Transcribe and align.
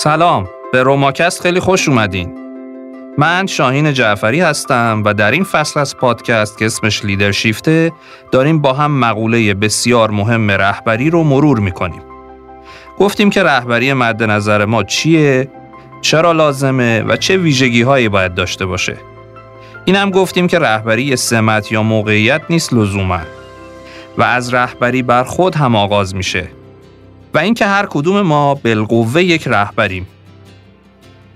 سلام 0.00 0.48
به 0.72 0.82
روماکست 0.82 1.40
خیلی 1.40 1.60
خوش 1.60 1.88
اومدین. 1.88 2.34
من 3.18 3.46
شاهین 3.46 3.92
جعفری 3.92 4.40
هستم 4.40 5.02
و 5.04 5.14
در 5.14 5.30
این 5.30 5.44
فصل 5.44 5.80
از 5.80 5.96
پادکست 5.96 6.58
که 6.58 6.66
اسمش 6.66 7.04
لیدرشیفته 7.04 7.92
داریم 8.32 8.58
با 8.58 8.72
هم 8.72 9.00
مقوله 9.00 9.54
بسیار 9.54 10.10
مهم 10.10 10.50
رهبری 10.50 11.10
رو 11.10 11.24
مرور 11.24 11.58
می‌کنیم. 11.58 12.02
گفتیم 12.98 13.30
که 13.30 13.42
رهبری 13.42 13.92
مد 13.92 14.22
نظر 14.22 14.64
ما 14.64 14.82
چیه 14.82 15.48
چرا 16.00 16.32
لازمه 16.32 17.02
و 17.02 17.16
چه 17.16 17.36
ویژگی 17.36 17.82
هایی 17.82 18.08
باید 18.08 18.34
داشته 18.34 18.66
باشه. 18.66 18.96
این 19.84 19.96
هم 19.96 20.10
گفتیم 20.10 20.46
که 20.46 20.58
رهبری 20.58 21.16
سمت 21.16 21.72
یا 21.72 21.82
موقعیت 21.82 22.42
نیست 22.50 22.72
لزوما 22.72 23.20
و 24.18 24.22
از 24.22 24.54
رهبری 24.54 25.02
بر 25.02 25.22
خود 25.22 25.54
هم 25.54 25.76
آغاز 25.76 26.14
میشه. 26.14 26.48
و 27.34 27.38
اینکه 27.38 27.66
هر 27.66 27.86
کدوم 27.86 28.20
ما 28.20 28.54
بالقوه 28.54 29.22
یک 29.22 29.48
رهبریم. 29.48 30.06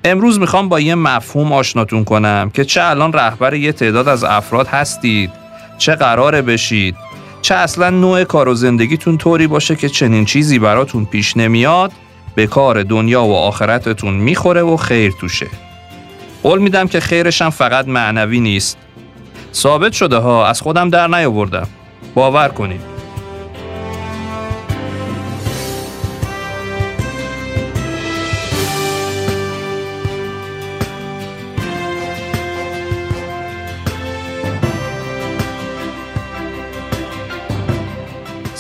امروز 0.05 0.41
می‌خوام 0.41 0.69
با 0.69 0.81
یه 0.81 0.95
مفهوم 0.95 1.53
آشناتون 1.53 2.05
کنم 2.05 2.51
که 2.55 2.65
چه 2.65 2.83
الان 2.83 3.13
رهبر 3.13 3.55
یه 3.55 3.73
تعداد 3.73 4.09
از 4.09 4.25
افراد 4.25 4.67
هستید 4.67 5.31
چه 5.79 5.95
قراره 5.95 6.43
بشید 6.43 6.97
چه 7.43 7.55
اصلا 7.55 7.91
نوع 7.91 8.25
کار 8.25 8.49
و 8.49 8.55
زندگیتون 8.55 9.19
طوری 9.19 9.47
باشه 9.47 9.77
که 9.77 9.89
چنین 9.89 10.25
چیزی 10.25 10.59
براتون 10.59 11.05
پیش 11.05 11.37
نمیاد 11.37 11.93
به 12.35 12.47
کار 12.47 12.83
دنیا 12.83 13.25
و 13.25 13.35
آخرتتون 13.35 14.15
می‌خوره 14.15 14.63
و 14.63 14.77
خیر 14.77 15.13
توشه. 15.21 15.47
قول 16.43 16.59
میدم 16.59 16.89
که 16.89 17.01
خیرشم 17.01 17.51
فقط 17.51 17.89
معنوی 17.89 18.41
نیست. 18.41 18.77
ثابت 19.55 19.93
شده 19.93 20.17
ها 20.17 20.47
از 20.47 20.61
خودم 20.61 20.91
در 20.91 21.07
نیاوردم. 21.07 21.69
باور 22.15 22.49
کنید. 22.49 22.92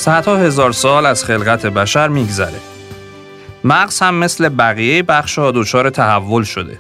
صدها 0.03 0.37
هزار 0.37 0.73
سال 0.73 1.07
از 1.07 1.25
خلقت 1.25 1.67
بشر 1.67 2.09
میگذره. 2.09 2.61
مغز 3.65 4.01
هم 4.01 4.15
مثل 4.15 4.49
بقیه 4.49 5.03
بخشها 5.03 5.51
دچار 5.51 5.91
تحول 5.91 6.43
شده. 6.45 6.79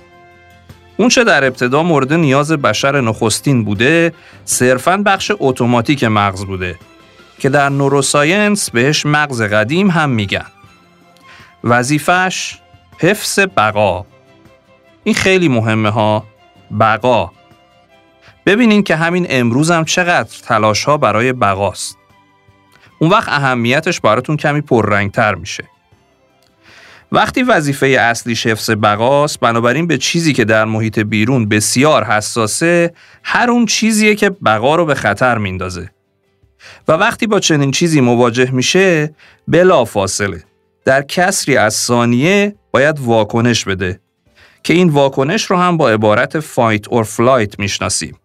اون 0.96 1.08
چه 1.08 1.24
در 1.24 1.44
ابتدا 1.44 1.82
مورد 1.82 2.12
نیاز 2.12 2.52
بشر 2.52 3.00
نخستین 3.00 3.64
بوده، 3.64 4.12
صرفاً 4.44 4.96
بخش 4.96 5.32
اتوماتیک 5.38 6.04
مغز 6.04 6.44
بوده 6.44 6.78
که 7.38 7.48
در 7.48 7.68
نوروساینس 7.68 8.70
بهش 8.70 9.06
مغز 9.06 9.42
قدیم 9.42 9.90
هم 9.90 10.10
میگن. 10.10 10.46
وظیفش 11.64 12.58
حفظ 12.98 13.38
بقا. 13.56 14.06
این 15.04 15.14
خیلی 15.14 15.48
مهمه 15.48 15.90
ها. 15.90 16.24
بقا. 16.80 17.30
ببینین 18.46 18.82
که 18.82 18.96
همین 18.96 19.26
امروز 19.30 19.70
هم 19.70 19.84
چقدر 19.84 20.38
تلاش 20.42 20.84
ها 20.84 20.96
برای 20.96 21.32
بقاست. 21.32 22.01
اون 23.02 23.10
وقت 23.10 23.28
اهمیتش 23.28 24.00
براتون 24.00 24.36
کمی 24.36 24.60
پررنگتر 24.60 25.34
میشه. 25.34 25.64
وقتی 27.12 27.42
وظیفه 27.42 27.86
اصلی 27.86 28.34
حفظ 28.34 28.70
بقاست 28.70 29.40
بنابراین 29.40 29.86
به 29.86 29.98
چیزی 29.98 30.32
که 30.32 30.44
در 30.44 30.64
محیط 30.64 30.98
بیرون 30.98 31.48
بسیار 31.48 32.04
حساسه 32.04 32.92
هر 33.22 33.50
اون 33.50 33.66
چیزیه 33.66 34.14
که 34.14 34.30
بقا 34.30 34.76
رو 34.76 34.84
به 34.84 34.94
خطر 34.94 35.38
میندازه. 35.38 35.90
و 36.88 36.92
وقتی 36.92 37.26
با 37.26 37.40
چنین 37.40 37.70
چیزی 37.70 38.00
مواجه 38.00 38.50
میشه 38.50 39.14
بلا 39.48 39.84
فاصله 39.84 40.44
در 40.84 41.02
کسری 41.02 41.56
از 41.56 41.74
ثانیه 41.74 42.54
باید 42.70 43.00
واکنش 43.00 43.64
بده 43.64 44.00
که 44.62 44.74
این 44.74 44.88
واکنش 44.88 45.44
رو 45.44 45.56
هم 45.56 45.76
با 45.76 45.90
عبارت 45.90 46.40
fight 46.40 46.88
or 46.88 47.04
flight 47.04 47.58
می‌شناسیم. 47.58 48.18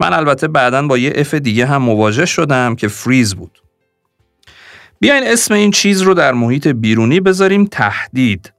من 0.00 0.12
البته 0.12 0.48
بعدا 0.48 0.86
با 0.86 0.98
یه 0.98 1.12
F 1.14 1.34
دیگه 1.34 1.66
هم 1.66 1.82
مواجه 1.82 2.26
شدم 2.26 2.76
که 2.76 2.88
فریز 2.88 3.34
بود. 3.34 3.58
بیاین 5.00 5.24
اسم 5.26 5.54
این 5.54 5.70
چیز 5.70 6.02
رو 6.02 6.14
در 6.14 6.32
محیط 6.32 6.68
بیرونی 6.68 7.20
بذاریم 7.20 7.64
تهدید. 7.64 8.52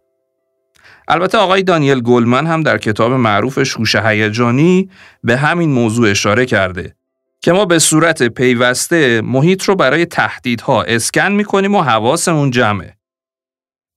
البته 1.07 1.37
آقای 1.37 1.63
دانیل 1.63 1.99
گلمن 2.01 2.47
هم 2.47 2.63
در 2.63 2.77
کتاب 2.77 3.11
معروف 3.11 3.57
هوش 3.77 3.95
هیجانی 3.95 4.89
به 5.23 5.37
همین 5.37 5.69
موضوع 5.69 6.09
اشاره 6.09 6.45
کرده 6.45 6.95
که 7.41 7.51
ما 7.51 7.65
به 7.65 7.79
صورت 7.79 8.23
پیوسته 8.23 9.21
محیط 9.21 9.63
رو 9.63 9.75
برای 9.75 10.05
تهدیدها 10.05 10.83
اسکن 10.83 11.31
می‌کنیم 11.31 11.75
و 11.75 11.81
حواسمون 11.81 12.51
جمعه. 12.51 12.97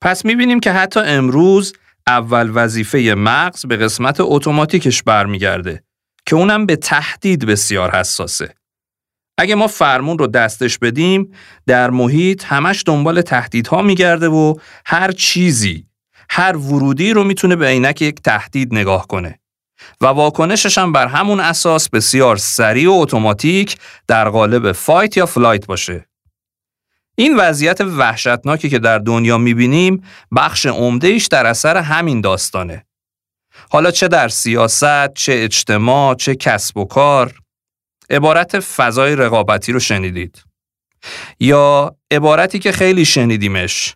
پس 0.03 0.25
می‌بینیم 0.25 0.61
که 0.61 0.73
حتی 0.73 1.01
امروز 1.01 1.73
اول 2.07 2.51
وظیفه 2.55 3.15
مغز 3.19 3.67
به 3.67 3.77
قسمت 3.77 4.17
اتوماتیکش 4.21 5.03
برمیگرده 5.03 5.83
که 6.27 6.37
اونم 6.37 6.67
به 6.67 6.77
تهدید 6.77 7.47
بسیار 7.47 7.91
حساسه. 7.91 8.55
اگه 9.43 9.55
ما 9.55 9.67
فرمون 9.67 10.19
رو 10.19 10.27
دستش 10.27 10.79
بدیم 10.79 11.33
در 11.67 11.91
محیط 11.91 12.45
همش 12.45 12.83
دنبال 12.87 13.23
تهدیدها 13.23 13.83
میگرده 13.83 14.29
و 14.29 14.55
هر 14.87 15.13
چیزی 15.13 15.87
هر 16.31 16.57
ورودی 16.57 17.13
رو 17.13 17.25
می‌تونه 17.25 17.57
به 17.57 17.67
عینک 17.67 18.03
یک 18.03 18.21
تهدید 18.21 18.75
نگاه 18.75 19.07
کنه. 19.07 19.41
و 20.01 20.07
واکنشش 20.07 20.79
هم 20.79 20.93
بر 20.93 21.07
همون 21.07 21.41
اساس 21.41 21.89
بسیار 21.89 22.37
سریع 22.37 22.91
و 22.91 22.93
اتوماتیک 22.93 23.77
در 24.09 24.29
قالب 24.29 24.73
fight 24.73 25.17
یا 25.17 25.27
flight 25.27 25.67
باشه. 25.67 26.07
این 27.15 27.37
وضعیت 27.37 27.81
وحشتناکی 27.81 28.71
که 28.71 28.79
در 28.79 28.99
دنیا 28.99 29.39
می‌بینیم 29.39 30.03
بخش 30.37 30.67
عمدهش 30.67 31.27
در 31.27 31.47
اثر 31.47 31.77
همین 31.77 32.21
داستانه. 32.21 32.87
حالا 33.71 33.91
چه 33.91 34.09
در 34.09 34.29
سیاست، 34.29 35.15
چه 35.15 35.33
اجتماع، 35.37 36.15
چه 36.15 36.35
کسب 36.35 36.77
و 36.77 36.85
کار 36.85 37.42
عبارت 38.13 38.61
فضای 38.61 39.17
رقابتی 39.17 39.73
رو 39.73 39.81
شنیدید 39.81 40.45
یا 41.41 41.97
عبارتی 42.11 42.59
که 42.59 42.73
خیلی 42.73 43.05
شنیدیمش 43.05 43.95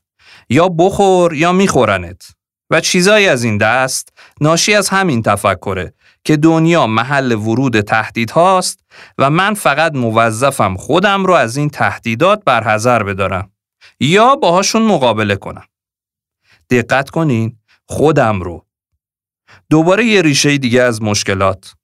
یا 0.49 0.69
بخور 0.69 1.35
یا 1.35 1.53
میخورنت 1.53 2.31
و 2.71 2.81
چیزایی 2.81 3.29
از 3.29 3.45
این 3.45 3.59
دست 3.59 4.09
ناشی 4.41 4.75
از 4.75 4.89
همین 4.89 5.23
تفکره 5.23 5.95
که 6.25 6.37
دنیا 6.37 6.87
محل 6.87 7.33
ورود 7.33 7.81
تهدید 7.81 8.31
هاست 8.31 8.81
و 9.19 9.31
من 9.31 9.55
فقط 9.55 9.95
موظفم 9.95 10.77
خودم 10.77 11.25
رو 11.25 11.33
از 11.33 11.57
این 11.57 11.71
تهدیدات 11.71 12.43
برحضر 12.45 13.03
بدارم 13.03 13.53
یا 14.01 14.37
باهاشون 14.37 14.83
مقابله 14.83 15.37
کنم. 15.37 15.65
دقت 16.71 17.11
کنین 17.11 17.59
خودم 17.89 18.41
رو. 18.41 18.67
دوباره 19.71 20.05
یه 20.05 20.23
ریشه 20.23 20.59
دیگه 20.59 20.83
از 20.83 21.03
مشکلات. 21.03 21.75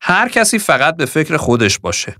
هر 0.00 0.28
کسی 0.28 0.58
فقط 0.58 0.96
به 0.96 1.06
فکر 1.06 1.36
خودش 1.36 1.78
باشه. 1.78 2.16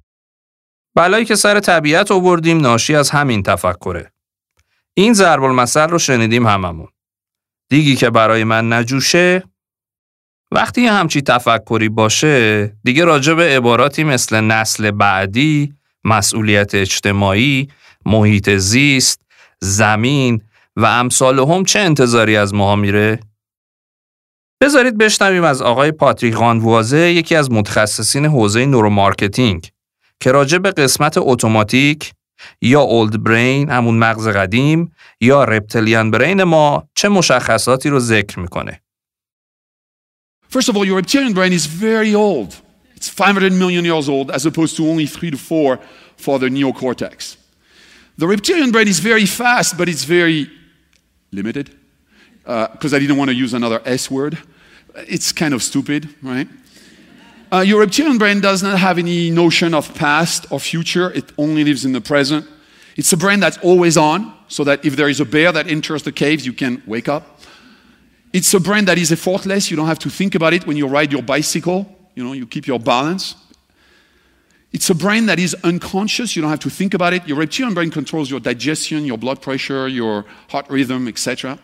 بلایی 0.94 1.24
که 1.24 1.36
سر 1.36 1.60
طبیعت 1.60 2.10
آوردیم 2.10 2.60
ناشی 2.60 2.94
از 2.94 3.10
همین 3.10 3.42
تفکره. 3.42 4.12
این 4.94 5.12
ضرب 5.12 5.42
المثل 5.42 5.88
رو 5.88 5.98
شنیدیم 5.98 6.46
هممون. 6.46 6.88
دیگی 7.68 7.96
که 7.96 8.10
برای 8.10 8.44
من 8.44 8.72
نجوشه 8.72 9.42
وقتی 10.50 10.86
همچی 10.86 11.22
تفکری 11.22 11.88
باشه 11.88 12.66
دیگه 12.84 13.04
راجع 13.04 13.34
به 13.34 13.56
عباراتی 13.56 14.04
مثل 14.04 14.40
نسل 14.40 14.90
بعدی، 14.90 15.74
مسئولیت 16.04 16.74
اجتماعی، 16.74 17.68
محیط 18.06 18.50
زیست، 18.50 19.20
زمین 19.60 20.42
و 20.76 20.84
امثال 20.84 21.38
هم 21.38 21.64
چه 21.64 21.78
انتظاری 21.78 22.36
از 22.36 22.54
ماها 22.54 22.76
میره؟ 22.76 23.20
بذارید 24.60 24.98
بشنویم 24.98 25.44
از 25.44 25.62
آقای 25.62 25.92
پاتریک 25.92 26.34
رنوازه 26.34 27.12
یکی 27.12 27.36
از 27.36 27.50
متخصصین 27.50 28.26
حوزه 28.26 28.66
neuromarketing 28.66 29.70
که 30.20 30.32
راجع 30.32 30.58
به 30.58 30.70
قسمت 30.70 31.14
اتوماتیک 31.18 32.12
یا 32.62 32.80
old 32.80 33.22
brain 33.22 33.70
همون 33.70 33.98
مغز 33.98 34.28
قدیم 34.28 34.92
یا 35.20 35.44
reptilian 35.44 36.10
brain 36.10 36.42
ما 36.42 36.88
چه 36.94 37.08
مشخصاتی 37.08 37.88
رو 37.88 38.00
ذکر 38.00 38.40
می‌کنه. 38.40 38.82
First 40.50 40.68
of 40.68 40.76
all, 40.76 40.84
your 40.86 40.96
reptilian 40.96 41.34
brain 41.34 41.52
is 41.52 41.66
very 41.66 42.14
old. 42.14 42.50
It's 42.96 43.08
500 43.08 43.52
million 43.52 43.84
years 43.84 44.08
old 44.08 44.30
as 44.30 44.46
opposed 44.46 44.76
to 44.76 44.82
only 44.88 45.06
3 45.06 45.30
to 45.30 45.36
4 45.36 45.78
for 46.16 46.38
the 46.38 46.48
neocortex. 46.48 47.36
The 48.18 48.26
reptilian 48.26 48.70
brain 48.70 48.88
is 48.88 48.98
very 48.98 49.26
fast, 49.26 49.76
but 49.78 49.88
it's 49.88 50.04
very 50.04 50.50
limited. 51.32 51.78
because 52.48 52.94
uh, 52.94 52.96
I 52.96 52.98
didn't 52.98 53.18
want 53.18 53.28
to 53.28 53.34
use 53.34 53.52
another 53.52 53.82
S 53.84 54.10
word. 54.10 54.38
It's 55.06 55.32
kind 55.32 55.54
of 55.54 55.62
stupid, 55.62 56.08
right? 56.22 56.48
Uh, 57.50 57.60
your 57.60 57.80
reptilian 57.80 58.18
brain 58.18 58.40
does 58.40 58.62
not 58.62 58.78
have 58.78 58.98
any 58.98 59.30
notion 59.30 59.72
of 59.72 59.94
past 59.94 60.46
or 60.50 60.60
future, 60.60 61.10
it 61.12 61.32
only 61.38 61.64
lives 61.64 61.84
in 61.84 61.92
the 61.92 62.00
present. 62.00 62.46
It's 62.96 63.12
a 63.12 63.16
brain 63.16 63.40
that's 63.40 63.58
always 63.58 63.96
on, 63.96 64.34
so 64.48 64.64
that 64.64 64.84
if 64.84 64.96
there 64.96 65.08
is 65.08 65.20
a 65.20 65.24
bear 65.24 65.50
that 65.52 65.66
enters 65.66 66.02
the 66.02 66.12
caves, 66.12 66.44
you 66.44 66.52
can 66.52 66.82
wake 66.86 67.08
up. 67.08 67.40
It's 68.32 68.52
a 68.52 68.60
brain 68.60 68.84
that 68.84 68.98
is 68.98 69.10
effortless, 69.12 69.70
you 69.70 69.76
don't 69.76 69.86
have 69.86 69.98
to 70.00 70.10
think 70.10 70.34
about 70.34 70.52
it 70.52 70.66
when 70.66 70.76
you 70.76 70.86
ride 70.86 71.10
your 71.10 71.22
bicycle, 71.22 71.86
you 72.14 72.22
know, 72.22 72.34
you 72.34 72.46
keep 72.46 72.66
your 72.66 72.78
balance. 72.78 73.34
It's 74.70 74.90
a 74.90 74.94
brain 74.94 75.24
that 75.26 75.38
is 75.38 75.56
unconscious, 75.64 76.36
you 76.36 76.42
don't 76.42 76.50
have 76.50 76.60
to 76.60 76.70
think 76.70 76.92
about 76.92 77.14
it. 77.14 77.26
Your 77.26 77.38
reptilian 77.38 77.72
brain 77.72 77.90
controls 77.90 78.30
your 78.30 78.40
digestion, 78.40 79.06
your 79.06 79.16
blood 79.16 79.40
pressure, 79.40 79.88
your 79.88 80.26
heart 80.48 80.68
rhythm, 80.68 81.08
etc. 81.08 81.58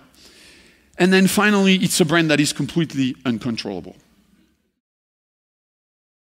And 0.99 1.09
then 1.13 1.27
finally, 1.27 1.77
it's 1.87 2.01
a 2.01 2.05
brand 2.05 2.31
that 2.31 2.41
is 2.41 2.53
completely 2.53 3.15
uncontrollable. 3.27 3.95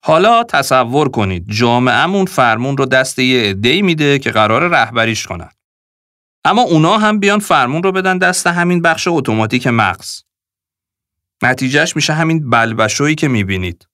حالا 0.04 0.44
تصور 0.44 1.10
کنید 1.10 1.52
جامعهمون 1.52 2.26
فرمون 2.26 2.78
رو 2.78 2.86
دست 2.86 3.20
یه 3.20 3.50
عده‌ای 3.50 3.82
میده 3.82 4.20
که 4.20 4.32
قرار 4.32 4.68
رهبریش 4.68 5.28
کنن. 5.28 5.50
اما 6.46 6.62
اونا 6.62 6.98
هم 6.98 7.20
بیان 7.20 7.40
فرمون 7.40 7.84
رو 7.84 7.92
بدن 7.92 8.18
دست 8.18 8.48
همین 8.48 8.82
بخش 8.82 9.08
اتوماتیک 9.08 9.68
مغز. 9.68 10.24
نتیجهش 11.44 11.96
میشه 11.96 12.14
همین 12.14 12.50
بلبشویی 12.50 13.16
که 13.16 13.28
می‌بینید. 13.28 13.88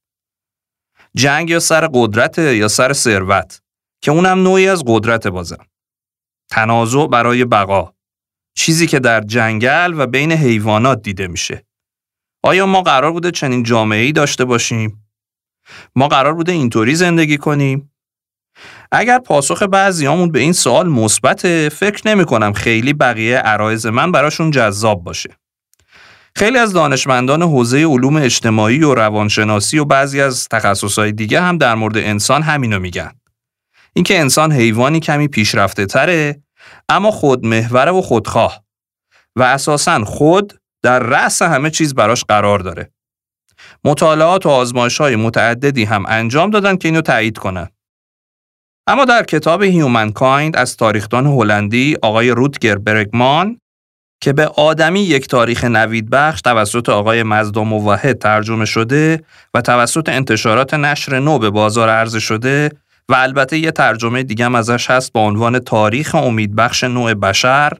جنگ 1.15 1.49
یا 1.49 1.59
سر 1.59 1.89
قدرت 1.93 2.37
یا 2.37 2.67
سر 2.67 2.93
ثروت 2.93 3.61
که 4.01 4.11
اونم 4.11 4.43
نوعی 4.43 4.67
از 4.67 4.83
قدرت 4.87 5.27
بازم. 5.27 5.65
تنازع 6.49 7.07
برای 7.07 7.45
بقا. 7.45 7.93
چیزی 8.53 8.87
که 8.87 8.99
در 8.99 9.21
جنگل 9.21 9.93
و 9.97 10.07
بین 10.07 10.31
حیوانات 10.31 11.01
دیده 11.01 11.27
میشه. 11.27 11.65
آیا 12.43 12.65
ما 12.65 12.81
قرار 12.81 13.11
بوده 13.11 13.31
چنین 13.31 13.63
جامعه 13.63 14.11
داشته 14.11 14.45
باشیم؟ 14.45 15.11
ما 15.95 16.07
قرار 16.07 16.33
بوده 16.33 16.51
اینطوری 16.51 16.95
زندگی 16.95 17.37
کنیم؟ 17.37 17.91
اگر 18.91 19.19
پاسخ 19.19 19.63
بعضیامون 19.63 20.31
به 20.31 20.39
این 20.39 20.53
سوال 20.53 20.89
مثبت 20.89 21.69
فکر 21.69 22.07
نمی 22.07 22.25
کنم 22.25 22.53
خیلی 22.53 22.93
بقیه 22.93 23.37
عرایز 23.37 23.85
من 23.85 24.11
براشون 24.11 24.51
جذاب 24.51 25.03
باشه. 25.03 25.29
خیلی 26.35 26.57
از 26.57 26.73
دانشمندان 26.73 27.41
حوزه 27.41 27.85
علوم 27.85 28.15
اجتماعی 28.15 28.83
و 28.83 28.95
روانشناسی 28.95 29.79
و 29.79 29.85
بعضی 29.85 30.21
از 30.21 30.47
تخصصهای 30.47 31.11
دیگه 31.11 31.41
هم 31.41 31.57
در 31.57 31.75
مورد 31.75 31.97
انسان 31.97 32.41
همینو 32.41 32.79
میگن. 32.79 33.11
اینکه 33.93 34.19
انسان 34.19 34.51
حیوانی 34.51 34.99
کمی 34.99 35.27
پیشرفته 35.27 35.85
تره 35.85 36.41
اما 36.89 37.11
خودمحوره 37.11 37.91
و 37.91 38.01
خودخواه 38.01 38.63
و 39.35 39.43
اساساً 39.43 40.05
خود 40.05 40.53
در 40.83 40.99
رأس 40.99 41.41
همه 41.41 41.69
چیز 41.69 41.95
براش 41.95 42.23
قرار 42.23 42.59
داره. 42.59 42.91
مطالعات 43.83 44.45
و 44.45 44.49
آزمایش 44.49 45.01
های 45.01 45.15
متعددی 45.15 45.83
هم 45.83 46.05
انجام 46.07 46.49
دادن 46.49 46.77
که 46.77 46.87
اینو 46.87 47.01
تایید 47.01 47.37
کنن. 47.37 47.69
اما 48.87 49.05
در 49.05 49.23
کتاب 49.23 49.63
Humankind 49.63 50.55
از 50.55 50.77
تاریخدان 50.77 51.25
هلندی 51.25 51.97
آقای 52.01 52.29
روتگر 52.29 52.75
برگمان 52.75 53.59
که 54.21 54.33
به 54.33 54.47
آدمی 54.47 54.99
یک 54.99 55.27
تاریخ 55.27 55.63
نوید 55.63 56.09
بخش 56.09 56.41
توسط 56.41 56.89
آقای 56.89 57.23
مزدا 57.23 57.63
موحد 57.63 58.17
ترجمه 58.17 58.65
شده 58.65 59.23
و 59.53 59.61
توسط 59.61 60.09
انتشارات 60.09 60.73
نشر 60.73 61.19
نو 61.19 61.39
به 61.39 61.49
بازار 61.49 61.89
عرضه 61.89 62.19
شده 62.19 62.71
و 63.09 63.13
البته 63.15 63.57
یه 63.57 63.71
ترجمه 63.71 64.23
دیگه 64.23 64.45
هم 64.45 64.55
ازش 64.55 64.89
هست 64.89 65.13
با 65.13 65.21
عنوان 65.21 65.59
تاریخ 65.59 66.15
امیدبخش 66.15 66.83
نوع 66.83 67.13
بشر 67.13 67.73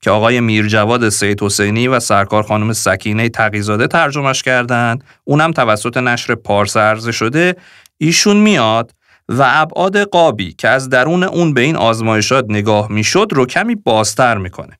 که 0.00 0.10
آقای 0.10 0.40
میرجواد 0.40 1.08
سید 1.08 1.42
حسینی 1.42 1.88
و 1.88 2.00
سرکار 2.00 2.42
خانم 2.42 2.72
سکینه 2.72 3.28
تقیزاده 3.28 3.86
ترجمهش 3.86 4.42
کردن. 4.42 4.98
اونم 5.24 5.52
توسط 5.52 5.96
نشر 5.96 6.34
پارس 6.34 6.76
عرضه 6.76 7.12
شده. 7.12 7.56
ایشون 7.98 8.36
میاد 8.36 8.94
و 9.28 9.42
ابعاد 9.46 9.96
قابی 9.96 10.52
که 10.52 10.68
از 10.68 10.88
درون 10.88 11.22
اون 11.22 11.54
به 11.54 11.60
این 11.60 11.76
آزمایشات 11.76 12.44
نگاه 12.48 12.92
می‌شد 12.92 13.28
رو 13.30 13.46
کمی 13.46 13.74
بازتر 13.74 14.38
می‌کنه. 14.38 14.78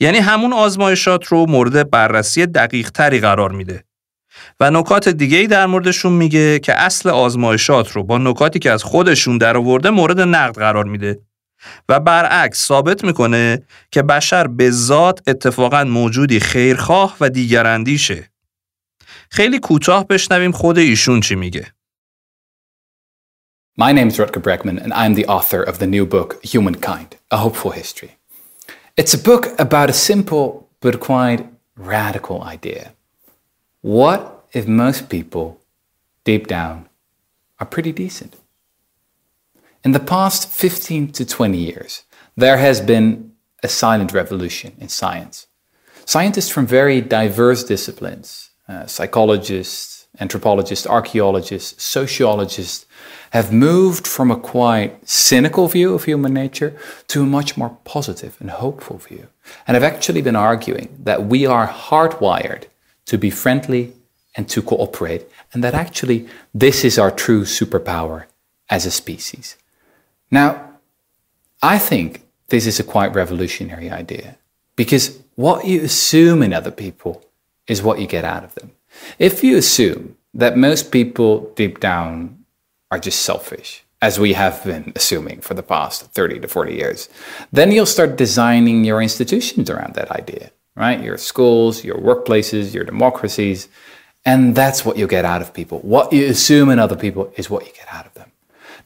یعنی 0.00 0.18
همون 0.18 0.52
آزمایشات 0.52 1.26
رو 1.26 1.46
مورد 1.48 1.90
بررسی 1.90 2.46
دقیق 2.46 2.90
تری 2.90 3.20
قرار 3.20 3.52
میده. 3.52 3.84
و 4.60 4.70
نکات 4.70 5.08
دیگه 5.08 5.38
ای 5.38 5.46
در 5.46 5.66
موردشون 5.66 6.12
میگه 6.12 6.58
که 6.58 6.80
اصل 6.80 7.08
آزمایشات 7.08 7.90
رو 7.90 8.04
با 8.04 8.18
نکاتی 8.18 8.58
که 8.58 8.70
از 8.70 8.82
خودشون 8.82 9.38
در 9.38 9.56
آورده 9.56 9.90
مورد 9.90 10.20
نقد 10.20 10.54
قرار 10.54 10.84
میده 10.84 11.20
و 11.88 12.00
برعکس 12.00 12.66
ثابت 12.66 13.04
می‌کنه 13.04 13.62
که 13.90 14.02
بشر 14.02 14.46
به 14.46 14.70
ذات 14.70 15.20
اتفاقا 15.26 15.84
موجودی 15.84 16.40
خیرخواه 16.40 17.16
و 17.20 17.30
دیگراندیشه. 17.30 18.30
خیلی 19.30 19.58
کوتاه 19.58 20.06
بشنویم 20.06 20.52
خود 20.52 20.78
ایشون 20.78 21.20
چی 21.20 21.34
میگه. 21.34 21.66
My 23.80 23.92
name 23.92 24.08
is 24.08 24.18
Rutger 24.18 24.42
Bregman 24.46 24.78
and 24.84 24.92
I'm 24.92 25.14
the 25.14 25.26
author 25.26 25.62
of 25.62 25.78
the 25.78 25.86
new 25.86 26.04
book 26.04 26.30
Humankind, 26.44 27.16
A 27.30 27.38
Hopeful 27.38 27.70
History. 27.70 28.12
It's 29.00 29.14
a 29.14 29.22
book 29.30 29.44
about 29.58 29.88
a 29.88 29.94
simple 29.94 30.68
but 30.82 31.00
quite 31.00 31.46
radical 31.76 32.42
idea. 32.42 32.92
What 33.82 34.46
if 34.52 34.68
most 34.68 35.08
people, 35.08 35.60
deep 36.22 36.46
down, 36.46 36.88
are 37.58 37.66
pretty 37.66 37.90
decent? 37.90 38.36
In 39.82 39.90
the 39.90 39.98
past 39.98 40.48
15 40.48 41.10
to 41.12 41.26
20 41.26 41.58
years, 41.58 42.04
there 42.36 42.58
has 42.58 42.80
been 42.80 43.32
a 43.60 43.68
silent 43.68 44.12
revolution 44.12 44.74
in 44.78 44.88
science. 44.88 45.48
Scientists 46.04 46.48
from 46.48 46.64
very 46.64 47.00
diverse 47.00 47.64
disciplines, 47.64 48.50
uh, 48.68 48.86
psychologists, 48.86 50.06
anthropologists, 50.20 50.86
archaeologists, 50.86 51.82
sociologists, 51.82 52.86
have 53.30 53.52
moved 53.52 54.06
from 54.06 54.30
a 54.30 54.38
quite 54.38 55.08
cynical 55.08 55.66
view 55.66 55.92
of 55.92 56.04
human 56.04 56.32
nature 56.32 56.78
to 57.08 57.22
a 57.22 57.26
much 57.26 57.56
more 57.56 57.76
positive 57.82 58.36
and 58.38 58.50
hopeful 58.50 58.98
view, 58.98 59.26
and 59.66 59.74
have 59.74 59.82
actually 59.82 60.22
been 60.22 60.36
arguing 60.36 60.88
that 61.02 61.26
we 61.26 61.44
are 61.46 61.66
hardwired 61.66 62.66
to 63.06 63.18
be 63.18 63.30
friendly 63.30 63.94
and 64.36 64.48
to 64.48 64.62
cooperate, 64.62 65.26
and 65.52 65.62
that 65.62 65.74
actually 65.74 66.26
this 66.54 66.84
is 66.84 66.98
our 66.98 67.10
true 67.10 67.42
superpower 67.42 68.24
as 68.70 68.86
a 68.86 68.90
species. 68.90 69.56
Now, 70.30 70.70
I 71.62 71.78
think 71.78 72.22
this 72.48 72.66
is 72.66 72.80
a 72.80 72.84
quite 72.84 73.14
revolutionary 73.14 73.90
idea 73.90 74.38
because 74.76 75.18
what 75.34 75.66
you 75.66 75.82
assume 75.82 76.42
in 76.42 76.52
other 76.52 76.70
people 76.70 77.24
is 77.66 77.82
what 77.82 78.00
you 78.00 78.06
get 78.06 78.24
out 78.24 78.44
of 78.44 78.54
them. 78.54 78.72
If 79.18 79.44
you 79.44 79.56
assume 79.56 80.16
that 80.34 80.56
most 80.56 80.90
people 80.90 81.52
deep 81.54 81.80
down 81.80 82.44
are 82.90 82.98
just 82.98 83.22
selfish, 83.22 83.84
as 84.00 84.18
we 84.18 84.32
have 84.32 84.64
been 84.64 84.92
assuming 84.96 85.40
for 85.40 85.54
the 85.54 85.62
past 85.62 86.02
30 86.12 86.40
to 86.40 86.48
40 86.48 86.74
years, 86.74 87.08
then 87.52 87.70
you'll 87.70 87.86
start 87.86 88.16
designing 88.16 88.84
your 88.84 89.00
institutions 89.00 89.70
around 89.70 89.94
that 89.94 90.10
idea, 90.10 90.50
right? 90.74 91.02
Your 91.02 91.18
schools, 91.18 91.84
your 91.84 91.98
workplaces, 91.98 92.74
your 92.74 92.84
democracies. 92.84 93.68
And 94.24 94.54
that's 94.54 94.84
what 94.84 94.96
you 94.96 95.06
get 95.06 95.24
out 95.24 95.42
of 95.42 95.52
people. 95.52 95.80
What 95.80 96.12
you 96.12 96.26
assume 96.26 96.70
in 96.70 96.78
other 96.78 96.96
people 96.96 97.32
is 97.36 97.50
what 97.50 97.66
you 97.66 97.72
get 97.72 97.92
out 97.92 98.06
of 98.06 98.14
them. 98.14 98.30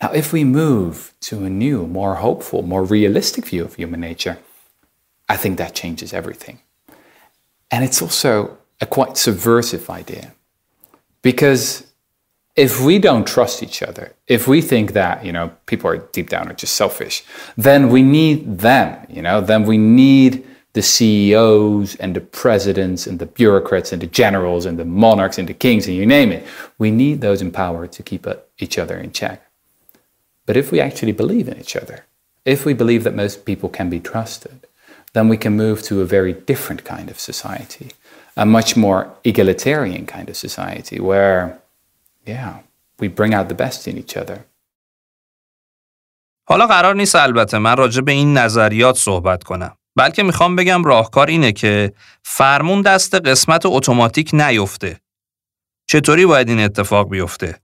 Now, 0.03 0.13
if 0.13 0.33
we 0.33 0.45
move 0.45 1.15
to 1.21 1.45
a 1.45 1.51
new, 1.51 1.87
more 1.87 2.17
hopeful, 2.17 2.63
more 2.63 2.85
realistic 2.85 3.47
view 3.47 3.65
of 3.65 3.75
human 3.75 4.01
nature, 4.01 4.39
I 5.29 5.37
think 5.37 5.59
that 5.59 5.75
changes 5.75 6.13
everything. 6.13 6.61
And 7.71 7.85
it's 7.85 8.01
also 8.01 8.59
a 8.81 8.87
quite 8.87 9.17
subversive 9.17 9.89
idea. 9.91 10.33
Because 11.23 11.87
if 12.55 12.81
we 12.81 12.99
don't 12.99 13.27
trust 13.27 13.63
each 13.63 13.83
other, 13.83 14.15
if 14.27 14.49
we 14.49 14.63
think 14.63 14.93
that, 14.93 15.25
you 15.25 15.33
know, 15.33 15.51
people 15.67 15.91
are 15.91 15.99
deep 15.99 16.31
down 16.31 16.49
are 16.49 16.55
just 16.55 16.75
selfish, 16.75 17.25
then 17.57 17.91
we 17.91 18.03
need 18.03 18.59
them, 18.59 19.07
you 19.09 19.23
know, 19.23 19.41
then 19.41 19.65
we 19.65 19.77
need 19.77 20.47
the 20.76 20.82
CEOs 20.82 21.96
and 21.96 22.16
the 22.16 22.22
presidents 22.22 23.06
and 23.06 23.20
the 23.20 23.26
bureaucrats 23.26 23.92
and 23.92 24.02
the 24.02 24.08
generals 24.08 24.66
and 24.66 24.80
the 24.80 24.86
monarchs 24.86 25.38
and 25.38 25.48
the 25.48 25.54
kings 25.54 25.88
and 25.88 25.96
you 25.96 26.06
name 26.06 26.32
it. 26.32 26.46
We 26.78 26.92
need 26.92 27.22
those 27.22 27.42
in 27.42 27.52
power 27.52 27.88
to 27.88 28.04
keep 28.04 28.26
each 28.58 28.78
other 28.78 28.98
in 28.98 29.12
check. 29.12 29.46
But 30.46 30.58
if 30.58 30.72
we 30.72 30.80
actually 30.80 31.12
believe 31.12 31.48
in 31.48 31.60
each 31.60 31.76
other, 31.76 32.06
if 32.46 32.66
we 32.66 32.74
believe 32.74 33.04
that 33.04 33.16
most 33.16 33.46
people 33.46 33.70
can 33.70 33.90
be 33.90 34.00
trusted, 34.00 34.66
then 35.14 35.28
we 35.28 35.38
can 35.38 35.54
move 35.58 35.84
to 35.84 36.02
a 36.02 36.06
very 36.06 36.34
different 36.34 36.84
kind 36.86 37.12
of 37.12 37.20
society, 37.20 37.92
a 38.38 38.46
much 38.46 38.78
more 38.78 39.14
egalitarian 39.24 40.06
kind 40.06 40.30
of 40.30 40.38
society 40.38 41.00
where, 41.00 41.60
yeah, 42.26 42.60
we 43.00 43.08
bring 43.08 43.34
out 43.34 43.50
the 43.50 43.56
best 43.56 43.88
in 43.88 43.98
each 43.98 44.16
other. 44.18 44.46
حالا 46.46 46.68
قرار 46.68 46.96
نیست 46.96 47.16
البته 47.16 47.58
من 47.58 47.76
راجع 47.78 48.02
به 48.02 48.12
این 48.12 48.38
نظریات 48.38 48.96
صحبت 48.96 49.44
کنم. 49.44 49.78
بلکه 49.97 50.23
می‌خوام 50.23 50.57
بگم 50.57 50.85
راهکار 50.85 51.27
اینه 51.27 51.53
که 51.53 51.93
فرمون 52.23 52.83
دست 52.83 53.15
قسمت 53.15 53.67
اتوماتیک 53.67 54.31
نیفته. 54.33 55.01
چطوری 55.87 56.27
باید 56.27 56.49
این 56.49 56.61
اتفاق 56.61 57.09
بیفته؟ 57.09 57.61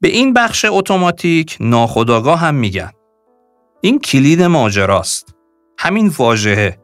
به 0.00 0.08
این 0.08 0.32
بخش 0.32 0.66
اتوماتیک 0.68 1.56
ناخداگاه 1.60 2.38
هم 2.38 2.54
میگن. 2.54 2.92
این 3.80 3.98
کلید 3.98 4.42
ماجراست. 4.42 5.34
همین 5.78 6.08
واژهه. 6.18 6.78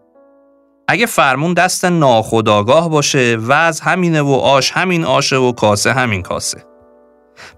اگه 0.88 1.06
فرمون 1.06 1.54
دست 1.54 1.84
ناخداگاه 1.84 2.90
باشه 2.90 3.37
وز 3.37 3.80
همینه 3.80 4.22
و 4.22 4.32
آش 4.32 4.72
همین 4.72 5.04
آشه 5.04 5.37
و 5.37 5.52
کاسه 5.52 5.92
همین 5.92 6.22
کاسه. 6.22 6.64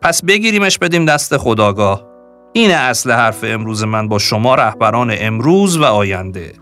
پس 0.02 0.24
بگیریمش 0.24 0.78
بدیم 0.78 1.04
دست 1.04 1.36
خداگاه. 1.36 2.11
اینه 2.52 2.74
اصل 2.74 3.10
حرف 3.10 3.44
امروز 3.48 3.84
من 3.84 4.08
با 4.08 4.18
شما 4.18 4.54
رهبران 4.54 5.14
امروز 5.18 5.76
و 5.76 5.84
آینده. 5.84 6.52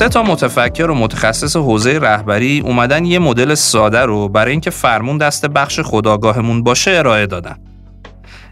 سه 0.00 0.08
تا 0.08 0.22
متفکر 0.22 0.90
و 0.90 0.94
متخصص 0.94 1.56
حوزه 1.56 1.98
رهبری 1.98 2.60
اومدن 2.60 3.04
یه 3.04 3.18
مدل 3.18 3.54
ساده 3.54 4.00
رو 4.00 4.28
برای 4.28 4.50
اینکه 4.50 4.70
فرمون 4.70 5.18
دست 5.18 5.46
بخش 5.46 5.80
خداگاهمون 5.80 6.62
باشه 6.62 6.90
ارائه 6.90 7.26
دادن. 7.26 7.56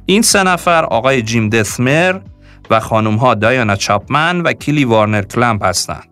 این 0.07 0.23
سه 0.23 0.43
نفر 0.43 0.85
آقای 0.85 1.23
جیم 1.23 1.49
دثمر 1.49 2.21
و 2.71 2.81
خانم 2.81 3.17
ها 3.17 3.35
دایانا 3.35 3.77
چاپمن 3.77 4.41
و 4.41 4.53
کیلی 4.53 4.85
وارنر 4.85 5.23
کلمپ 5.23 5.65
هستند. 5.65 6.09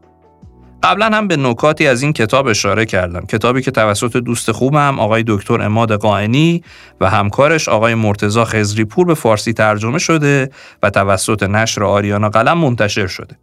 قبلا 0.82 1.06
هم 1.06 1.28
به 1.28 1.36
نکاتی 1.36 1.86
از 1.86 2.02
این 2.02 2.12
کتاب 2.12 2.46
اشاره 2.46 2.86
کردم 2.86 3.26
کتابی 3.26 3.62
که 3.62 3.70
توسط 3.70 4.16
دوست 4.16 4.52
خوبم 4.52 5.00
آقای 5.00 5.24
دکتر 5.26 5.62
اماد 5.62 5.92
قائنی 5.92 6.62
و 7.00 7.10
همکارش 7.10 7.68
آقای 7.68 7.94
مرتزا 7.94 8.44
خزری 8.44 8.84
پور 8.84 9.06
به 9.06 9.14
فارسی 9.14 9.52
ترجمه 9.52 9.98
شده 9.98 10.50
و 10.82 10.90
توسط 10.90 11.42
نشر 11.42 11.84
آریانا 11.84 12.28
قلم 12.28 12.58
منتشر 12.58 13.06
شده 13.06 13.36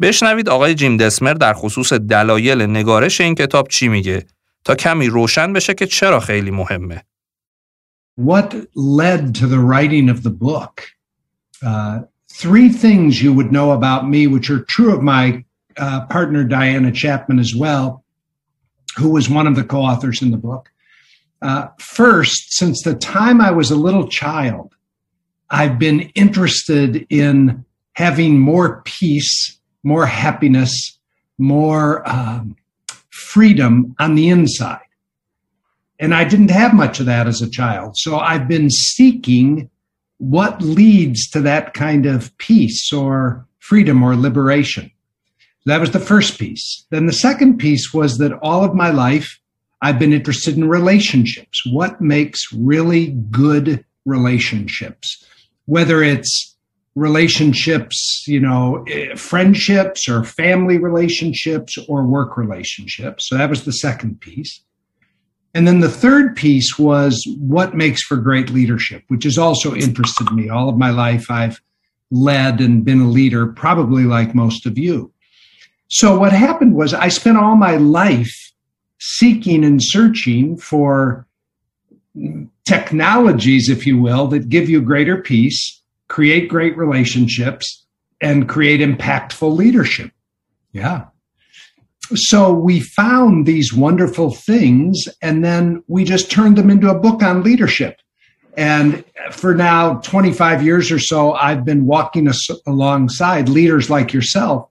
بشنوید 0.00 0.48
آقای 0.48 0.74
جیم 0.74 0.96
دسمر 0.96 1.34
در 1.34 1.54
خصوص 1.54 1.92
دلایل 1.92 2.62
نگارش 2.62 3.20
این 3.20 3.34
کتاب 3.34 3.68
چی 3.68 3.88
میگه 3.88 4.26
تا 4.64 4.74
کمی 4.74 5.06
روشن 5.06 5.52
بشه 5.52 5.74
که 5.74 5.86
چرا 5.86 6.20
خیلی 6.20 6.50
مهمه 6.50 7.02
What 8.16 8.54
led 8.74 9.34
to 9.36 9.46
the 9.46 9.58
writing 9.58 10.10
of 10.10 10.22
the 10.22 10.30
book? 10.30 10.74
Uh, 11.62 12.00
three 12.30 12.68
things 12.68 13.22
you 13.22 13.32
would 13.32 13.50
know 13.50 13.72
about 13.72 14.08
me, 14.08 14.26
which 14.26 14.50
are 14.50 14.60
true 14.60 14.94
of 14.94 15.02
my 15.02 15.44
uh, 15.78 16.06
partner 16.06 16.44
Diana 16.44 16.92
Chapman 16.92 17.38
as 17.38 17.54
well, 17.54 18.04
who 18.98 19.08
was 19.10 19.30
one 19.30 19.46
of 19.46 19.56
the 19.56 19.64
co-authors 19.64 20.20
in 20.20 20.30
the 20.30 20.36
book. 20.36 20.70
Uh, 21.42 21.68
first, 21.78 22.52
since 22.52 22.82
the 22.82 22.94
time 22.94 23.40
I 23.40 23.50
was 23.50 23.70
a 23.70 23.76
little 23.76 24.06
child, 24.08 24.74
I've 25.48 25.78
been 25.78 26.00
interested 26.14 27.06
in 27.08 27.64
having 27.94 28.38
more 28.38 28.82
peace, 28.82 29.58
more 29.82 30.06
happiness, 30.06 30.98
more 31.38 32.08
um, 32.08 32.56
freedom 33.10 33.94
on 33.98 34.14
the 34.14 34.28
inside. 34.28 34.80
And 35.98 36.14
I 36.14 36.24
didn't 36.24 36.50
have 36.50 36.72
much 36.72 37.00
of 37.00 37.06
that 37.06 37.26
as 37.26 37.42
a 37.42 37.50
child. 37.50 37.96
So 37.96 38.18
I've 38.18 38.48
been 38.48 38.70
seeking 38.70 39.70
what 40.18 40.60
leads 40.62 41.28
to 41.30 41.40
that 41.40 41.74
kind 41.74 42.06
of 42.06 42.36
peace 42.38 42.92
or 42.92 43.46
freedom 43.58 44.02
or 44.02 44.16
liberation. 44.16 44.90
That 45.66 45.80
was 45.80 45.90
the 45.90 46.00
first 46.00 46.38
piece. 46.38 46.84
Then 46.90 47.06
the 47.06 47.12
second 47.12 47.58
piece 47.58 47.92
was 47.92 48.18
that 48.18 48.32
all 48.42 48.64
of 48.64 48.74
my 48.74 48.90
life, 48.90 49.38
I've 49.82 49.98
been 49.98 50.12
interested 50.12 50.56
in 50.56 50.68
relationships. 50.68 51.64
What 51.66 52.00
makes 52.00 52.52
really 52.52 53.08
good 53.30 53.84
relationships? 54.04 55.24
Whether 55.66 56.02
it's 56.02 56.49
relationships, 56.94 58.24
you 58.26 58.40
know, 58.40 58.84
eh, 58.88 59.14
friendships 59.14 60.08
or 60.08 60.24
family 60.24 60.78
relationships 60.78 61.78
or 61.88 62.04
work 62.04 62.36
relationships. 62.36 63.28
So 63.28 63.36
that 63.36 63.50
was 63.50 63.64
the 63.64 63.72
second 63.72 64.20
piece. 64.20 64.60
And 65.54 65.66
then 65.66 65.80
the 65.80 65.88
third 65.88 66.36
piece 66.36 66.78
was 66.78 67.26
what 67.38 67.76
makes 67.76 68.02
for 68.02 68.16
great 68.16 68.50
leadership, 68.50 69.02
which 69.08 69.24
has 69.24 69.38
also 69.38 69.74
interested 69.74 70.30
me. 70.32 70.48
All 70.48 70.68
of 70.68 70.78
my 70.78 70.90
life, 70.90 71.30
I've 71.30 71.60
led 72.10 72.60
and 72.60 72.84
been 72.84 73.00
a 73.00 73.08
leader, 73.08 73.46
probably 73.46 74.04
like 74.04 74.34
most 74.34 74.66
of 74.66 74.78
you. 74.78 75.12
So 75.88 76.18
what 76.18 76.32
happened 76.32 76.74
was 76.74 76.94
I 76.94 77.08
spent 77.08 77.36
all 77.36 77.56
my 77.56 77.76
life 77.76 78.52
seeking 78.98 79.64
and 79.64 79.82
searching 79.82 80.56
for 80.56 81.26
technologies, 82.64 83.68
if 83.68 83.86
you 83.86 83.98
will, 84.00 84.28
that 84.28 84.48
give 84.48 84.68
you 84.68 84.80
greater 84.80 85.20
peace, 85.20 85.79
create 86.20 86.50
great 86.50 86.76
relationships, 86.76 87.86
and 88.20 88.46
create 88.46 88.82
impactful 88.82 89.56
leadership. 89.56 90.10
Yeah. 90.70 91.06
So 92.14 92.52
we 92.52 92.80
found 92.80 93.46
these 93.46 93.72
wonderful 93.72 94.30
things 94.30 95.08
and 95.22 95.42
then 95.42 95.82
we 95.86 96.04
just 96.04 96.30
turned 96.30 96.58
them 96.58 96.68
into 96.68 96.90
a 96.90 96.98
book 96.98 97.22
on 97.22 97.42
leadership. 97.42 97.96
And 98.54 99.02
for 99.30 99.54
now 99.54 99.94
25 100.00 100.62
years 100.62 100.92
or 100.92 100.98
so, 100.98 101.32
I've 101.32 101.64
been 101.64 101.86
walking 101.86 102.28
alongside 102.66 103.48
leaders 103.48 103.88
like 103.88 104.12
yourself 104.12 104.68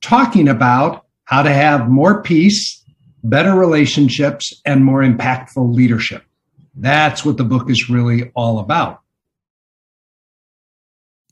talking 0.00 0.46
about 0.46 1.06
how 1.24 1.42
to 1.42 1.52
have 1.52 1.88
more 1.88 2.22
peace, 2.22 2.84
better 3.24 3.56
relationships, 3.56 4.62
and 4.64 4.84
more 4.84 5.00
impactful 5.00 5.74
leadership. 5.74 6.22
That's 6.76 7.24
what 7.24 7.36
the 7.36 7.44
book 7.44 7.68
is 7.68 7.90
really 7.90 8.30
all 8.36 8.60
about. 8.60 9.00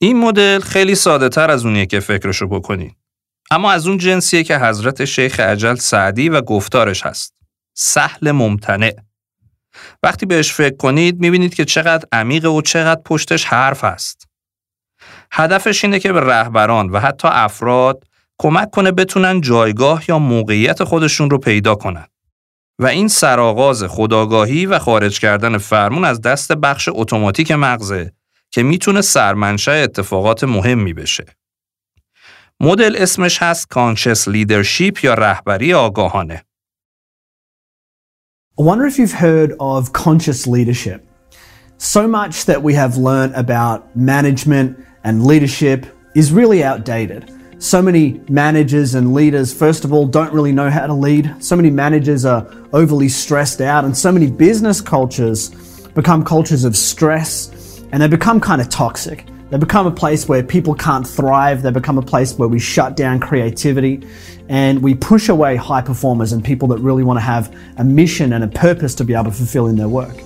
این 0.03 0.19
مدل 0.19 0.61
خیلی 0.61 0.95
ساده 0.95 1.29
تر 1.29 1.51
از 1.51 1.65
اونیه 1.65 1.87
که 1.87 2.01
فکرشو 2.01 2.47
بکنید. 2.47 2.97
اما 3.51 3.73
از 3.73 3.87
اون 3.87 3.99
جنسیه 3.99 4.45
که 4.45 4.59
حضرت 4.59 5.05
شیخ 5.05 5.41
عجل 5.41 5.75
سعدی 5.75 6.29
و 6.29 6.41
گفتارش 6.41 7.07
هست. 7.07 7.35
سهل 7.75 8.31
ممتنع. 8.31 8.93
وقتی 10.03 10.27
بهش 10.27 10.53
فکر 10.53 10.77
کنید 10.77 11.21
می‌بینید 11.21 11.55
که 11.55 11.65
چقدر 11.65 12.09
عمیق 12.13 12.51
و 12.51 12.63
چقدر 12.63 13.01
پشتش 13.05 13.45
حرف 13.45 13.85
هست. 13.85 14.29
هدفش 15.33 15.85
اینه 15.85 15.99
که 15.99 16.13
به 16.13 16.21
رهبران 16.21 16.91
و 16.91 16.99
حتی 16.99 17.29
افراد 17.29 18.05
کمک 18.39 18.71
کنه 18.71 18.93
بتونن 18.93 19.41
جایگاه 19.41 20.05
یا 20.09 20.19
موقعیت 20.19 20.85
خودشون 20.85 21.31
رو 21.31 21.39
پیدا 21.39 21.75
کنن. 21.75 22.07
و 22.79 22.87
این 22.87 23.09
سرآغاز 23.09 23.85
خداگاهی 23.85 24.67
و 24.67 24.79
خارج 24.79 25.21
کردن 25.21 25.59
فرمون 25.59 26.05
از 26.05 26.21
دست 26.21 26.53
بخش 26.53 26.89
اتوماتیک 26.93 27.53
مغزه 27.53 28.13
که 28.52 28.64
میتونه 28.64 29.02
سرمنشأ 29.02 29.72
اتفاقات 29.72 30.44
مهمی 30.44 30.94
بشه. 30.94 31.26
مدل 32.60 32.96
اسمش 33.00 33.44
هست 33.44 33.68
کانشس 33.70 34.28
لیدرشپ 34.28 35.04
یا 35.04 35.14
رهبری 35.14 35.74
آگاهانه. 35.74 36.44
I 38.60 38.64
wonder 38.64 38.86
if 38.88 38.98
you've 38.98 39.20
heard 39.28 39.52
of 39.60 39.94
conscious 39.94 40.48
leadership. 40.48 41.00
So 41.78 42.08
much 42.08 42.46
that 42.46 42.64
we 42.64 42.74
have 42.74 42.98
learned 42.98 43.36
about 43.36 43.96
management 43.96 44.70
and 45.04 45.26
leadership 45.32 45.86
is 46.16 46.32
really 46.32 46.64
outdated. 46.64 47.32
So 47.60 47.82
many 47.82 48.20
managers 48.30 48.96
and 48.96 49.14
leaders, 49.14 49.54
first 49.54 49.86
of 49.86 49.94
all, 49.94 50.08
don't 50.08 50.34
really 50.34 50.52
know 50.52 50.70
how 50.78 50.88
to 50.88 50.94
lead. 50.94 51.36
So 51.40 51.56
many 51.56 51.70
managers 51.70 52.26
are 52.26 52.44
overly 52.74 53.10
stressed 53.10 53.62
out, 53.62 53.86
and 53.86 53.96
so 53.96 54.12
many 54.12 54.28
business 54.48 54.82
cultures 54.82 55.40
become 56.00 56.24
cultures 56.24 56.64
of 56.64 56.76
stress 56.76 57.32
and 57.92 58.02
they 58.02 58.08
become 58.08 58.40
kind 58.40 58.62
of 58.62 58.70
toxic. 58.70 59.26
They 59.50 59.58
become 59.58 59.88
a 59.88 59.92
place 59.92 60.28
where 60.28 60.44
people 60.44 60.76
can't 60.76 61.08
thrive. 61.08 61.62
They 61.62 61.72
become 61.72 61.98
a 61.98 62.02
place 62.02 62.38
where 62.38 62.50
we 62.50 62.60
shut 62.60 62.98
down 62.98 63.20
creativity 63.20 64.06
and 64.50 64.84
we 64.84 64.94
push 64.94 65.30
away 65.30 65.56
high 65.56 65.82
performers 65.82 66.34
and 66.34 66.44
people 66.44 66.68
that 66.70 66.80
really 66.80 67.04
want 67.04 67.18
to 67.18 67.22
have 67.22 67.56
a 67.78 67.84
mission 67.84 68.34
and 68.34 68.44
a 68.44 68.48
purpose 68.48 68.94
to 68.96 69.06
be 69.06 69.14
able 69.14 69.26
to 69.26 69.32
fulfill 69.32 69.68
in 69.68 69.78
their 69.78 69.88
work. 69.88 70.18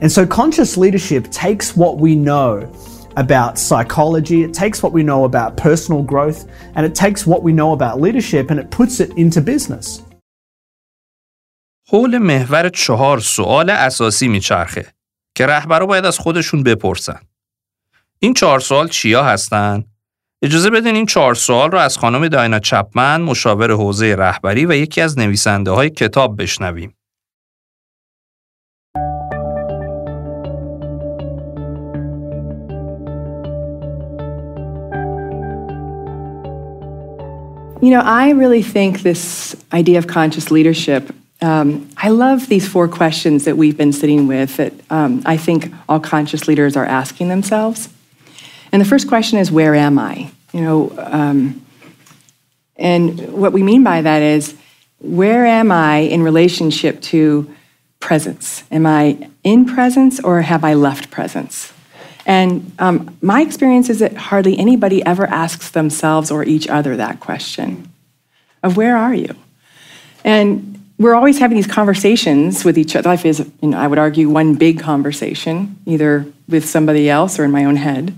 And 0.00 0.10
so 0.10 0.26
conscious 0.26 0.76
leadership 0.76 1.30
takes 1.30 1.76
what 1.76 1.98
we 1.98 2.16
know 2.16 2.70
about 3.16 3.58
psychology, 3.58 4.42
it 4.42 4.52
takes 4.52 4.82
what 4.82 4.92
we 4.92 5.02
know 5.02 5.24
about 5.24 5.56
personal 5.56 6.02
growth, 6.02 6.46
and 6.74 6.84
it 6.84 6.94
takes 6.94 7.26
what 7.26 7.42
we 7.42 7.52
know 7.52 7.72
about 7.72 8.00
leadership 8.00 8.50
and 8.50 8.60
it 8.60 8.70
puts 8.70 9.00
it 9.00 9.10
into 9.16 9.40
business. 9.40 10.02
حول 11.88 12.18
محور 12.18 12.68
چهار 12.68 13.18
سوال 13.18 13.70
اساسی 13.70 14.28
میچرخه 14.28 14.86
که 15.41 15.47
رهبرا 15.47 15.85
باید 15.85 16.05
از 16.05 16.19
خودشون 16.19 16.63
بپرسن. 16.63 17.19
این 18.19 18.33
چهار 18.33 18.59
سوال 18.59 18.87
چیا 18.87 19.23
هستن؟ 19.23 19.83
اجازه 20.41 20.69
بدین 20.69 20.95
این 20.95 21.05
چهار 21.05 21.35
سوال 21.35 21.71
رو 21.71 21.77
از 21.77 21.97
خانم 21.97 22.27
داینا 22.27 22.59
چپمن 22.59 23.21
مشاور 23.21 23.71
حوزه 23.71 24.15
رهبری 24.15 24.65
و 24.65 24.73
یکی 24.73 25.01
از 25.01 25.19
نویسنده 25.19 25.71
های 25.71 25.89
کتاب 25.89 26.41
بشنویم. 26.41 26.95
You 37.81 37.89
know, 37.89 38.03
I 38.05 38.29
really 38.41 38.61
think 38.61 39.01
this 39.01 39.55
idea 39.73 39.97
of 39.97 40.05
conscious 40.05 40.51
leadership. 40.51 41.20
Um, 41.41 41.89
I 41.97 42.09
love 42.09 42.47
these 42.47 42.67
four 42.67 42.87
questions 42.87 43.45
that 43.45 43.57
we've 43.57 43.77
been 43.77 43.93
sitting 43.93 44.27
with 44.27 44.57
that 44.57 44.73
um, 44.91 45.23
I 45.25 45.37
think 45.37 45.73
all 45.89 45.99
conscious 45.99 46.47
leaders 46.47 46.77
are 46.77 46.85
asking 46.85 47.29
themselves. 47.29 47.89
And 48.71 48.81
the 48.81 48.85
first 48.85 49.07
question 49.07 49.39
is, 49.39 49.51
where 49.51 49.73
am 49.73 49.97
I? 49.97 50.31
You 50.53 50.61
know, 50.61 50.93
um, 50.97 51.65
and 52.75 53.33
what 53.33 53.53
we 53.53 53.63
mean 53.63 53.83
by 53.83 54.01
that 54.01 54.21
is, 54.21 54.55
where 54.99 55.45
am 55.45 55.71
I 55.71 55.97
in 55.97 56.21
relationship 56.21 57.01
to 57.01 57.53
presence? 57.99 58.63
Am 58.71 58.85
I 58.85 59.29
in 59.43 59.65
presence 59.65 60.19
or 60.19 60.41
have 60.41 60.63
I 60.63 60.75
left 60.75 61.09
presence? 61.09 61.73
And 62.25 62.71
um, 62.77 63.17
my 63.21 63.41
experience 63.41 63.89
is 63.89 63.99
that 63.99 64.15
hardly 64.15 64.57
anybody 64.57 65.03
ever 65.05 65.25
asks 65.25 65.71
themselves 65.71 66.29
or 66.29 66.43
each 66.43 66.67
other 66.67 66.95
that 66.97 67.19
question 67.19 67.91
of 68.61 68.77
where 68.77 68.95
are 68.95 69.13
you? 69.13 69.35
And 70.23 70.70
we're 71.01 71.15
always 71.15 71.39
having 71.39 71.55
these 71.55 71.67
conversations 71.67 72.63
with 72.63 72.77
each 72.77 72.95
other. 72.95 73.09
Life 73.09 73.25
is, 73.25 73.39
you 73.61 73.69
know, 73.69 73.77
I 73.79 73.87
would 73.87 73.97
argue, 73.97 74.29
one 74.29 74.53
big 74.53 74.79
conversation, 74.79 75.77
either 75.87 76.27
with 76.47 76.63
somebody 76.63 77.09
else 77.09 77.39
or 77.39 77.43
in 77.43 77.51
my 77.51 77.65
own 77.65 77.75
head. 77.75 78.13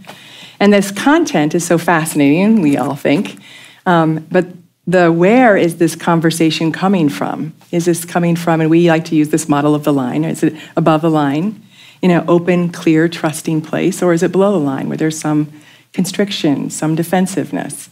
And 0.60 0.74
this 0.74 0.92
content 0.92 1.56
is 1.56 1.66
so 1.66 1.78
fascinating, 1.78 2.62
we 2.62 2.76
all 2.76 2.96
think. 2.96 3.40
Um, 3.86 4.28
but 4.30 4.48
the 4.86 5.14
where 5.14 5.56
is 5.56 5.78
this 5.78 5.96
conversation 5.96 6.74
coming 6.74 7.08
from? 7.08 7.54
Is 7.72 7.86
this 7.86 8.04
coming 8.04 8.36
from, 8.36 8.60
and 8.60 8.70
we 8.70 8.90
like 8.90 9.06
to 9.06 9.16
use 9.16 9.30
this 9.30 9.48
model 9.48 9.76
of 9.76 9.86
the 9.86 9.94
line, 9.94 10.26
is 10.26 10.44
it 10.44 10.54
above 10.76 11.02
the 11.02 11.10
line 11.10 11.66
in 12.02 12.12
an 12.12 12.26
open, 12.28 12.70
clear, 12.70 13.08
trusting 13.08 13.62
place, 13.62 14.04
or 14.04 14.12
is 14.12 14.24
it 14.24 14.34
below 14.34 14.52
the 14.52 14.66
line 14.66 14.90
where 14.90 14.98
there's 14.98 15.18
some 15.18 15.50
constriction, 15.94 16.70
some 16.70 16.96
defensiveness? 16.96 17.90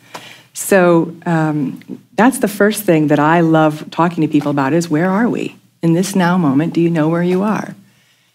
So 0.53 1.15
um, 1.25 1.81
that's 2.13 2.39
the 2.39 2.47
first 2.47 2.83
thing 2.83 3.07
that 3.07 3.19
I 3.19 3.41
love 3.41 3.89
talking 3.91 4.21
to 4.21 4.27
people 4.27 4.51
about 4.51 4.73
is 4.73 4.89
where 4.89 5.09
are 5.09 5.29
we? 5.29 5.55
In 5.81 5.93
this 5.93 6.15
now 6.15 6.37
moment, 6.37 6.73
do 6.73 6.81
you 6.81 6.89
know 6.89 7.09
where 7.09 7.23
you 7.23 7.41
are? 7.41 7.75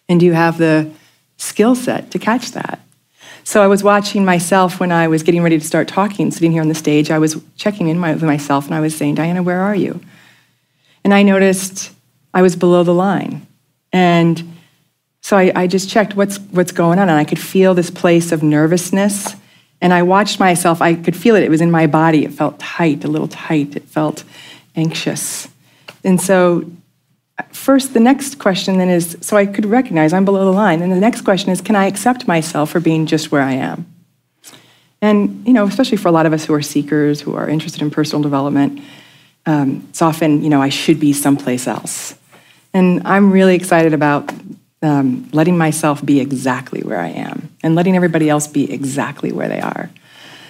And 0.08 0.18
do 0.20 0.26
you 0.26 0.32
have 0.32 0.58
the 0.58 0.90
skill 1.36 1.74
set 1.74 2.10
to 2.12 2.18
catch 2.18 2.52
that? 2.52 2.80
So 3.44 3.62
I 3.62 3.68
was 3.68 3.84
watching 3.84 4.24
myself 4.24 4.80
when 4.80 4.90
I 4.90 5.06
was 5.06 5.22
getting 5.22 5.42
ready 5.42 5.56
to 5.56 5.64
start 5.64 5.86
talking, 5.86 6.32
sitting 6.32 6.50
here 6.50 6.62
on 6.62 6.68
the 6.68 6.74
stage. 6.74 7.12
I 7.12 7.20
was 7.20 7.40
checking 7.56 7.86
in 7.88 7.98
my, 7.98 8.12
with 8.12 8.24
myself 8.24 8.66
and 8.66 8.74
I 8.74 8.80
was 8.80 8.96
saying, 8.96 9.14
Diana, 9.14 9.42
where 9.42 9.60
are 9.60 9.76
you? 9.76 10.00
And 11.04 11.14
I 11.14 11.22
noticed 11.22 11.92
I 12.34 12.42
was 12.42 12.56
below 12.56 12.82
the 12.82 12.92
line. 12.92 13.46
And 13.92 14.56
so 15.20 15.36
I, 15.36 15.52
I 15.54 15.66
just 15.68 15.88
checked 15.88 16.16
what's, 16.16 16.38
what's 16.38 16.72
going 16.72 16.98
on. 16.98 17.08
And 17.08 17.18
I 17.18 17.24
could 17.24 17.38
feel 17.38 17.72
this 17.74 17.90
place 17.90 18.32
of 18.32 18.42
nervousness. 18.42 19.36
And 19.86 19.94
I 19.94 20.02
watched 20.02 20.40
myself. 20.40 20.82
I 20.82 20.94
could 20.94 21.14
feel 21.14 21.36
it. 21.36 21.44
It 21.44 21.48
was 21.48 21.60
in 21.60 21.70
my 21.70 21.86
body. 21.86 22.24
It 22.24 22.32
felt 22.32 22.58
tight, 22.58 23.04
a 23.04 23.06
little 23.06 23.28
tight. 23.28 23.76
It 23.76 23.84
felt 23.84 24.24
anxious. 24.74 25.46
And 26.02 26.20
so 26.20 26.68
first, 27.52 27.94
the 27.94 28.00
next 28.00 28.40
question 28.40 28.78
then 28.78 28.88
is 28.88 29.16
so 29.20 29.36
I 29.36 29.46
could 29.46 29.64
recognize 29.64 30.12
I'm 30.12 30.24
below 30.24 30.44
the 30.44 30.50
line. 30.50 30.82
And 30.82 30.90
the 30.90 30.98
next 30.98 31.20
question 31.20 31.50
is 31.50 31.60
can 31.60 31.76
I 31.76 31.86
accept 31.86 32.26
myself 32.26 32.70
for 32.70 32.80
being 32.80 33.06
just 33.06 33.30
where 33.30 33.42
I 33.42 33.52
am? 33.52 33.86
And, 35.00 35.46
you 35.46 35.52
know, 35.52 35.68
especially 35.68 35.98
for 35.98 36.08
a 36.08 36.10
lot 36.10 36.26
of 36.26 36.32
us 36.32 36.44
who 36.44 36.54
are 36.54 36.62
seekers, 36.62 37.20
who 37.20 37.36
are 37.36 37.48
interested 37.48 37.80
in 37.80 37.92
personal 37.92 38.24
development, 38.24 38.80
um, 39.46 39.86
it's 39.90 40.02
often, 40.02 40.42
you 40.42 40.50
know, 40.50 40.60
I 40.60 40.68
should 40.68 40.98
be 40.98 41.12
someplace 41.12 41.68
else. 41.68 42.16
And 42.74 43.06
I'm 43.06 43.30
really 43.30 43.54
excited 43.54 43.94
about 43.94 44.32
um, 44.82 45.28
letting 45.32 45.56
myself 45.56 46.04
be 46.04 46.20
exactly 46.20 46.82
where 46.82 47.00
I 47.00 47.08
am 47.08 47.50
and 47.62 47.74
letting 47.74 47.96
everybody 47.96 48.28
else 48.28 48.46
be 48.46 48.70
exactly 48.72 49.32
where 49.32 49.48
they 49.48 49.60
are. 49.60 49.90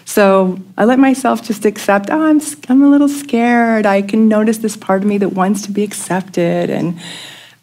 So 0.05 0.59
I 0.79 0.85
let 0.85 0.99
myself 0.99 1.43
just 1.43 1.65
accept, 1.65 2.11
oh, 2.11 2.23
I'm, 2.23 2.41
I'm 2.69 2.83
a 2.83 2.89
little 2.89 3.09
scared. 3.09 3.87
I 3.87 4.03
can 4.03 4.29
notice 4.29 4.59
this 4.59 4.77
part 4.77 5.03
of 5.03 5.09
me 5.09 5.19
that 5.19 5.31
wants 5.31 5.63
to 5.63 5.73
be 5.73 5.83
accepted 5.83 6.71
and 6.71 6.99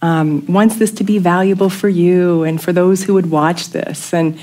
um, 0.01 0.46
wants 0.48 0.75
this 0.75 0.91
to 0.91 1.03
be 1.05 1.17
valuable 1.20 1.70
for 1.70 1.88
you 1.88 2.43
and 2.43 2.62
for 2.62 2.74
those 2.74 3.03
who 3.03 3.13
would 3.13 3.32
watch 3.32 3.70
this. 3.70 4.13
And 4.13 4.38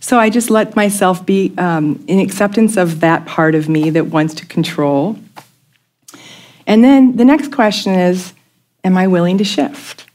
so 0.00 0.18
I 0.18 0.30
just 0.30 0.50
let 0.50 0.74
myself 0.74 1.24
be 1.24 1.54
um, 1.56 2.04
in 2.08 2.18
acceptance 2.18 2.76
of 2.76 3.00
that 3.00 3.24
part 3.24 3.54
of 3.54 3.68
me 3.68 3.90
that 3.90 4.06
wants 4.06 4.34
to 4.34 4.46
control. 4.46 5.16
And 6.66 6.82
then 6.82 7.16
the 7.16 7.24
next 7.24 7.52
question 7.52 7.94
is, 7.94 8.32
am 8.82 8.96
I 8.96 9.06
willing 9.06 9.38
to 9.38 9.44
shift? 9.44 10.06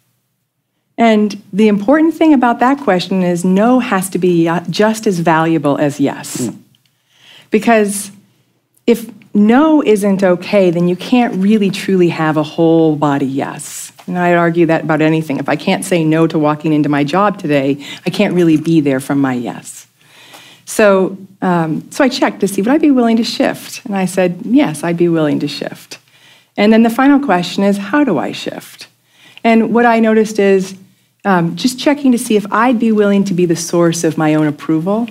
And 1.00 1.42
the 1.54 1.70
important 1.70 2.14
thing 2.14 2.34
about 2.34 2.60
that 2.60 2.78
question 2.80 3.24
is 3.24 3.46
no 3.46 3.80
has 3.80 4.10
to 4.10 4.20
be 4.20 4.52
just 4.70 5.08
as 5.08 5.20
valuable 5.20 5.78
as 5.78 5.98
yes. 5.98 6.42
Mm. 6.42 6.58
Because 7.52 8.12
if 8.86 9.10
no 9.34 9.82
isn't 9.82 10.24
okay, 10.24 10.72
then 10.72 10.90
you 10.90 10.98
can't 10.98 11.34
really 11.36 11.70
truly 11.70 12.10
have 12.10 12.36
a 12.36 12.44
whole 12.44 12.98
body 12.98 13.26
yes. 13.26 13.94
And 14.08 14.20
I'd 14.20 14.36
argue 14.36 14.66
that 14.66 14.84
about 14.84 15.02
anything. 15.02 15.38
If 15.38 15.48
I 15.48 15.56
can't 15.56 15.86
say 15.86 16.04
no 16.04 16.28
to 16.28 16.38
walking 16.38 16.74
into 16.74 16.90
my 16.90 17.06
job 17.06 17.40
today, 17.40 17.82
I 18.06 18.10
can't 18.10 18.34
really 18.34 18.58
be 18.58 18.82
there 18.82 19.00
from 19.00 19.20
my 19.20 19.36
yes. 19.36 19.88
So, 20.66 21.18
um, 21.42 21.90
so 21.92 22.04
I 22.04 22.10
checked 22.10 22.42
to 22.42 22.48
see 22.48 22.62
would 22.62 22.72
I 22.72 22.78
be 22.78 22.92
willing 22.92 23.16
to 23.18 23.24
shift? 23.24 23.86
And 23.86 23.96
I 23.96 24.04
said, 24.04 24.42
yes, 24.44 24.84
I'd 24.84 24.98
be 24.98 25.08
willing 25.08 25.40
to 25.40 25.48
shift. 25.48 25.98
And 26.58 26.74
then 26.74 26.84
the 26.84 26.90
final 26.90 27.22
question 27.22 27.64
is, 27.64 27.78
how 27.78 28.04
do 28.04 28.18
I 28.18 28.34
shift? 28.34 28.88
And 29.46 29.74
what 29.74 29.86
I 29.86 30.02
noticed 30.02 30.40
is 30.40 30.76
um, 31.26 31.56
just 31.56 31.80
checking 31.80 32.12
to 32.12 32.18
see 32.18 32.36
if 32.36 32.46
I'd 32.52 32.80
be 32.80 32.92
willing 32.92 33.24
to 33.26 33.34
be 33.34 33.46
the 33.46 33.56
source 33.56 34.04
of 34.04 34.18
my 34.18 34.36
own 34.36 34.48
approval 34.48 35.08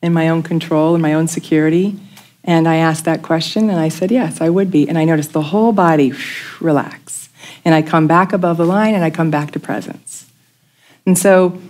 and 0.00 0.12
my 0.12 0.28
own 0.28 0.42
control 0.42 0.94
and 0.94 1.02
my 1.02 1.14
own 1.14 1.28
security? 1.28 1.98
And 2.44 2.68
I 2.68 2.76
asked 2.76 3.04
that 3.04 3.22
question 3.22 3.70
and 3.70 3.78
I 3.78 3.88
said, 3.88 4.10
yes, 4.10 4.40
I 4.40 4.48
would 4.48 4.70
be. 4.70 4.88
And 4.88 4.98
I 4.98 5.04
noticed 5.04 5.32
the 5.32 5.42
whole 5.42 5.72
body 5.72 6.12
relax. 6.60 7.28
And 7.64 7.74
I 7.74 7.82
come 7.82 8.06
back 8.06 8.32
above 8.32 8.56
the 8.56 8.66
line 8.66 8.94
and 8.94 9.04
I 9.04 9.10
come 9.10 9.30
back 9.30 9.52
to 9.52 9.60
presence. 9.60 10.28
And 11.06 11.16
so 11.16 11.60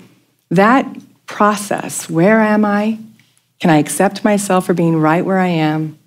that 0.51 0.87
process 1.27 2.09
where 2.09 2.41
am 2.41 2.65
I? 2.65 2.99
Can 3.61 3.71
I 3.71 3.77
accept 3.77 4.25
myself 4.25 4.67
for 4.67 4.75
being 4.75 4.97
right 4.97 5.25
where 5.25 5.39
I 5.39 5.49
am? 5.49 5.99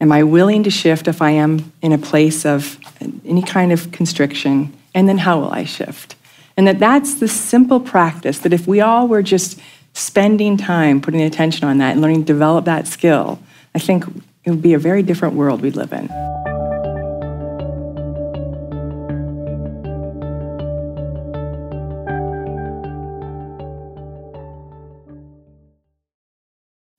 Am 0.00 0.12
I 0.12 0.22
willing 0.22 0.62
to 0.64 0.70
shift 0.70 1.08
if 1.08 1.22
I 1.22 1.30
am 1.32 1.72
in 1.82 1.92
a 1.92 1.98
place 1.98 2.44
of 2.44 2.78
any 3.24 3.42
kind 3.42 3.72
of 3.72 3.92
constriction? 3.92 4.72
And 4.94 5.08
then 5.08 5.18
how 5.18 5.40
will 5.40 5.50
I 5.50 5.64
shift? 5.64 6.16
And 6.57 6.67
that 6.67 6.79
that's 6.79 7.15
the 7.15 7.27
simple 7.27 7.79
practice 7.79 8.39
that 8.39 8.53
if 8.53 8.67
we 8.67 8.79
all 8.81 9.07
were 9.07 9.21
just 9.21 9.59
spending 9.93 10.57
time 10.57 11.01
putting 11.01 11.21
attention 11.21 11.67
on 11.67 11.77
that 11.79 11.91
and 11.93 12.01
learning 12.01 12.21
to 12.25 12.33
develop 12.33 12.65
that 12.65 12.87
skill, 12.87 13.39
I 13.73 13.79
think 13.79 14.05
it 14.45 14.49
would 14.49 14.61
be 14.61 14.73
a 14.73 14.79
very 14.79 15.03
different 15.03 15.35
world 15.35 15.61
we'd 15.61 15.75
live 15.75 15.93
in. 15.93 16.09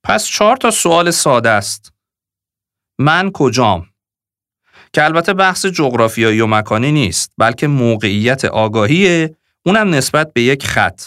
پس 0.05 0.27
چهار 0.27 0.57
تا 0.57 0.71
سوال 0.71 1.11
ساده 1.11 1.51
است. 1.51 1.93
من 2.99 3.31
کجام؟ 3.31 3.87
که 4.93 5.05
البته 5.05 5.35
بحث 5.35 5.67
جغرافیایی 5.67 6.41
و 6.41 6.47
مکانی 6.47 6.93
نیست 6.93 7.33
بلکه 7.39 7.67
موقعیت 7.67 8.45
آگاهیه 8.45 9.37
اونم 9.66 9.90
نسبت 9.90 10.34
به 10.34 10.42
یک 10.42 10.66
خط. 10.66 11.02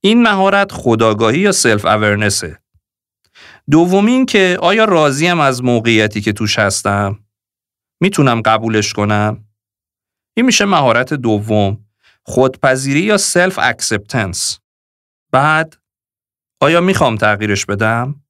این 0.00 0.22
مهارت 0.22 0.72
خودآگاهی 0.72 1.38
یا 1.38 1.52
self-awareness 1.52 1.84
ه. 1.84 2.58
دوم 3.70 4.04
این 4.04 4.26
که 4.26 4.58
آیا 4.62 4.84
راضیم 4.84 5.40
از 5.40 5.64
موقعیتی 5.64 6.20
که 6.20 6.32
توش 6.32 6.58
هستم؟ 6.58 7.24
می‌تونم 8.00 8.42
قبولش 8.42 8.92
کنم؟ 8.92 9.44
این 10.36 10.46
میشه 10.46 10.64
مهارت 10.64 11.14
دوم 11.14 11.84
خودپذیری 12.22 13.00
یا 13.00 13.16
self-acceptance. 13.16 14.60
بعد 15.32 15.76
آیا 16.60 16.80
می‌خوام 16.80 17.16
تغییرش 17.16 17.66
بدم؟ 17.66 18.24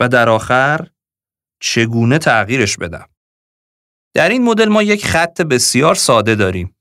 و 0.00 0.08
در 0.08 0.28
آخر 0.28 0.90
چگونه 1.60 2.18
تغییرش 2.18 2.76
بدم؟ 2.76 3.08
در 4.14 4.28
این 4.28 4.44
مدل 4.44 4.68
ما 4.68 4.82
یک 4.82 5.06
خط 5.06 5.40
بسیار 5.40 5.94
ساده 5.94 6.34
داریم. 6.34 6.75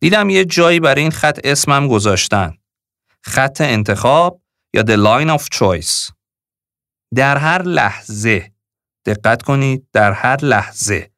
دیدم 0.00 0.30
یه 0.30 0.44
جایی 0.44 0.80
برای 0.80 1.02
این 1.02 1.10
خط 1.10 1.40
اسمم 1.44 1.88
گذاشتن. 1.88 2.54
خط 3.22 3.60
انتخاب 3.60 4.42
یا 4.74 4.82
the 4.82 4.96
line 4.96 5.38
of 5.38 5.44
choice. 5.58 6.12
در 7.14 7.36
هر 7.36 7.62
لحظه. 7.62 8.52
دقت 9.06 9.42
کنید 9.42 9.86
در 9.92 10.12
هر 10.12 10.44
لحظه. 10.44 11.10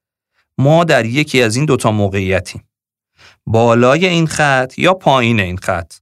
ما 0.59 0.85
در 0.85 1.07
یکی 1.07 1.43
از 1.43 1.57
این 1.57 1.65
دوتا 1.65 1.91
موقعیتیم. 1.91 2.69
بالای 3.47 4.07
این 4.07 4.27
خط 4.27 4.75
یا 4.79 4.95
پایین 4.95 5.41
این 5.41 5.57
خط. 5.57 5.95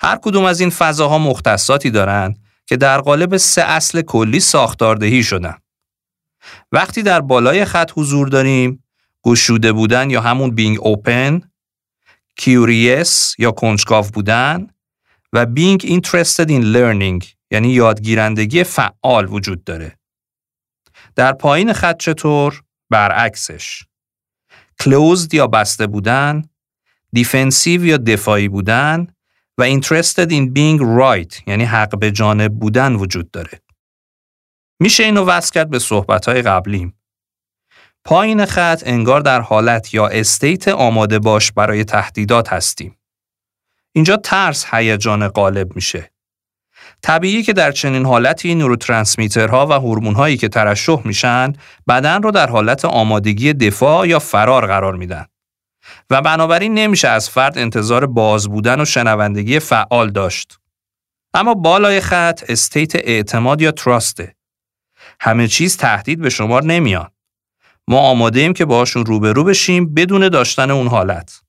هر 0.00 0.18
کدوم 0.22 0.44
از 0.44 0.60
این 0.60 0.70
فضاها 0.70 1.18
مختصاتی 1.18 1.90
دارند 1.90 2.38
که 2.66 2.76
در 2.76 3.00
قالب 3.00 3.36
سه 3.36 3.62
اصل 3.62 4.02
کلی 4.02 4.40
ساختاردهی 4.40 5.22
شدن. 5.22 5.58
وقتی 6.72 7.02
در 7.02 7.20
بالای 7.20 7.64
خط 7.64 7.90
حضور 7.94 8.28
داریم 8.28 8.84
گشوده 9.24 9.72
بودن 9.72 10.10
یا 10.10 10.20
همون 10.20 10.50
بینگ 10.54 10.78
اوپن 10.80 11.40
کیوریس 12.36 13.34
یا 13.38 13.50
کنجکاو 13.50 14.04
بودن 14.04 14.70
و 15.32 15.46
being 15.46 15.82
interested 15.84 16.48
in 16.48 16.62
learning 16.74 17.26
یعنی 17.50 17.68
یادگیرندگی 17.68 18.64
فعال 18.64 19.26
وجود 19.28 19.64
داره. 19.64 19.98
در 21.16 21.32
پایین 21.32 21.72
خط 21.72 21.98
چطور؟ 21.98 22.62
برعکسش. 22.90 23.82
closed 24.82 25.34
یا 25.34 25.46
بسته 25.46 25.86
بودن، 25.86 26.42
defensive 27.16 27.66
یا 27.66 27.96
دفاعی 27.96 28.48
بودن 28.48 29.06
و 29.58 29.80
interested 29.80 30.30
in 30.30 30.52
being 30.56 30.80
right 30.80 31.42
یعنی 31.46 31.64
حق 31.64 31.98
به 31.98 32.10
جانب 32.10 32.58
بودن 32.58 32.94
وجود 32.94 33.30
داره. 33.30 33.60
میشه 34.80 35.04
اینو 35.04 35.24
وصل 35.24 35.52
کرد 35.52 35.70
به 35.70 35.78
صحبتهای 35.78 36.42
قبلیم. 36.42 36.95
پایین 38.06 38.44
خط 38.44 38.82
انگار 38.86 39.20
در 39.20 39.40
حالت 39.40 39.94
یا 39.94 40.06
استیت 40.06 40.68
آماده 40.68 41.18
باش 41.18 41.52
برای 41.52 41.84
تهدیدات 41.84 42.52
هستیم. 42.52 42.98
اینجا 43.92 44.16
ترس 44.16 44.66
هیجان 44.70 45.28
غالب 45.28 45.76
میشه. 45.76 46.12
طبیعی 47.02 47.42
که 47.42 47.52
در 47.52 47.72
چنین 47.72 48.06
حالتی 48.06 48.54
نوروترانسمیترها 48.54 49.66
و 49.66 49.72
هورمون‌هایی 49.72 50.36
که 50.36 50.48
ترشح 50.48 51.00
میشن 51.04 51.52
بدن 51.88 52.22
رو 52.22 52.30
در 52.30 52.50
حالت 52.50 52.84
آمادگی 52.84 53.52
دفاع 53.52 54.08
یا 54.08 54.18
فرار 54.18 54.66
قرار 54.66 54.94
میدن. 54.94 55.26
و 56.10 56.22
بنابراین 56.22 56.74
نمیشه 56.74 57.08
از 57.08 57.30
فرد 57.30 57.58
انتظار 57.58 58.06
باز 58.06 58.48
بودن 58.48 58.80
و 58.80 58.84
شنوندگی 58.84 59.58
فعال 59.58 60.10
داشت. 60.10 60.58
اما 61.34 61.54
بالای 61.54 62.00
خط 62.00 62.44
استیت 62.48 62.94
اعتماد 62.94 63.62
یا 63.62 63.70
تراسته. 63.70 64.36
همه 65.20 65.48
چیز 65.48 65.76
تهدید 65.76 66.20
به 66.20 66.30
شمار 66.30 66.64
نمیاد. 66.64 67.15
ما 67.88 67.98
آماده 67.98 68.40
ایم 68.40 68.52
که 68.52 68.64
باشون 68.64 69.06
روبرو 69.06 69.44
بشیم 69.44 69.94
بدون 69.94 70.28
داشتن 70.28 70.70
اون 70.70 70.86
حالت. 70.86 71.40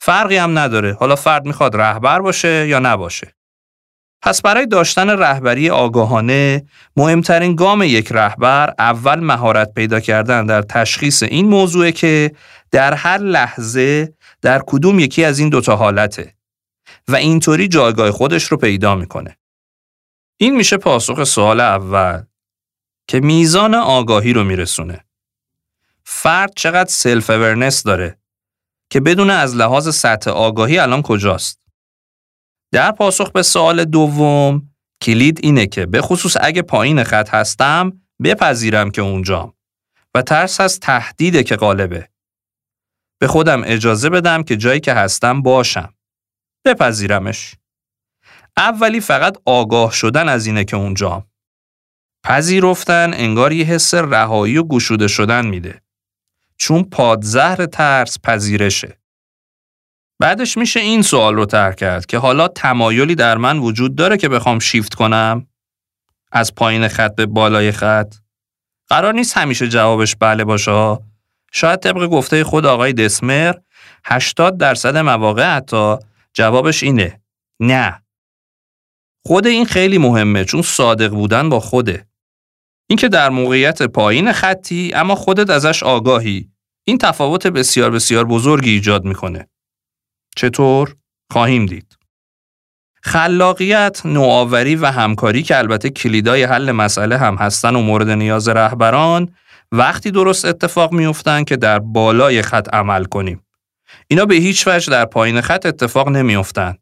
فرقی 0.00 0.36
هم 0.36 0.58
نداره 0.58 0.94
حالا 0.94 1.16
فرد 1.16 1.46
می‌خواد 1.46 1.76
رهبر 1.76 2.20
باشه 2.20 2.68
یا 2.68 2.78
نباشه. 2.78 3.34
پس 4.22 4.42
برای 4.42 4.66
داشتن 4.66 5.10
رهبری 5.10 5.70
آگاهانه 5.70 6.66
مهمترین 6.96 7.56
گام 7.56 7.82
یک 7.82 8.12
رهبر 8.12 8.74
اول 8.78 9.20
مهارت 9.20 9.74
پیدا 9.74 10.00
کردن 10.00 10.46
در 10.46 10.62
تشخیص 10.62 11.22
این 11.22 11.48
موضوع 11.48 11.90
که 11.90 12.32
در 12.70 12.94
هر 12.94 13.18
لحظه 13.18 14.14
در 14.42 14.62
کدوم 14.66 14.98
یکی 14.98 15.24
از 15.24 15.38
این 15.38 15.48
دوتا 15.48 15.76
حالته 15.76 16.34
و 17.08 17.16
اینطوری 17.16 17.68
جایگاه 17.68 18.10
خودش 18.10 18.44
رو 18.44 18.56
پیدا 18.56 18.94
می‌کنه. 18.94 19.38
این 20.40 20.56
میشه 20.56 20.76
پاسخ 20.76 21.24
سوال 21.24 21.60
اول 21.60 22.22
که 23.08 23.20
میزان 23.20 23.74
آگاهی 23.74 24.32
رو 24.32 24.44
میرسونه. 24.44 25.04
فرد 26.04 26.52
چقدر 26.56 26.90
self-awareness 26.90 27.82
داره 27.82 28.18
که 28.90 29.00
بدون 29.00 29.30
از 29.30 29.56
لحاظ 29.56 29.94
سطح 29.94 30.30
آگاهی 30.30 30.78
الان 30.78 31.02
کجاست. 31.02 31.62
در 32.72 32.92
پاسخ 32.92 33.30
به 33.30 33.42
سوال 33.42 33.84
دوم 33.84 34.72
کلید 35.02 35.40
اینه 35.42 35.66
که 35.66 35.86
به 35.86 36.00
خصوص 36.00 36.36
اگه 36.40 36.62
پایین 36.62 37.04
خط 37.04 37.28
هستم 37.28 38.02
بپذیرم 38.24 38.90
که 38.90 39.02
اونجام 39.02 39.54
و 40.14 40.22
ترس 40.22 40.60
از 40.60 40.80
تهدیده 40.80 41.42
که 41.42 41.56
غالبه. 41.56 42.08
به 43.20 43.26
خودم 43.28 43.62
اجازه 43.64 44.10
بدم 44.10 44.42
که 44.42 44.56
جایی 44.56 44.80
که 44.80 44.94
هستم 44.94 45.42
باشم. 45.42 45.94
بپذیرمش. 46.64 47.54
اولی 48.56 49.00
فقط 49.00 49.36
آگاه 49.44 49.92
شدن 49.92 50.28
از 50.28 50.46
اینه 50.46 50.64
که 50.64 50.76
اونجام. 50.76 51.26
پذیرفتن 52.24 53.10
انگار 53.14 53.52
یه 53.52 53.64
حس 53.64 53.94
رهایی 53.94 54.58
و 54.58 54.64
گشوده 54.64 55.08
شدن 55.08 55.46
میده. 55.46 55.81
چون 56.62 56.82
پادزهر 56.84 57.66
ترس 57.66 58.18
پذیرشه. 58.24 58.98
بعدش 60.20 60.56
میشه 60.56 60.80
این 60.80 61.02
سوال 61.02 61.34
رو 61.34 61.46
ترک 61.46 61.76
کرد 61.76 62.06
که 62.06 62.18
حالا 62.18 62.48
تمایلی 62.48 63.14
در 63.14 63.38
من 63.38 63.58
وجود 63.58 63.94
داره 63.94 64.16
که 64.16 64.28
بخوام 64.28 64.58
شیفت 64.58 64.94
کنم؟ 64.94 65.46
از 66.32 66.54
پایین 66.54 66.88
خط 66.88 67.14
به 67.14 67.26
بالای 67.26 67.72
خط؟ 67.72 68.14
قرار 68.88 69.14
نیست 69.14 69.36
همیشه 69.36 69.68
جوابش 69.68 70.16
بله 70.16 70.44
باشه 70.44 70.98
شاید 71.52 71.80
طبق 71.80 72.06
گفته 72.06 72.44
خود 72.44 72.66
آقای 72.66 72.92
دسمر 72.92 73.54
80 74.04 74.56
درصد 74.56 74.96
مواقع 74.96 75.56
حتی 75.56 75.96
جوابش 76.34 76.82
اینه. 76.82 77.20
نه. 77.60 78.02
خود 79.26 79.46
این 79.46 79.64
خیلی 79.64 79.98
مهمه 79.98 80.44
چون 80.44 80.62
صادق 80.62 81.08
بودن 81.08 81.48
با 81.48 81.60
خوده. 81.60 82.06
اینکه 82.88 83.08
در 83.08 83.30
موقعیت 83.30 83.82
پایین 83.82 84.32
خطی 84.32 84.92
اما 84.94 85.14
خودت 85.14 85.50
ازش 85.50 85.82
آگاهی. 85.82 86.51
این 86.84 86.98
تفاوت 86.98 87.46
بسیار 87.46 87.90
بسیار 87.90 88.24
بزرگی 88.24 88.70
ایجاد 88.70 89.04
می‌کنه 89.04 89.48
چطور؟ 90.36 90.96
خواهیم 91.32 91.66
دید. 91.66 91.96
خلاقیت، 93.02 94.00
نوآوری 94.04 94.76
و 94.76 94.86
همکاری 94.86 95.42
که 95.42 95.58
البته 95.58 95.90
کلیدای 95.90 96.42
حل 96.42 96.72
مسئله 96.72 97.18
هم 97.18 97.34
هستن 97.34 97.76
و 97.76 97.82
مورد 97.82 98.10
نیاز 98.10 98.48
رهبران 98.48 99.34
وقتی 99.72 100.10
درست 100.10 100.44
اتفاق 100.44 100.92
میفتن 100.92 101.44
که 101.44 101.56
در 101.56 101.78
بالای 101.78 102.42
خط 102.42 102.74
عمل 102.74 103.04
کنیم. 103.04 103.44
اینا 104.08 104.24
به 104.24 104.34
هیچ 104.34 104.68
وجه 104.68 104.90
در 104.90 105.04
پایین 105.04 105.40
خط 105.40 105.66
اتفاق 105.66 106.08
نمیافتند. 106.08 106.78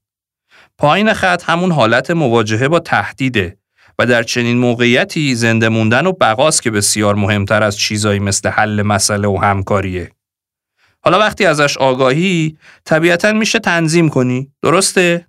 پایین 0.79 1.13
خط 1.13 1.43
همون 1.45 1.73
حالت 1.73 2.11
مواجهه 2.11 2.69
با 2.69 2.81
تهدیده 2.81 3.60
و 4.01 4.07
در 4.07 4.23
چنین 4.23 4.59
موقعیتی 4.59 5.35
زنده 5.35 5.69
موندن 5.69 6.07
و 6.07 6.13
بقاست 6.13 6.63
که 6.63 6.71
بسیار 6.71 7.15
مهمتر 7.15 7.63
از 7.63 7.79
چیزایی 7.79 8.19
مثل 8.21 8.49
حل 8.49 8.83
مسئله 8.83 9.29
و 9.29 9.37
همکاریه. 9.37 10.11
حالا 11.05 11.19
وقتی 11.19 11.47
ازش 11.47 11.77
آگاهی 11.77 12.57
طبیعتا 12.85 13.33
میشه 13.33 13.59
تنظیم 13.59 14.09
کنی 14.09 14.53
درسته؟ 14.63 15.27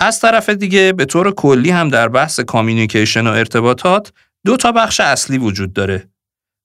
از 0.00 0.20
طرف 0.20 0.48
دیگه 0.48 0.92
به 0.92 1.04
طور 1.04 1.34
کلی 1.34 1.70
هم 1.70 1.88
در 1.88 2.08
بحث 2.08 2.40
communication 2.40 3.26
و 3.26 3.30
ارتباطات 3.30 4.12
دو 4.46 4.56
تا 4.56 4.72
بخش 4.72 5.00
اصلی 5.00 5.38
وجود 5.38 5.72
داره 5.72 6.08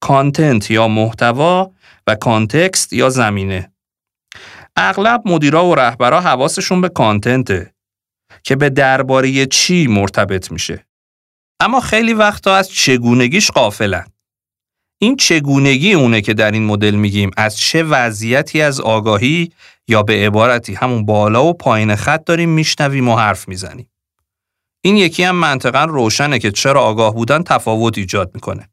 content 0.02 0.72
یا 0.72 0.88
محتوا 0.88 1.72
و 2.08 2.16
context 2.16 2.94
یا 2.94 3.10
زمینه 3.10 3.72
اغلب 4.76 5.22
مدیرا 5.26 5.66
و 5.66 5.76
رهبرا 5.76 6.22
حواسشون 6.22 6.82
به 6.82 6.90
content 6.90 7.64
ه 7.64 7.75
که 8.44 8.56
به 8.56 8.70
درباره 8.70 9.46
چی 9.46 9.88
مرتبط 9.88 10.52
میشه 10.52 10.86
اما 11.60 11.80
خیلی 11.80 12.14
وقتا 12.14 12.56
از 12.56 12.70
چگونگیش 12.70 13.52
غافلن 13.52 14.06
این 15.02 15.16
چگونگی 15.16 15.94
اونه 15.94 16.22
که 16.22 16.34
در 16.34 16.52
این 16.52 16.66
مدل 16.66 16.96
میگیم 16.96 17.32
از 17.38 17.58
چه 17.58 17.84
وضعیتی 17.84 18.62
از 18.62 18.82
آگاهی 18.82 19.52
یا 19.88 20.04
به 20.04 20.14
عبارتی 20.14 20.74
همون 20.74 21.06
بالا 21.06 21.46
و 21.46 21.54
پایین 21.54 21.96
خط 21.96 22.26
داریم 22.26 22.50
میشنویم 22.50 23.10
و 23.10 23.16
حرف 23.16 23.48
می‌زنیم. 23.48 23.90
این 24.82 24.98
یکی 24.98 25.24
هم 25.24 25.36
منطقا 25.36 25.86
روشنه 25.86 26.40
که 26.40 26.52
چرا 26.52 26.82
آگاه 26.82 27.14
بودن 27.14 27.44
تفاوت 27.44 27.98
ایجاد 27.98 28.32
می‌کنه. 28.34 28.70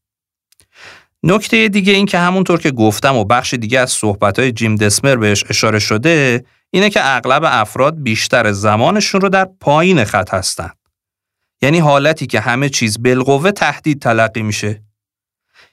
نکته 1.22 1.68
دیگه 1.68 1.92
این 1.92 2.06
که 2.06 2.18
همونطور 2.18 2.60
که 2.60 2.70
گفتم 2.70 3.16
و 3.16 3.24
بخش 3.24 3.54
دیگه 3.54 3.80
از 3.80 3.90
صحبتهای 3.90 4.52
جیم 4.52 4.74
دسمر 4.74 5.16
بهش 5.16 5.44
اشاره 5.48 5.78
شده 5.78 6.44
اینه 6.74 6.90
که 6.90 7.00
اغلب 7.02 7.42
افراد 7.46 8.02
بیشتر 8.02 8.52
زمانشون 8.52 9.20
رو 9.20 9.28
در 9.28 9.44
پایین 9.44 10.04
خط 10.04 10.34
هستن. 10.34 10.70
یعنی 11.62 11.78
حالتی 11.78 12.26
که 12.26 12.40
همه 12.40 12.68
چیز 12.68 13.02
بالقوه 13.02 13.50
تهدید 13.50 14.02
تلقی 14.02 14.42
میشه 14.42 14.82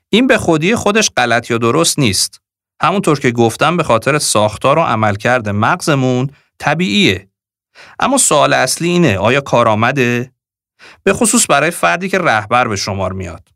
این 0.09 0.27
به 0.27 0.37
خودی 0.37 0.75
خودش 0.75 1.11
غلط 1.17 1.51
یا 1.51 1.57
درست 1.57 1.99
نیست. 1.99 2.41
همونطور 2.81 3.19
که 3.19 3.31
گفتم 3.31 3.77
به 3.77 3.83
خاطر 3.83 4.19
ساختار 4.19 4.79
و 4.79 4.81
عملکرد 4.81 5.49
مغزمون 5.49 6.29
طبیعیه. 6.59 7.29
اما 7.99 8.17
سوال 8.17 8.53
اصلی 8.53 8.89
اینه 8.89 9.17
آیا 9.17 9.41
کارآمده؟ 9.41 10.31
به 11.03 11.13
خصوص 11.13 11.45
برای 11.49 11.71
فردی 11.71 12.09
که 12.09 12.17
رهبر 12.17 12.67
به 12.67 12.75
شمار 12.75 13.13
میاد. 13.13 13.47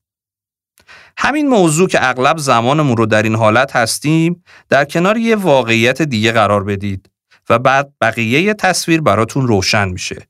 همین 1.17 1.47
موضوع 1.47 1.88
که 1.88 2.10
اغلب 2.10 2.38
زمانمون 2.38 2.97
رو 2.97 3.06
در 3.06 3.23
این 3.23 3.36
حالت 3.36 3.75
هستیم 3.75 4.43
در 4.69 4.86
کنار 4.86 5.17
یه 5.17 5.36
واقعیت 5.36 6.01
دیگه 6.01 6.32
قرار 6.32 6.63
بدید 6.63 7.12
و 7.49 7.60
بعد 7.60 7.93
بقیه 8.01 8.53
تصویر 8.53 9.01
براتون 9.01 9.47
روشن 9.47 9.89
میشه. 9.89 10.27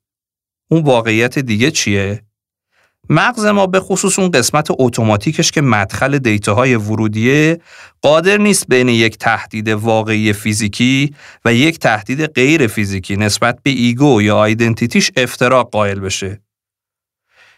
اون 0.72 0.84
واقعیت 0.84 1.40
دیگه 1.40 1.72
چیه؟ 1.72 2.24
مغز 3.10 3.46
ما 3.46 3.68
به 3.68 3.80
خصوص 3.80 4.20
اون 4.20 4.32
قسمت 4.32 4.68
اتوماتیکش 4.72 5.52
که 5.52 5.62
مدخل 5.62 6.18
دیتاهای 6.18 6.76
ورودیه 6.76 7.62
قادر 8.02 8.38
نیست 8.38 8.68
بین 8.68 8.90
یک 8.90 9.18
تهدید 9.18 9.68
واقعی 9.70 10.34
فیزیکی 10.34 11.16
و 11.46 11.54
یک 11.54 11.80
تهدید 11.80 12.26
غیر 12.26 12.68
فیزیکی 12.68 13.16
نسبت 13.16 13.60
به 13.64 13.70
ego 13.70 14.22
یا 14.22 14.38
identity 14.38 14.97
ش 14.97 15.12
افتراق 15.18 15.72
قائل 15.72 16.00
بشه. 16.00 16.42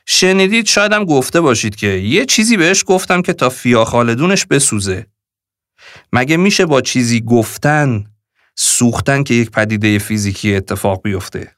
شنیدید 0.05 0.65
شاید 0.65 0.93
هم 0.93 1.05
گفته 1.05 1.41
باشید 1.41 1.75
که 1.75 1.87
یه 1.87 2.25
چیزی 2.25 2.57
بهش 2.57 2.83
گفتم 2.87 3.21
که 3.21 3.33
تا 3.33 3.49
فیها 3.49 3.75
خالدونش 3.75 4.45
بسوزه. 4.45 5.05
مگه 6.13 6.37
میشه 6.37 6.65
با 6.65 6.81
چیزی 6.81 7.21
گفتن 7.21 8.05
سوختن 8.55 9.23
که 9.23 9.33
یک 9.33 9.51
پدیده 9.51 9.99
فیزیکی 9.99 10.55
اتفاق 10.55 11.01
بیفته؟ 11.01 11.51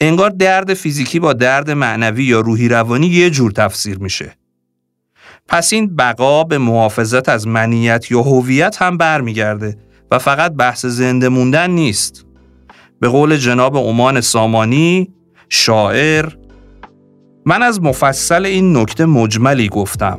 انگار 0.00 0.30
درد 0.30 0.74
فیزیکی 0.74 1.20
با 1.20 1.32
درد 1.32 1.70
معنوی 1.70 2.24
یا 2.24 2.40
روحی 2.40 2.68
روانی 2.68 3.06
یه 3.06 3.30
جور 3.30 3.50
تفسیر 3.50 3.98
میشه. 3.98 4.36
پس 5.48 5.72
این 5.72 5.96
بقا 5.96 6.44
به 6.44 6.58
محافظت 6.58 7.28
از 7.28 7.46
منیت 7.46 8.10
یا 8.10 8.22
هویت 8.22 8.82
هم 8.82 8.96
برمیگرده 8.96 9.76
و 10.10 10.18
فقط 10.18 10.52
بحث 10.52 10.86
زنده 10.86 11.28
موندن 11.28 11.70
نیست. 11.70 12.24
به 13.00 13.08
قول 13.08 13.36
جناب 13.36 13.76
عمان 13.76 14.20
سامانی 14.20 15.10
شاعر 15.48 16.32
من 17.46 17.62
از 17.62 17.82
مفصل 17.82 18.46
این 18.46 18.76
نکته 18.76 19.04
مجملی 19.04 19.68
گفتم 19.68 20.18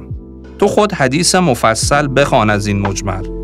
تو 0.59 0.67
خود 0.67 0.91
حدیث 0.91 1.35
مفصل 1.35 2.07
بخوان 2.15 2.49
از 2.49 2.67
این 2.67 2.79
مجمل 2.79 3.36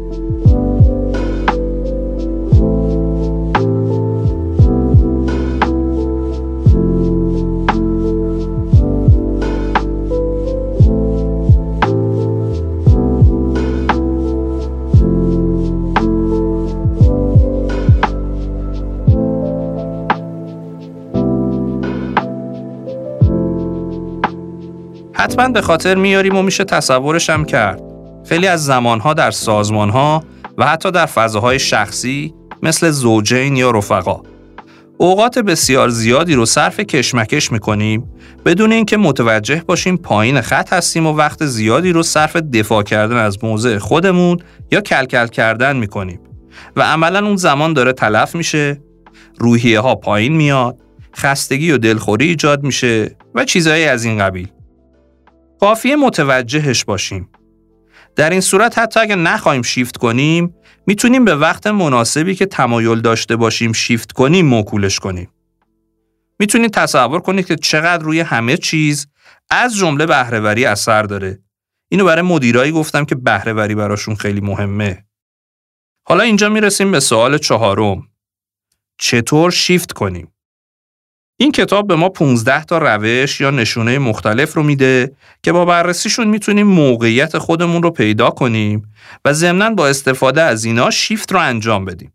حتما 25.33 25.49
به 25.49 25.61
خاطر 25.61 25.95
میاریم 25.95 26.35
و 26.35 26.41
میشه 26.41 26.63
تصورش 26.63 27.29
هم 27.29 27.45
کرد. 27.45 27.81
خیلی 28.29 28.47
از 28.47 28.65
زمانها 28.65 29.13
در 29.13 29.31
سازمانها 29.31 30.23
و 30.57 30.65
حتی 30.65 30.91
در 30.91 31.05
فضاهای 31.05 31.59
شخصی 31.59 32.33
مثل 32.63 32.89
زوجین 32.89 33.55
یا 33.55 33.71
رفقا. 33.71 34.21
اوقات 34.97 35.39
بسیار 35.39 35.89
زیادی 35.89 36.35
رو 36.35 36.45
صرف 36.45 36.79
کشمکش 36.79 37.51
می‌کنیم 37.51 38.09
بدون 38.45 38.71
اینکه 38.71 38.97
متوجه 38.97 39.63
باشیم 39.67 39.97
پایین 39.97 40.41
خط 40.41 40.73
هستیم 40.73 41.07
و 41.07 41.13
وقت 41.13 41.45
زیادی 41.45 41.91
رو 41.91 42.03
صرف 42.03 42.35
دفاع 42.35 42.83
کردن 42.83 43.17
از 43.17 43.43
موضع 43.43 43.77
خودمون 43.77 44.37
یا 44.71 44.81
کلکل 44.81 45.27
کردن 45.27 45.75
می‌کنیم. 45.77 46.19
و 46.75 46.81
عملا 46.81 47.25
اون 47.25 47.35
زمان 47.35 47.73
داره 47.73 47.93
تلف 47.93 48.35
میشه 48.35 48.81
روحیه 49.39 49.79
ها 49.79 49.95
پایین 49.95 50.33
میاد 50.33 50.77
خستگی 51.15 51.71
و 51.71 51.77
دلخوری 51.77 52.27
ایجاد 52.27 52.63
میشه 52.63 53.15
و 53.35 53.45
چیزهایی 53.45 53.83
از 53.85 54.05
این 54.05 54.17
قبیل. 54.17 54.47
کافیه 55.63 55.95
متوجهش 55.95 56.83
باشیم 56.83 57.29
در 58.15 58.29
این 58.29 58.41
صورت 58.41 58.79
حتی 58.79 58.99
اگه 58.99 59.15
نخواهیم 59.15 59.61
شیفت 59.61 59.97
کنیم 59.97 60.55
می‌تونیم 60.87 61.25
به 61.25 61.35
وقت 61.35 61.67
مناسبی 61.67 62.35
که 62.35 62.45
تمایل 62.45 63.01
داشته 63.01 63.35
باشیم 63.35 63.73
شیفت 63.73 64.11
کنیم 64.11 64.45
موکولش 64.45 64.99
کنیم. 64.99 65.29
می‌تونید 66.39 66.73
تصور 66.73 67.19
کنید 67.19 67.47
که 67.47 67.55
چقدر 67.55 68.03
روی 68.03 68.19
همه 68.19 68.57
چیز 68.57 69.07
از 69.49 69.77
جمله 69.77 70.05
بهرهوری 70.05 70.65
اثر 70.65 71.03
داره. 71.03 71.39
اینو 71.89 72.05
برای 72.05 72.21
مدیرایی 72.21 72.71
گفتم 72.71 73.05
که 73.05 73.15
بهرهوری 73.15 73.75
براشون 73.75 74.15
خیلی 74.15 74.41
مهمه. 74.41 75.05
حالا 76.07 76.23
اینجا 76.23 76.49
می‌رسیم 76.49 76.91
به 76.91 76.99
سوال 76.99 77.37
چهارم. 77.37 78.07
چطور 78.97 79.51
شیفت 79.51 79.91
کنیم؟ 79.91 80.32
این 81.37 81.51
کتاب 81.51 81.87
به 81.87 81.95
ما 81.95 82.09
15 82.09 82.63
تا 82.63 82.77
روش 82.77 83.41
یا 83.41 83.51
نشونه 83.51 83.99
مختلف 83.99 84.53
رو 84.53 84.63
میده 84.63 85.15
که 85.43 85.51
با 85.51 85.65
بررسیشون 85.65 86.27
می‌تونیم 86.27 86.67
موقعیت 86.67 87.37
خودمون 87.37 87.83
رو 87.83 87.91
پیدا 87.91 88.29
کنیم 88.29 88.93
و 89.25 89.33
ضمناً 89.33 89.69
با 89.69 89.87
استفاده 89.87 90.41
از 90.41 90.65
اینا 90.65 90.89
شیفت 90.89 91.31
رو 91.31 91.39
انجام 91.39 91.85
بدیم. 91.85 92.13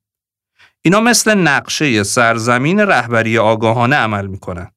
اینا 0.83 1.01
مثل 1.01 1.35
نقشه 1.35 2.03
سرزمین 2.03 2.81
رهبری 2.81 3.39
آگاهانه 3.39 3.97
عمل 3.97 4.27
می‌کنن. 4.27 4.71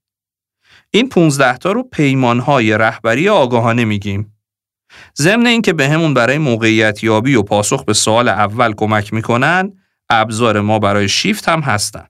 این 0.91 1.09
15 1.09 1.57
تا 1.57 1.71
رو 1.71 1.83
پیمانهای 1.83 2.77
رهبری 2.77 3.29
آگاهانه 3.29 3.85
میگیم. 3.85 4.37
ضمن 5.17 5.47
اینکه 5.47 5.73
به 5.73 5.89
همون 5.89 6.13
برای 6.13 6.37
موقعیت 6.37 7.03
یابی 7.03 7.35
و 7.35 7.43
پاسخ 7.43 7.85
به 7.85 7.93
سوال 7.93 8.27
اول 8.27 8.73
کمک 8.73 9.13
می‌کنن، 9.13 9.71
ابزار 10.09 10.61
ما 10.61 10.79
برای 10.79 11.09
شیفت 11.09 11.49
هم 11.49 11.59
هستن. 11.59 12.07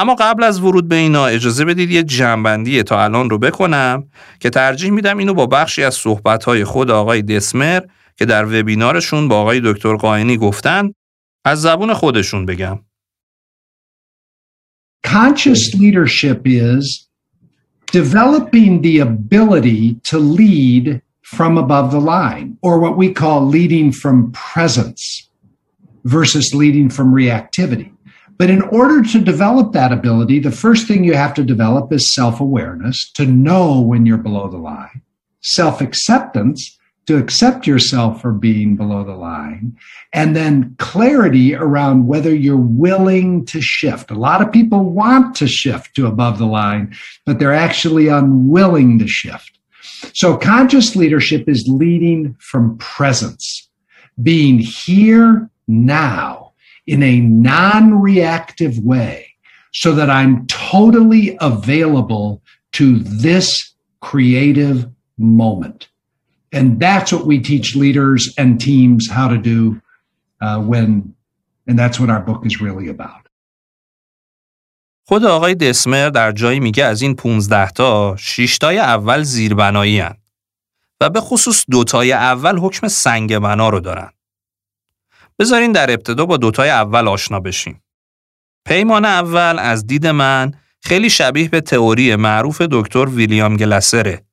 اما 0.00 0.14
قبل 0.14 0.42
از 0.42 0.60
ورود 0.60 0.88
به 0.88 0.96
اینا 0.96 1.26
اجازه 1.26 1.64
بدید 1.64 1.90
یه 1.90 2.02
جنبندی 2.02 2.82
تا 2.82 3.04
الان 3.04 3.30
رو 3.30 3.38
بکنم 3.38 4.04
که 4.40 4.50
ترجیح 4.50 4.90
میدم 4.90 5.18
اینو 5.18 5.34
با 5.34 5.46
بخشی 5.46 5.84
از 5.84 5.94
صحبتهای 5.94 6.64
خود 6.64 6.90
آقای 6.90 7.22
دسمر 7.22 7.80
که 8.16 8.24
در 8.24 8.44
وبینارشون 8.44 9.28
با 9.28 9.40
آقای 9.40 9.60
دکتر 9.64 9.96
قاینی 9.96 10.36
گفتن 10.36 10.92
از 11.44 11.62
زبون 11.62 11.94
خودشون 11.94 12.46
بگم. 12.46 12.78
Conscious 15.06 15.74
leadership 15.74 16.40
is 16.44 17.08
developing 17.92 18.82
the 18.82 19.00
ability 19.00 19.96
to 20.10 20.18
lead 20.18 21.02
from 21.22 21.58
above 21.58 21.90
the 21.90 22.04
line, 22.14 22.48
or 22.62 22.74
what 22.84 22.96
we 22.96 23.08
call 23.12 23.40
leading 23.56 23.92
from 23.92 24.32
presence 24.32 25.02
versus 26.04 26.54
leading 26.54 26.88
from 26.96 27.08
reactivity. 27.20 27.90
But 28.40 28.48
in 28.48 28.62
order 28.62 29.02
to 29.02 29.20
develop 29.20 29.72
that 29.72 29.92
ability, 29.92 30.38
the 30.38 30.50
first 30.50 30.88
thing 30.88 31.04
you 31.04 31.12
have 31.12 31.34
to 31.34 31.44
develop 31.44 31.92
is 31.92 32.08
self 32.08 32.40
awareness 32.40 33.10
to 33.12 33.26
know 33.26 33.82
when 33.82 34.06
you're 34.06 34.16
below 34.16 34.48
the 34.48 34.56
line, 34.56 35.02
self 35.42 35.82
acceptance 35.82 36.78
to 37.04 37.18
accept 37.18 37.66
yourself 37.66 38.22
for 38.22 38.32
being 38.32 38.76
below 38.76 39.04
the 39.04 39.14
line, 39.14 39.76
and 40.14 40.34
then 40.34 40.74
clarity 40.78 41.54
around 41.54 42.06
whether 42.06 42.34
you're 42.34 42.56
willing 42.56 43.44
to 43.44 43.60
shift. 43.60 44.10
A 44.10 44.14
lot 44.14 44.40
of 44.40 44.50
people 44.50 44.84
want 44.84 45.36
to 45.36 45.46
shift 45.46 45.94
to 45.96 46.06
above 46.06 46.38
the 46.38 46.46
line, 46.46 46.96
but 47.26 47.38
they're 47.38 47.52
actually 47.52 48.08
unwilling 48.08 48.98
to 49.00 49.06
shift. 49.06 49.58
So 50.14 50.34
conscious 50.34 50.96
leadership 50.96 51.46
is 51.46 51.68
leading 51.68 52.36
from 52.38 52.78
presence, 52.78 53.68
being 54.22 54.60
here 54.60 55.50
now 55.68 56.49
in 56.87 57.03
a 57.03 57.19
non 57.19 58.01
reactive 58.01 58.77
way 58.79 59.35
so 59.71 59.91
that 59.93 60.09
I'm 60.09 60.47
totally 60.47 61.37
available 61.41 62.41
to 62.73 62.99
this 62.99 63.73
creative 63.99 64.89
moment. 65.17 65.89
And 66.51 66.79
that's 66.79 67.11
what 67.11 67.25
we 67.25 67.39
teach 67.39 67.75
leaders 67.75 68.33
and 68.37 68.59
teams 68.59 69.09
how 69.09 69.27
to 69.27 69.37
do 69.37 69.81
uh, 70.41 70.59
when, 70.61 71.15
and 71.67 71.77
that's 71.77 71.99
what 71.99 72.09
our 72.09 72.21
book 72.21 72.45
is 72.45 72.61
really 72.61 72.87
about. 72.89 73.21
خود 75.07 75.25
آقای 75.25 75.55
دسمر 75.55 76.09
در 76.09 76.31
جایی 76.31 76.59
میگه 76.59 76.85
از 76.85 77.01
این 77.01 77.15
15 77.15 77.71
تا 77.71 78.15
6 78.19 78.57
تای 78.57 78.77
اول 78.77 79.23
زیربنایی 79.23 79.99
هن 79.99 80.15
و 81.01 81.09
به 81.09 81.21
خصوص 81.21 81.65
دوتای 81.69 82.11
اول 82.11 82.57
حکم 82.57 82.87
سنگ 82.87 83.39
بنا 83.39 83.69
رو 83.69 83.79
دارن. 83.79 84.09
بذارین 85.40 85.72
در 85.72 85.90
ابتدا 85.90 86.26
با 86.26 86.36
دوتای 86.36 86.70
اول 86.70 87.08
آشنا 87.08 87.40
بشیم. 87.40 87.82
پیمان 88.68 89.04
اول 89.04 89.58
از 89.58 89.86
دید 89.86 90.06
من 90.06 90.52
خیلی 90.82 91.10
شبیه 91.10 91.48
به 91.48 91.60
تئوری 91.60 92.16
معروف 92.16 92.62
دکتر 92.62 93.06
ویلیام 93.06 93.56
گلسره. 93.56 94.24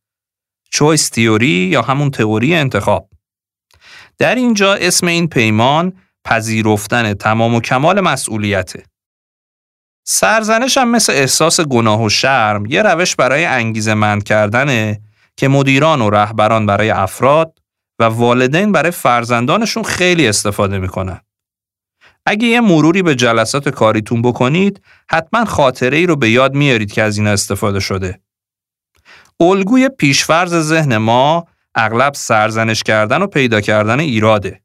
چویس 0.71 1.09
تیوری 1.09 1.47
یا 1.47 1.81
همون 1.81 2.11
تئوری 2.11 2.55
انتخاب. 2.55 3.09
در 4.17 4.35
اینجا 4.35 4.73
اسم 4.73 5.07
این 5.07 5.27
پیمان 5.27 5.93
پذیرفتن 6.25 7.13
تمام 7.13 7.55
و 7.55 7.61
کمال 7.61 8.01
مسئولیته. 8.01 8.83
سرزنش 10.05 10.77
هم 10.77 10.91
مثل 10.91 11.13
احساس 11.13 11.61
گناه 11.61 12.03
و 12.03 12.09
شرم 12.09 12.65
یه 12.65 12.81
روش 12.81 13.15
برای 13.15 13.45
انگیزه 13.45 13.93
مند 13.93 14.23
کردنه 14.23 15.01
که 15.37 15.47
مدیران 15.47 16.01
و 16.01 16.09
رهبران 16.09 16.65
برای 16.65 16.89
افراد 16.89 17.59
و 17.99 18.03
والدین 18.03 18.71
برای 18.71 18.91
فرزندانشون 18.91 19.83
خیلی 19.83 20.27
استفاده 20.27 20.79
می‌کنن. 20.79 21.21
اگه 22.25 22.47
یه 22.47 22.61
مروری 22.61 23.01
به 23.01 23.15
جلسات 23.15 23.69
کاریتون 23.69 24.21
بکنید، 24.21 24.81
حتما 25.11 25.45
خاطره 25.45 25.97
ای 25.97 26.05
رو 26.05 26.15
به 26.15 26.29
یاد 26.29 26.55
میارید 26.55 26.91
که 26.91 27.03
از 27.03 27.17
این 27.17 27.27
استفاده 27.27 27.79
شده. 27.79 28.21
الگوی 29.39 29.89
پیشفرز 29.89 30.55
ذهن 30.55 30.97
ما 30.97 31.47
اغلب 31.75 32.13
سرزنش 32.13 32.83
کردن 32.83 33.21
و 33.21 33.27
پیدا 33.27 33.61
کردن 33.61 33.99
ایراده. 33.99 34.61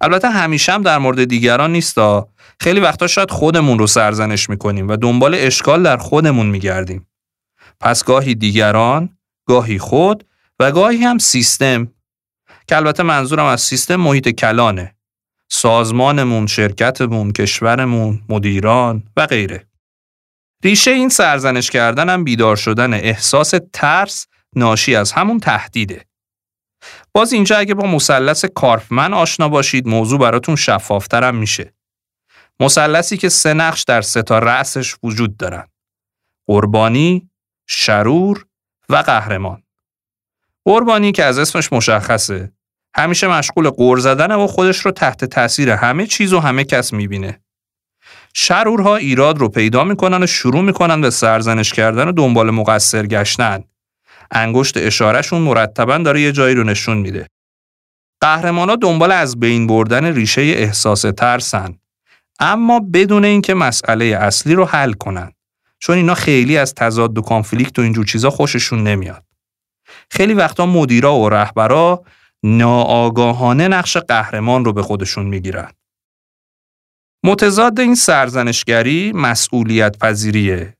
البته 0.00 0.30
همیشه 0.30 0.72
هم 0.72 0.82
در 0.82 0.98
مورد 0.98 1.24
دیگران 1.24 1.72
نیستا. 1.72 2.28
خیلی 2.60 2.80
وقتا 2.80 3.06
شاید 3.06 3.30
خودمون 3.30 3.78
رو 3.78 3.86
سرزنش 3.86 4.50
می‌کنیم 4.50 4.88
و 4.88 4.96
دنبال 4.96 5.34
اشکال 5.38 5.82
در 5.82 5.96
خودمون 5.96 6.46
میگردیم. 6.46 7.08
پس 7.80 8.04
گاهی 8.04 8.34
دیگران، 8.34 9.18
گاهی 9.46 9.78
خود 9.78 10.26
و 10.60 10.72
گاهی 10.72 10.96
هم 10.96 11.18
سیستم 11.18 11.93
که 12.66 12.76
البته 12.76 13.02
منظورم 13.02 13.44
از 13.44 13.60
سیستم 13.60 13.96
محیط 13.96 14.28
کلانه 14.28 14.96
سازمانمون، 15.48 16.46
شرکتمون، 16.46 17.32
کشورمون، 17.32 18.22
مدیران 18.28 19.02
و 19.16 19.26
غیره. 19.26 19.66
ریشه 20.64 20.90
این 20.90 21.08
سرزنش 21.08 21.70
کردن 21.70 22.08
هم 22.08 22.24
بیدار 22.24 22.56
شدن 22.56 22.94
احساس 22.94 23.54
ترس 23.72 24.26
ناشی 24.56 24.96
از 24.96 25.12
همون 25.12 25.40
تهدیده. 25.40 26.06
باز 27.12 27.32
اینجا 27.32 27.56
اگه 27.56 27.74
با 27.74 27.86
مثلث 27.86 28.44
کارفمن 28.44 29.14
آشنا 29.14 29.48
باشید 29.48 29.88
موضوع 29.88 30.18
براتون 30.18 30.56
شفافترم 30.56 31.36
میشه. 31.36 31.74
مثلثی 32.60 33.16
که 33.16 33.28
سه 33.28 33.54
نقش 33.54 33.82
در 33.82 34.02
سه 34.02 34.22
تا 34.22 34.38
رأسش 34.38 34.94
وجود 35.02 35.36
دارن. 35.36 35.68
قربانی، 36.46 37.30
شرور 37.68 38.46
و 38.88 38.96
قهرمان. 38.96 39.63
قربانی 40.64 41.12
که 41.12 41.24
از 41.24 41.38
اسمش 41.38 41.72
مشخصه 41.72 42.52
همیشه 42.96 43.28
مشغول 43.28 43.70
قور 43.70 43.98
زدنه 43.98 44.34
و 44.34 44.46
خودش 44.46 44.78
رو 44.78 44.90
تحت 44.90 45.24
تاثیر 45.24 45.70
همه 45.70 46.06
چیز 46.06 46.32
و 46.32 46.40
همه 46.40 46.64
کس 46.64 46.92
می‌بینه. 46.92 47.40
شرورها 48.34 48.96
ایراد 48.96 49.38
رو 49.38 49.48
پیدا 49.48 49.84
می‌کنن 49.84 50.22
و 50.22 50.26
شروع 50.26 50.60
می‌کنن 50.60 51.00
به 51.00 51.10
سرزنش 51.10 51.72
کردن 51.72 52.08
و 52.08 52.12
دنبال 52.12 52.50
مقصر 52.50 53.06
گشتن. 53.06 53.64
انگشت 54.30 54.76
اشارهشون 54.76 55.42
مرتبا 55.42 55.98
داره 55.98 56.20
یه 56.20 56.32
جایی 56.32 56.54
رو 56.54 56.64
نشون 56.64 56.96
میده. 56.96 57.26
قهرمانا 58.20 58.76
دنبال 58.76 59.12
از 59.12 59.40
بین 59.40 59.66
بردن 59.66 60.04
ریشه 60.04 60.40
احساس 60.40 61.02
ترسن. 61.02 61.78
اما 62.40 62.80
بدون 62.80 63.24
اینکه 63.24 63.54
مسئله 63.54 64.04
اصلی 64.04 64.54
رو 64.54 64.64
حل 64.64 64.92
کنن. 64.92 65.32
چون 65.78 65.96
اینا 65.96 66.14
خیلی 66.14 66.58
از 66.58 66.74
تضاد 66.74 67.18
و 67.18 67.22
کانفلیکت 67.22 67.78
و 67.78 67.82
اینجور 67.82 68.04
چیزا 68.04 68.30
خوششون 68.30 68.82
نمیاد. 68.82 69.24
خیلی 70.16 70.34
وقتا 70.34 70.66
مدیرا 70.66 71.16
و 71.16 71.28
رهبرا 71.28 72.04
ناآگاهانه 72.42 73.68
نقش 73.68 73.96
قهرمان 73.96 74.64
رو 74.64 74.72
به 74.72 74.82
خودشون 74.82 75.26
می‌گیرن. 75.26 75.72
متضاد 77.24 77.80
این 77.80 77.94
سرزنشگری 77.94 79.12
مسئولیت 79.12 79.98
پذیریه. 79.98 80.76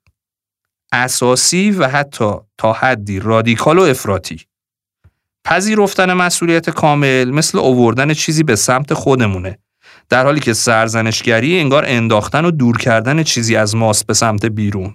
اساسی 0.92 1.70
و 1.70 1.88
حتی 1.88 2.32
تا 2.58 2.72
حدی 2.72 3.20
رادیکال 3.20 3.78
و 3.78 3.82
افراطی. 3.82 4.40
پذیرفتن 5.44 6.12
مسئولیت 6.12 6.70
کامل 6.70 7.30
مثل 7.30 7.58
اووردن 7.58 8.14
چیزی 8.14 8.42
به 8.42 8.56
سمت 8.56 8.94
خودمونه. 8.94 9.58
در 10.08 10.24
حالی 10.24 10.40
که 10.40 10.52
سرزنشگری 10.52 11.60
انگار 11.60 11.84
انداختن 11.86 12.44
و 12.44 12.50
دور 12.50 12.78
کردن 12.78 13.22
چیزی 13.22 13.56
از 13.56 13.76
ماست 13.76 14.06
به 14.06 14.14
سمت 14.14 14.46
بیرون. 14.46 14.94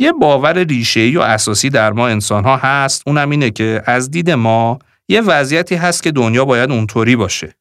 یه 0.00 0.12
باور 0.12 0.64
ریشه‌ای 0.64 1.16
و 1.16 1.20
اساسی 1.20 1.70
در 1.70 1.92
ما 1.92 2.08
انسان‌ها 2.08 2.56
هست 2.56 3.02
اونم 3.06 3.30
اینه 3.30 3.50
که 3.50 3.82
از 3.86 4.10
دید 4.10 4.30
ما 4.30 4.78
یه 5.08 5.20
وضعیتی 5.20 5.74
هست 5.74 6.02
که 6.02 6.12
دنیا 6.12 6.44
باید 6.44 6.70
اونطوری 6.70 7.16
باشه. 7.16 7.54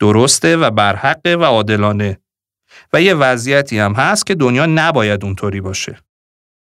درسته 0.00 0.56
و 0.56 0.70
برحقه 0.70 1.36
و 1.36 1.44
عادلانه. 1.44 2.18
و 2.92 3.02
یه 3.02 3.14
وضعیتی 3.14 3.78
هم 3.78 3.92
هست 3.92 4.26
که 4.26 4.34
دنیا 4.34 4.66
نباید 4.66 5.24
اونطوری 5.24 5.60
باشه. 5.60 5.98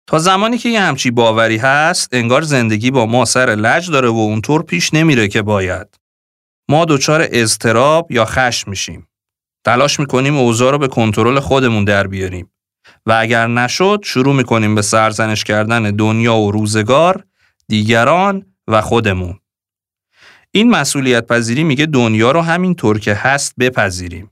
تا 0.07 0.19
زمانی 0.19 0.57
که 0.57 0.69
یه 0.69 0.81
همچی 0.81 1.11
باوری 1.11 1.57
هست 1.57 2.09
انگار 2.11 2.41
زندگی 2.41 2.91
با 2.91 3.05
ما 3.05 3.25
سر 3.25 3.45
لج 3.45 3.91
داره 3.91 4.09
و 4.09 4.17
اونطور 4.17 4.63
پیش 4.63 4.93
نمیره 4.93 5.27
که 5.27 5.41
باید. 5.41 5.87
ما 6.69 6.85
دچار 6.85 7.27
اضطراب 7.31 8.11
یا 8.11 8.25
خشم 8.25 8.69
میشیم. 8.69 9.07
تلاش 9.65 9.99
می‌کنیم 9.99 10.37
اوضاع 10.37 10.71
رو 10.71 10.77
به 10.77 10.87
کنترل 10.87 11.39
خودمون 11.39 11.83
در 11.83 12.07
بیاریم. 12.07 12.51
و 13.05 13.17
اگر 13.19 13.47
نشد 13.47 13.99
شروع 14.03 14.35
می‌کنیم 14.35 14.75
به 14.75 14.81
سرزنش 14.81 15.43
کردن 15.43 15.83
دنیا 15.91 16.35
و 16.35 16.51
روزگار، 16.51 17.23
دیگران 17.67 18.45
و 18.67 18.81
خودمون. 18.81 19.39
این 20.51 20.69
مسئولیت 20.69 21.27
پذیری 21.27 21.63
میگه 21.63 21.85
دنیا 21.85 22.31
رو 22.31 22.41
همین 22.41 22.75
طور 22.75 22.99
که 22.99 23.13
هست 23.13 23.53
بپذیریم. 23.59 24.31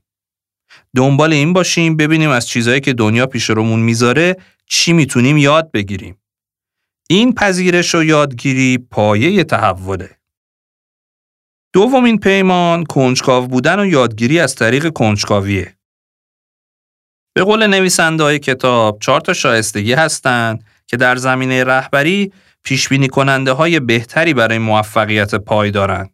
دنبال 0.96 1.32
این 1.32 1.52
باشیم 1.52 1.96
ببینیم 1.96 2.30
از 2.30 2.48
چیزهایی 2.48 2.80
که 2.80 2.92
دنیا 2.92 3.26
پیش 3.26 3.50
رومون 3.50 3.80
می‌ذاره 3.80 4.36
چی 4.66 4.92
می‌تونیم 4.92 5.36
یاد 5.36 5.72
بگیریم. 5.72 6.18
این 7.10 7.34
پذیرش 7.34 7.94
و 7.94 8.02
یادگیری 8.02 8.78
پایه 8.78 9.44
تحوله. 9.44 10.10
دومین 11.72 12.18
پیمان 12.18 12.84
کنجکاو 12.84 13.46
بودن 13.46 13.80
و 13.80 13.86
یادگیری 13.86 14.40
از 14.40 14.54
طریق 14.54 14.92
کنجکاویه. 14.92 15.77
به 17.38 17.44
قول 17.44 17.66
نویسنده 17.66 18.22
های 18.22 18.38
کتاب 18.38 18.98
چهار 19.00 19.20
تا 19.20 19.32
شایستگی 19.32 19.92
هستند 19.92 20.64
که 20.86 20.96
در 20.96 21.16
زمینه 21.16 21.64
رهبری 21.64 22.32
پیش 22.62 22.88
بینی 22.88 23.08
کننده 23.08 23.52
های 23.52 23.80
بهتری 23.80 24.34
برای 24.34 24.58
موفقیت 24.58 25.34
پایدارند. 25.34 26.10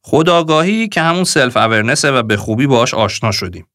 خودآگاهی 0.00 0.88
که 0.88 1.00
همون 1.00 1.24
self-awareness 1.24 1.56
ه 1.56 2.10
و 2.10 2.22
به 2.22 2.36
خوبی 2.36 2.66
باش 2.66 2.94
آشنا 2.94 3.30
شدیم. 3.30 3.66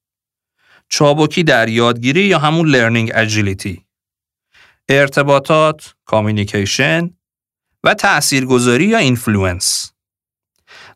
چابکی 0.89 1.43
در 1.43 1.69
یادگیری 1.69 2.23
یا 2.23 2.39
همون 2.39 2.67
learning 2.67 3.12
agility. 3.15 3.86
ارتباطات، 4.89 5.95
communication 6.06 7.10
و 7.83 7.93
تاثیرگذاری 7.93 8.86
یا 8.86 8.97
influence. 8.97 9.91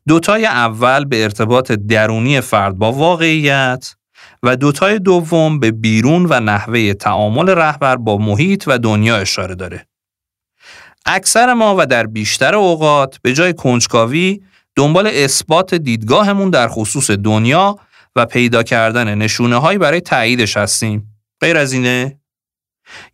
دوتای 0.07 0.45
اول 0.45 1.05
به 1.05 1.23
ارتباط 1.23 1.71
درونی 1.71 2.41
فرد 2.41 2.77
با 2.77 2.91
واقعیت 2.91 3.95
و 4.43 4.55
دوتای 4.55 4.99
دوم 4.99 5.59
به 5.59 5.71
بیرون 5.71 6.25
و 6.29 6.39
نحوه 6.39 6.93
تعامل 6.93 7.49
رهبر 7.49 7.95
با 7.95 8.17
محیط 8.17 8.63
و 8.67 8.77
دنیا 8.77 9.17
اشاره 9.17 9.55
داره. 9.55 9.87
اکثر 11.05 11.53
ما 11.53 11.75
و 11.79 11.85
در 11.85 12.07
بیشتر 12.07 12.55
اوقات 12.55 13.17
به 13.21 13.33
جای 13.33 13.53
کنجکاوی 13.53 14.41
دنبال 14.75 15.07
اثبات 15.07 15.75
دیدگاهمون 15.75 16.49
در 16.49 16.67
خصوص 16.67 17.11
دنیا 17.11 17.79
و 18.15 18.25
پیدا 18.25 18.63
کردن 18.63 19.15
نشونه 19.15 19.55
هایی 19.55 19.77
برای 19.77 20.01
تاییدش 20.01 20.57
هستیم. 20.57 21.07
غیر 21.41 21.57
از 21.57 21.73
اینه؟ 21.73 22.19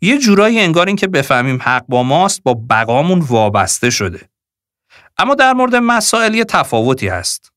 یه 0.02 0.18
جورایی 0.18 0.60
انگار 0.60 0.88
این 0.88 0.96
که 0.96 1.08
بفهمیم 1.08 1.60
حق 1.62 1.86
با 1.88 2.04
ماست 2.04 2.44
با 2.44 2.54
بقامون 2.70 3.20
وابسته 3.20 3.90
شده. 3.90 4.30
اما 5.18 5.36
در 5.36 5.54
مورد 5.54 5.76
مسائل 5.76 6.44
تفاوتی 6.44 7.08
هست. 7.08 7.52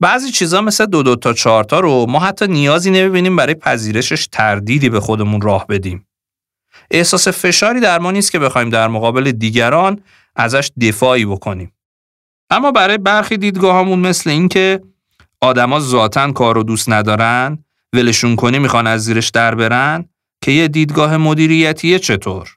بعضی 0.00 0.30
چیزا 0.30 0.60
مثل 0.60 0.86
دو 0.86 1.02
دو 1.02 1.16
تا 1.16 1.32
چهار 1.32 1.64
تا 1.64 1.80
رو 1.80 2.06
ما 2.08 2.20
حتی 2.20 2.46
نیازی 2.46 2.90
نمی‌بینیم 2.90 3.36
برای 3.36 3.54
پذیرشش 3.54 4.26
تردیدی 4.26 4.88
به 4.88 5.00
خودمون 5.00 5.40
راه 5.40 5.66
بدیم. 5.66 6.06
احساس 6.90 7.28
فشاری 7.28 7.80
در 7.80 7.98
ما 7.98 8.10
نیست 8.10 8.32
که 8.32 8.38
بخوایم 8.38 8.70
در 8.70 8.88
مقابل 8.88 9.32
دیگران 9.32 10.00
ازش 10.36 10.70
دفاعی 10.80 11.24
بکنیم. 11.24 11.72
اما 12.50 12.72
برای 12.72 12.98
برخی 12.98 13.36
دیدگاهامون 13.36 13.98
مثل 13.98 14.30
اینکه 14.30 14.80
آدما 15.40 15.80
ذاتا 15.80 16.32
کار 16.32 16.54
رو 16.54 16.62
دوست 16.62 16.90
ندارن، 16.90 17.64
ولشون 17.92 18.36
کنی 18.36 18.58
می‌خوان 18.58 18.86
از 18.86 19.04
زیرش 19.04 19.28
در 19.30 19.54
برن 19.54 20.08
که 20.42 20.52
یه 20.52 20.68
دیدگاه 20.68 21.16
مدیریتیه 21.16 21.98
چطور؟ 21.98 22.48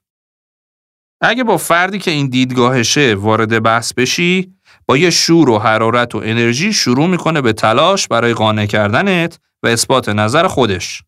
اگه 1.21 1.43
با 1.43 1.57
فردی 1.57 1.99
که 1.99 2.11
این 2.11 2.27
دیدگاهشه 2.27 3.15
وارد 3.15 3.63
بحث 3.63 3.93
بشی، 3.93 4.53
یه 4.97 5.09
شور 5.09 5.49
و 5.49 5.59
حرارت 5.59 6.15
و 6.15 6.17
انرژی 6.17 6.73
شروع 6.73 7.07
می‌کنه 7.07 7.41
به 7.41 7.53
تلاش 7.53 8.07
برای 8.07 8.33
قانع 8.33 8.65
کردنت 8.65 9.39
و 9.63 9.67
اثبات 9.67 10.09
نظر 10.09 10.47
خودش. 10.47 11.03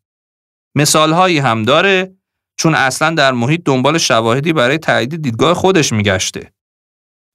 مثالهایی 0.75 1.39
هم 1.39 1.63
داره 1.63 2.15
چون 2.57 2.75
اصلا 2.75 3.15
در 3.15 3.31
محیط 3.31 3.61
دنبال 3.65 3.97
شواهدی 3.97 4.53
برای 4.53 4.77
تایید 4.77 5.21
دیدگاه 5.21 5.53
خودش 5.53 5.93
میگشته. 5.93 6.53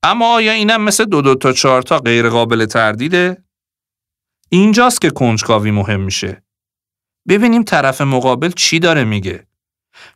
اما 0.02 0.34
آیا 0.34 0.52
اینم 0.52 0.82
مثل 0.82 1.04
دو 1.04 1.22
دو 1.22 1.34
تا 1.34 1.52
چهار 1.52 1.82
تا 1.82 1.98
غیر 1.98 2.28
قابل 2.28 2.66
تردیده؟ 2.66 3.44
اینجاست 4.50 5.00
که 5.00 5.10
کنجکاوی 5.10 5.70
مهم 5.70 6.00
میشه. 6.00 6.42
ببینیم 7.28 7.62
طرف 7.62 8.00
مقابل 8.00 8.50
چی 8.50 8.78
داره 8.78 9.04
میگه. 9.04 9.46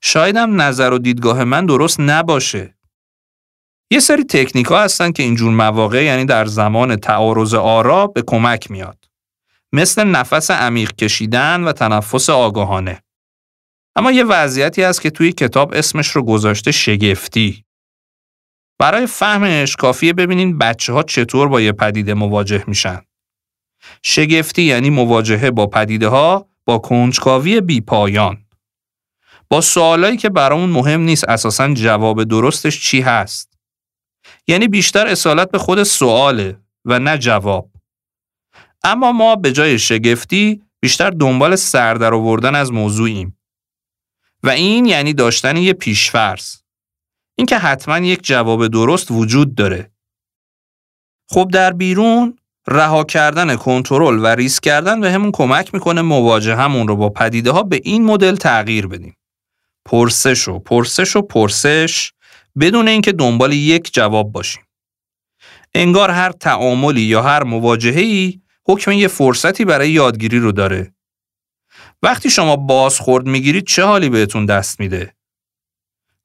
شایدم 0.00 0.60
نظر 0.60 0.92
و 0.92 0.98
دیدگاه 0.98 1.44
من 1.44 1.66
درست 1.66 2.00
نباشه. 2.00 2.74
یه 3.92 4.00
سری 4.00 4.24
تکنیک 4.24 4.66
ها 4.66 4.82
هستن 4.82 5.12
که 5.12 5.22
اینجور 5.22 5.52
مواقع 5.52 6.04
یعنی 6.04 6.24
در 6.24 6.44
زمان 6.44 6.96
تعارض 6.96 7.54
آرا 7.54 8.06
به 8.06 8.22
کمک 8.26 8.70
میاد. 8.70 8.98
مثل 9.72 10.04
نفس 10.04 10.50
عمیق 10.50 10.92
کشیدن 10.92 11.64
و 11.64 11.72
تنفس 11.72 12.30
آگاهانه. 12.30 13.02
اما 13.96 14.12
یه 14.12 14.24
وضعیتی 14.24 14.82
هست 14.82 15.02
که 15.02 15.10
توی 15.10 15.32
کتاب 15.32 15.74
اسمش 15.74 16.08
رو 16.08 16.22
گذاشته 16.22 16.72
شگفتی. 16.72 17.64
برای 18.78 19.06
فهمش 19.06 19.76
کافیه 19.76 20.12
ببینین 20.12 20.58
بچه 20.58 20.92
ها 20.92 21.02
چطور 21.02 21.48
با 21.48 21.60
یه 21.60 21.72
پدیده 21.72 22.14
مواجه 22.14 22.64
میشن. 22.66 23.00
شگفتی 24.02 24.62
یعنی 24.62 24.90
مواجهه 24.90 25.50
با 25.50 25.66
پدیده 25.66 26.08
ها 26.08 26.48
با 26.64 26.78
کنجکاوی 26.78 27.60
بی 27.60 27.80
پایان. 27.80 28.44
با 29.48 29.60
سوالایی 29.60 30.16
که 30.16 30.28
برامون 30.28 30.70
مهم 30.70 31.00
نیست 31.00 31.28
اساسا 31.28 31.74
جواب 31.74 32.24
درستش 32.24 32.80
چی 32.80 33.00
هست. 33.00 33.51
یعنی 34.46 34.68
بیشتر 34.68 35.06
اصالت 35.06 35.50
به 35.50 35.58
خود 35.58 35.82
سواله 35.82 36.60
و 36.84 36.98
نه 36.98 37.18
جواب. 37.18 37.70
اما 38.84 39.12
ما 39.12 39.36
به 39.36 39.52
جای 39.52 39.78
شگفتی 39.78 40.62
بیشتر 40.80 41.10
دنبال 41.10 41.56
سردر 41.56 42.14
آوردن 42.14 42.54
از 42.54 42.72
موضوعیم. 42.72 43.38
و 44.42 44.50
این 44.50 44.86
یعنی 44.86 45.14
داشتن 45.14 45.56
یه 45.56 45.72
پیشفرض. 45.72 46.56
اینکه 47.36 47.58
حتما 47.58 47.98
یک 47.98 48.22
جواب 48.22 48.66
درست 48.66 49.10
وجود 49.10 49.54
داره. 49.54 49.90
خب 51.30 51.48
در 51.52 51.72
بیرون 51.72 52.38
رها 52.68 53.04
کردن 53.04 53.56
کنترل 53.56 54.18
و 54.18 54.26
ریسک 54.26 54.62
کردن 54.62 55.00
به 55.00 55.12
همون 55.12 55.32
کمک 55.32 55.74
می‌کنه 55.74 56.02
مواجه 56.02 56.56
همون 56.56 56.88
رو 56.88 56.96
با 56.96 57.08
پدیده 57.08 57.50
ها 57.50 57.62
به 57.62 57.80
این 57.84 58.04
مدل 58.04 58.36
تغییر 58.36 58.86
بدیم. 58.86 59.16
پرسش 59.84 60.48
و 60.48 60.58
پرسش 60.58 61.16
و 61.16 61.22
پرسش 61.22 62.12
بدون 62.60 62.88
اینکه 62.88 63.12
دنبال 63.12 63.52
یک 63.52 63.94
جواب 63.94 64.32
باشیم. 64.32 64.62
انگار 65.74 66.10
هر 66.10 66.32
تعاملی 66.32 67.00
یا 67.00 67.22
هر 67.22 67.42
مواجهه‌ای 67.42 68.40
حکم 68.66 68.92
یه 68.92 69.08
فرصتی 69.08 69.64
برای 69.64 69.90
یادگیری 69.90 70.38
رو 70.38 70.52
داره. 70.52 70.94
وقتی 72.02 72.30
شما 72.30 72.56
بازخورد 72.56 73.26
می‌گیرید 73.26 73.66
چه 73.66 73.84
حالی 73.84 74.08
بهتون 74.08 74.46
دست 74.46 74.80
میده؟ 74.80 75.14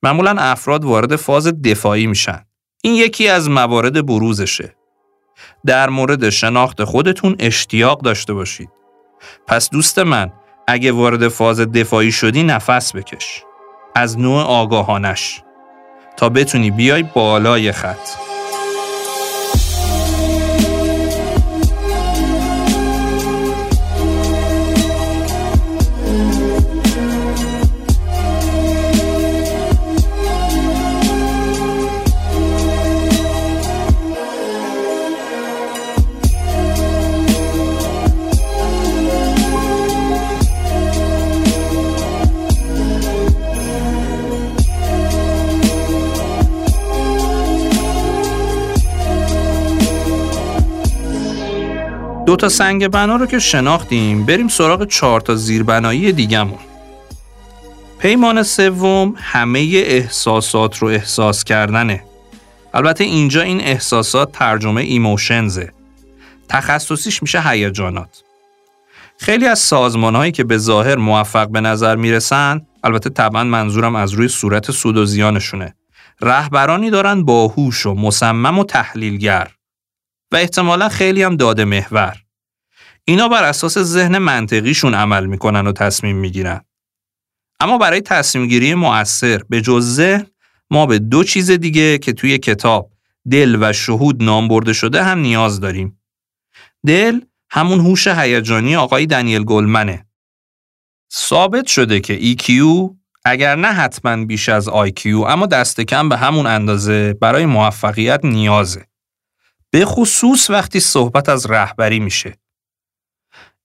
معمولا 0.03 0.35
افراد 0.39 0.85
وارد 0.85 1.15
فاز 1.15 1.61
دفاعی 1.61 2.07
میشن. 2.07 2.45
این 2.83 2.93
یکی 2.93 3.27
از 3.27 3.49
موارد 3.49 4.05
بروزشه. 4.05 4.75
در 5.65 5.89
مورد 5.89 6.29
شناخت 6.29 6.83
خودتون 6.83 7.35
اشتیاق 7.39 8.01
داشته 8.01 8.33
باشید. 8.33 8.69
پس 9.47 9.69
دوست 9.69 9.99
من 9.99 10.33
اگه 10.67 10.91
وارد 10.91 11.27
فاز 11.27 11.59
دفاعی 11.59 12.11
شدی 12.11 12.43
نفس 12.43 12.95
بکش. 12.95 13.43
از 13.95 14.19
نوع 14.19 14.41
آگاهانش 14.41 15.41
تا 16.17 16.29
بتونی 16.29 16.71
بیای 16.71 17.03
بالای 17.03 17.71
خط. 17.71 18.09
دو 52.27 52.35
تا 52.35 52.49
سنگ 52.49 52.87
بنا 52.87 53.15
رو 53.15 53.25
که 53.25 53.39
شناختیم 53.39 54.25
بریم 54.25 54.47
سراغ 54.47 54.87
چهار 54.87 55.21
تا 55.21 55.35
زیربنایی 55.35 56.11
دیگمون 56.11 56.59
پیمان 57.99 58.43
سوم 58.43 59.13
همه 59.17 59.59
احساسات 59.59 60.77
رو 60.77 60.87
احساس 60.87 61.43
کردنه. 61.43 62.03
البته 62.73 63.03
اینجا 63.03 63.41
این 63.41 63.61
احساسات 63.61 64.31
ترجمه 64.31 64.81
ایموشنزه. 64.81 65.73
تخصصیش 66.49 67.21
میشه 67.21 67.41
هیجانات. 67.49 68.23
خیلی 69.17 69.45
از 69.45 69.59
سازمان 69.59 70.15
هایی 70.15 70.31
که 70.31 70.43
به 70.43 70.57
ظاهر 70.57 70.95
موفق 70.95 71.49
به 71.49 71.61
نظر 71.61 71.95
می‌رسن 71.95 72.61
البته 72.83 73.09
طبعا 73.09 73.43
منظورم 73.43 73.95
از 73.95 74.13
روی 74.13 74.27
صورت 74.27 74.71
سود 74.71 74.97
و 74.97 75.05
زیانشونه. 75.05 75.75
رهبرانی 76.21 76.89
دارن 76.89 77.23
باهوش 77.23 77.85
و 77.85 77.93
مصمم 77.93 78.59
و 78.59 78.63
تحلیلگر. 78.63 79.56
و 80.31 80.35
احتمالا 80.35 80.89
خیلی 80.89 81.23
هم 81.23 81.35
داده 81.35 81.65
محور. 81.65 82.17
اینا 83.05 83.27
بر 83.27 83.43
اساس 83.43 83.77
ذهن 83.77 84.17
منطقیشون 84.17 84.93
عمل 84.93 85.25
می‌کنن 85.25 85.67
و 85.67 85.71
تصمیم 85.71 86.15
می‌گیرن. 86.15 86.61
اما 87.59 87.77
برای 87.77 88.01
تصمیم 88.01 88.47
گیری 88.47 88.73
مؤثر 88.73 89.41
به 89.49 89.61
جز 89.61 89.95
ذهن 89.95 90.27
ما 90.71 90.85
به 90.85 90.99
دو 90.99 91.23
چیز 91.23 91.51
دیگه 91.51 91.97
که 91.97 92.13
توی 92.13 92.37
کتاب 92.37 92.91
دل 93.31 93.57
و 93.61 93.73
شهود 93.73 94.23
نام 94.23 94.47
برده 94.47 94.73
شده 94.73 95.03
هم 95.03 95.19
نیاز 95.19 95.59
داریم. 95.59 96.01
دل 96.85 97.19
همون 97.49 97.79
هوش 97.79 98.07
هیجانی 98.07 98.75
آقای 98.75 99.05
دنیل 99.05 99.43
گلمنه. 99.43 100.05
ثابت 101.13 101.67
شده 101.67 101.99
که 101.99 102.19
EQ 102.19 102.51
اگر 103.25 103.55
نه 103.55 103.67
حتما 103.67 104.25
بیش 104.25 104.49
از 104.49 104.69
IQ 104.69 105.05
اما 105.05 105.45
دست 105.45 105.81
کم 105.81 106.09
به 106.09 106.17
همون 106.17 106.45
اندازه 106.45 107.13
برای 107.13 107.45
موفقیت 107.45 108.19
نیازه. 108.23 108.85
به 109.71 109.85
خصوص 109.85 110.49
وقتی 110.49 110.79
صحبت 110.79 111.29
از 111.29 111.45
رهبری 111.45 111.99
میشه. 111.99 112.37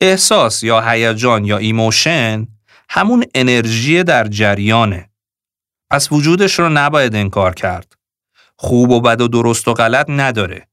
احساس 0.00 0.62
یا 0.62 0.80
هیجان 0.80 1.44
یا 1.44 1.58
emotion 1.58 2.46
همون 2.88 3.24
انرژی 3.34 4.02
در 4.02 4.28
جریانه. 4.28 5.10
پس 5.90 6.12
وجودش 6.12 6.58
رو 6.58 6.68
نباید 6.68 7.14
انکار 7.14 7.54
کرد. 7.54 7.92
خوب 8.56 8.90
و 8.90 9.00
بد 9.00 9.20
و 9.20 9.28
درست 9.28 9.68
و 9.68 9.74
غلط 9.74 10.06
نداره. 10.08 10.68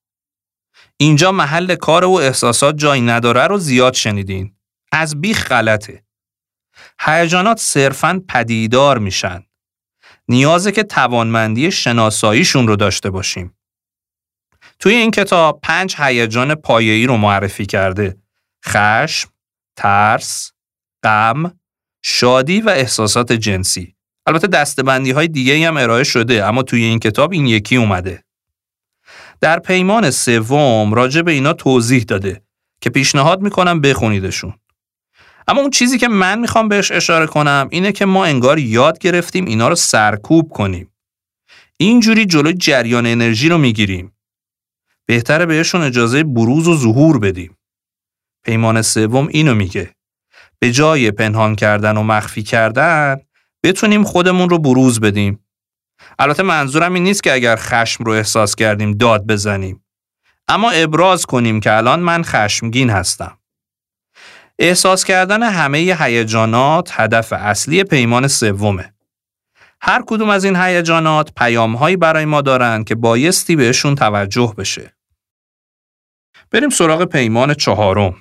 اینجا 0.97 1.31
محل 1.31 1.75
کار 1.75 2.05
و 2.05 2.11
احساسات 2.11 2.77
جایی 2.77 3.01
نداره 3.01 3.47
رو 3.47 3.57
زیاد 3.57 3.93
شنیدین. 3.93 4.55
از 4.91 5.21
بیخ 5.21 5.47
غلطه. 5.47 6.03
هیجانات 6.99 7.59
صرفاً 7.59 8.23
پدیدار 8.27 8.97
میشن. 8.97 9.43
نیازه 10.27 10.71
که 10.71 10.83
توانمندی 10.83 11.71
شناساییشون 11.71 12.67
رو 12.67 12.75
داشته 12.75 13.09
باشیم. 13.09 13.58
توی 14.79 14.93
این 14.93 15.11
کتاب 15.11 15.59
پنج 15.63 15.95
هیجان 15.97 16.55
پایه‌ای 16.55 17.05
رو 17.05 17.17
معرفی 17.17 17.65
کرده. 17.65 18.17
خشم، 18.65 19.29
ترس، 19.75 20.51
غم، 21.03 21.59
شادی 22.01 22.61
و 22.61 22.69
احساسات 22.69 23.31
جنسی. 23.31 23.95
البته 24.25 24.47
دستبندی 24.47 25.11
های 25.11 25.27
دیگه 25.27 25.67
هم 25.67 25.77
ارائه 25.77 26.03
شده 26.03 26.45
اما 26.45 26.63
توی 26.63 26.83
این 26.83 26.99
کتاب 26.99 27.31
این 27.31 27.47
یکی 27.47 27.75
اومده. 27.75 28.23
در 29.41 29.59
پیمان 29.59 30.11
سوم 30.11 30.93
راجع 30.93 31.21
به 31.21 31.31
اینا 31.31 31.53
توضیح 31.53 32.03
داده 32.03 32.41
که 32.81 32.89
پیشنهاد 32.89 33.41
می‌کنم 33.41 33.81
بخونیدشون. 33.81 34.53
اما 35.47 35.61
اون 35.61 35.69
چیزی 35.69 35.97
که 35.97 36.07
من 36.07 36.39
می‌خوام 36.39 36.67
بهش 36.67 36.91
اشاره 36.91 37.27
کنم 37.27 37.67
اینه 37.71 37.91
که 37.91 38.05
ما 38.05 38.25
انگار 38.25 38.59
یاد 38.59 38.99
گرفتیم 38.99 39.45
اینا 39.45 39.67
رو 39.67 39.75
سرکوب 39.75 40.49
کنیم. 40.49 40.91
اینجوری 41.77 42.25
جلوی 42.25 42.53
جریان 42.53 43.05
انرژی 43.05 43.49
رو 43.49 43.57
می‌گیریم. 43.57 44.13
بهتره 45.09 45.45
بهشون 45.45 45.81
اجازه 45.81 46.23
بروز 46.23 46.67
و 46.67 46.77
ظهور 46.77 47.19
بدیم. 47.19 47.57
پیمان 48.45 48.81
سوم 48.81 49.27
اینو 49.27 49.55
میگه. 49.55 49.95
به 50.59 50.71
جای 50.71 51.11
پنهان 51.11 51.55
کردن 51.55 51.97
و 51.97 52.03
مخفی 52.03 52.43
کردن 52.43 53.17
بتونیم 53.63 54.03
خودمون 54.03 54.49
رو 54.49 54.59
بروز 54.59 54.99
بدیم. 54.99 55.45
البته 56.19 56.43
منظورم 56.43 56.93
این 56.93 57.03
نیست 57.03 57.23
که 57.23 57.33
اگر 57.33 57.55
خشم 57.55 58.03
رو 58.03 58.11
احساس 58.11 58.55
کردیم 58.55 58.91
داد 58.91 59.27
بزنیم. 59.27 59.83
اما 60.47 60.71
ابراز 60.71 61.25
کنیم 61.25 61.59
که 61.59 61.77
الان 61.77 61.99
من 61.99 62.23
خشمگین 62.23 62.89
هستم. 62.89 63.37
احساس 64.59 65.03
کردن 65.03 65.43
همه 65.43 65.77
هیجانات 65.77 66.91
هدف 66.93 67.33
اصلی 67.33 67.83
پیمان 67.83 68.27
سومه. 68.27 68.93
هر 69.81 70.03
کدوم 70.07 70.29
از 70.29 70.43
این 70.43 70.55
هیجانات 70.55 71.31
پیامهایی 71.37 71.97
برای 71.97 72.25
ما 72.25 72.41
دارند 72.41 72.87
که 72.87 72.95
بایستی 72.95 73.55
بهشون 73.55 73.95
توجه 73.95 74.53
بشه. 74.57 74.98
بریم 76.51 76.69
سراغ 76.69 77.05
پیمان 77.05 77.53
چهارم. 77.53 78.15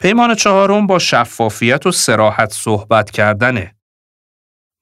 پیمان 0.00 0.34
چهارم 0.34 0.86
با 0.86 0.98
شفافیت 0.98 1.86
و 1.86 1.92
سراحت 1.92 2.52
صحبت 2.52 3.10
کردنه. 3.10 3.74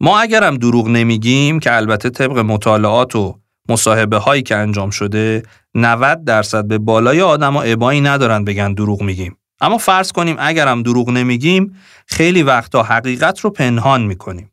ما 0.00 0.20
اگرم 0.20 0.56
دروغ 0.56 0.88
نمیگیم 0.88 1.60
که 1.60 1.76
البته 1.76 2.10
طبق 2.10 2.38
مطالعات 2.38 3.16
و 3.16 3.40
مصاحبه 3.68 4.18
هایی 4.18 4.42
که 4.42 4.56
انجام 4.56 4.90
شده 4.90 5.42
90 5.74 6.24
درصد 6.24 6.64
به 6.64 6.78
بالای 6.78 7.20
آدما 7.20 7.62
ابایی 7.62 8.00
ندارن 8.00 8.44
بگن 8.44 8.74
دروغ 8.74 9.02
میگیم. 9.02 9.36
اما 9.60 9.78
فرض 9.78 10.12
کنیم 10.12 10.36
اگرم 10.38 10.82
دروغ 10.82 11.10
نمیگیم 11.10 11.76
خیلی 12.06 12.42
وقتا 12.42 12.82
حقیقت 12.82 13.40
رو 13.40 13.50
پنهان 13.50 14.02
می‌کنیم. 14.02 14.52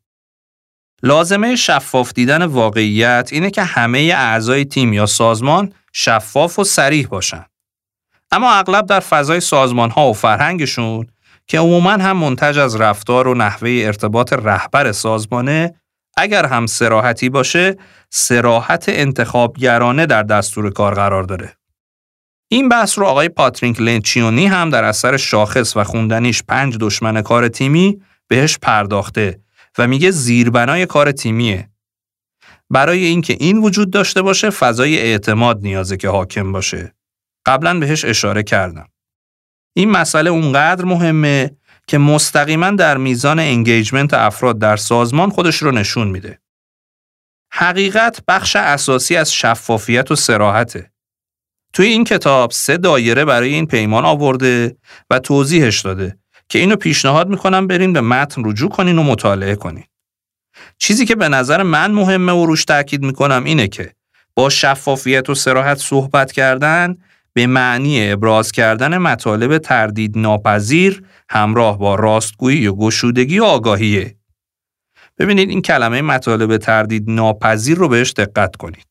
لازمه 1.02 1.56
شفاف 1.56 2.12
دیدن 2.12 2.42
واقعیت 2.42 3.28
اینه 3.32 3.50
که 3.50 3.62
همه 3.62 3.98
اعضای 3.98 4.64
تیم 4.64 4.92
یا 4.92 5.06
سازمان 5.06 5.72
شفاف 5.92 6.58
و 6.58 6.64
سریح 6.64 7.06
باشن. 7.06 7.46
اما 8.34 8.52
اغلب 8.52 8.86
در 8.86 9.00
فضای 9.00 9.40
سازمان 9.40 9.90
ها 9.90 10.10
و 10.10 10.12
فرهنگشون 10.12 11.06
که 11.46 11.58
عموما 11.58 11.90
هم 11.90 12.16
منتج 12.16 12.58
از 12.58 12.76
رفتار 12.76 13.28
و 13.28 13.34
نحوه 13.34 13.82
ارتباط 13.84 14.32
رهبر 14.32 14.92
سازمانه 14.92 15.74
اگر 16.16 16.46
هم 16.46 16.66
سراحتی 16.66 17.28
باشه 17.28 17.76
سراحت 18.10 18.84
انتخابگرانه 18.88 20.06
در 20.06 20.22
دستور 20.22 20.70
کار 20.70 20.94
قرار 20.94 21.22
داره. 21.22 21.56
این 22.48 22.68
بحث 22.68 22.98
رو 22.98 23.06
آقای 23.06 23.28
پاترینک 23.28 23.80
لنچیونی 23.80 24.46
هم 24.46 24.70
در 24.70 24.84
اثر 24.84 25.16
شاخص 25.16 25.76
و 25.76 25.84
خوندنیش 25.84 26.42
پنج 26.42 26.76
دشمن 26.80 27.22
کار 27.22 27.48
تیمی 27.48 28.02
بهش 28.28 28.58
پرداخته 28.62 29.40
و 29.78 29.86
میگه 29.86 30.10
زیربنای 30.10 30.86
کار 30.86 31.12
تیمیه. 31.12 31.68
برای 32.70 33.04
اینکه 33.04 33.36
این 33.40 33.58
وجود 33.58 33.90
داشته 33.90 34.22
باشه 34.22 34.50
فضای 34.50 34.98
اعتماد 34.98 35.60
نیازه 35.62 35.96
که 35.96 36.08
حاکم 36.08 36.52
باشه. 36.52 36.94
قبلا 37.46 37.78
بهش 37.78 38.04
اشاره 38.04 38.42
کردم. 38.42 38.88
این 39.76 39.90
مسئله 39.90 40.30
اونقدر 40.30 40.84
مهمه 40.84 41.50
که 41.86 41.98
مستقیما 41.98 42.70
در 42.70 42.96
میزان 42.96 43.38
انگیجمنت 43.38 44.14
افراد 44.14 44.58
در 44.58 44.76
سازمان 44.76 45.30
خودش 45.30 45.56
رو 45.56 45.70
نشون 45.70 46.08
میده. 46.08 46.38
حقیقت 47.52 48.22
بخش 48.28 48.56
اساسی 48.56 49.16
از 49.16 49.34
شفافیت 49.34 50.10
و 50.10 50.16
سراحته. 50.16 50.90
توی 51.72 51.86
این 51.86 52.04
کتاب 52.04 52.50
سه 52.50 52.76
دایره 52.76 53.24
برای 53.24 53.54
این 53.54 53.66
پیمان 53.66 54.04
آورده 54.04 54.76
و 55.10 55.18
توضیحش 55.18 55.80
داده 55.80 56.18
که 56.48 56.58
اینو 56.58 56.76
پیشنهاد 56.76 57.28
می‌کنم 57.28 57.66
برین 57.66 57.92
به 57.92 58.00
متن 58.00 58.42
رجوع 58.44 58.70
کنین 58.70 58.98
و 58.98 59.02
مطالعه 59.02 59.56
کنین. 59.56 59.84
چیزی 60.78 61.06
که 61.06 61.14
به 61.14 61.28
نظر 61.28 61.62
من 61.62 61.90
مهمه 61.90 62.32
و 62.32 62.46
روش 62.46 62.64
تاکید 62.64 63.02
می‌کنم 63.02 63.44
اینه 63.44 63.68
که 63.68 63.94
با 64.34 64.48
شفافیت 64.48 65.30
و 65.30 65.34
سراحت 65.34 65.78
صحبت 65.78 66.32
کردن 66.32 66.98
به 67.36 67.46
معنی 67.46 68.12
ابراز 68.12 68.52
کردن 68.52 68.98
مطالب 68.98 69.58
تردید 69.58 70.18
ناپذیر 70.18 71.06
همراه 71.30 71.78
با 71.78 71.94
راستگویی 71.94 72.66
و 72.66 72.74
گشودگی 72.74 73.38
و 73.38 73.44
آگاهیه. 73.44 74.16
ببینید 75.18 75.48
این 75.48 75.62
کلمه 75.62 76.02
مطالب 76.02 76.56
تردید 76.56 77.10
ناپذیر 77.10 77.78
رو 77.78 77.88
بهش 77.88 78.12
دقت 78.12 78.56
کنید. 78.56 78.86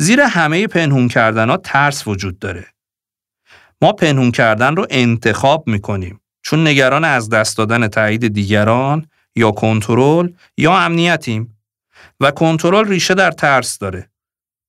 زیر 0.00 0.20
همه 0.20 0.66
پنهون 0.66 1.08
کردن 1.08 1.50
ها 1.50 1.56
ترس 1.56 2.06
وجود 2.06 2.38
داره. 2.38 2.66
ما 3.82 3.92
پنهون 3.92 4.30
کردن 4.30 4.76
رو 4.76 4.86
انتخاب 4.90 5.68
می‌کنیم 5.68 6.20
چون 6.42 6.66
نگران 6.66 7.04
از 7.04 7.28
دست 7.28 7.56
دادن 7.56 7.88
تایید 7.88 8.28
دیگران 8.28 9.06
یا 9.36 9.50
کنترل 9.50 10.32
یا 10.56 10.76
امنیتیم 10.76 11.58
و 12.20 12.30
کنترل 12.30 12.88
ریشه 12.88 13.14
در 13.14 13.30
ترس 13.30 13.78
داره. 13.78 14.09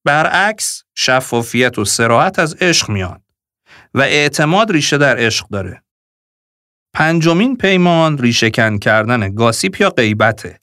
برعکس 0.06 0.84
شفافیت 0.96 1.78
و 1.78 1.86
سراحت 1.86 2.40
از 2.40 2.54
عشق 2.54 2.90
میاد 2.90 3.22
و 3.94 4.02
اعتماد 4.02 4.72
ریشه 4.72 4.98
در 4.98 5.18
عشق 5.18 5.48
داره. 5.48 5.84
پنجمین 6.94 7.58
پیمان 7.58 8.18
ریشه 8.18 8.50
کن 8.50 8.78
کردن 8.78 9.36
گاسیپ 9.36 9.82
یا 9.82 9.90
غیبته. 9.90 10.60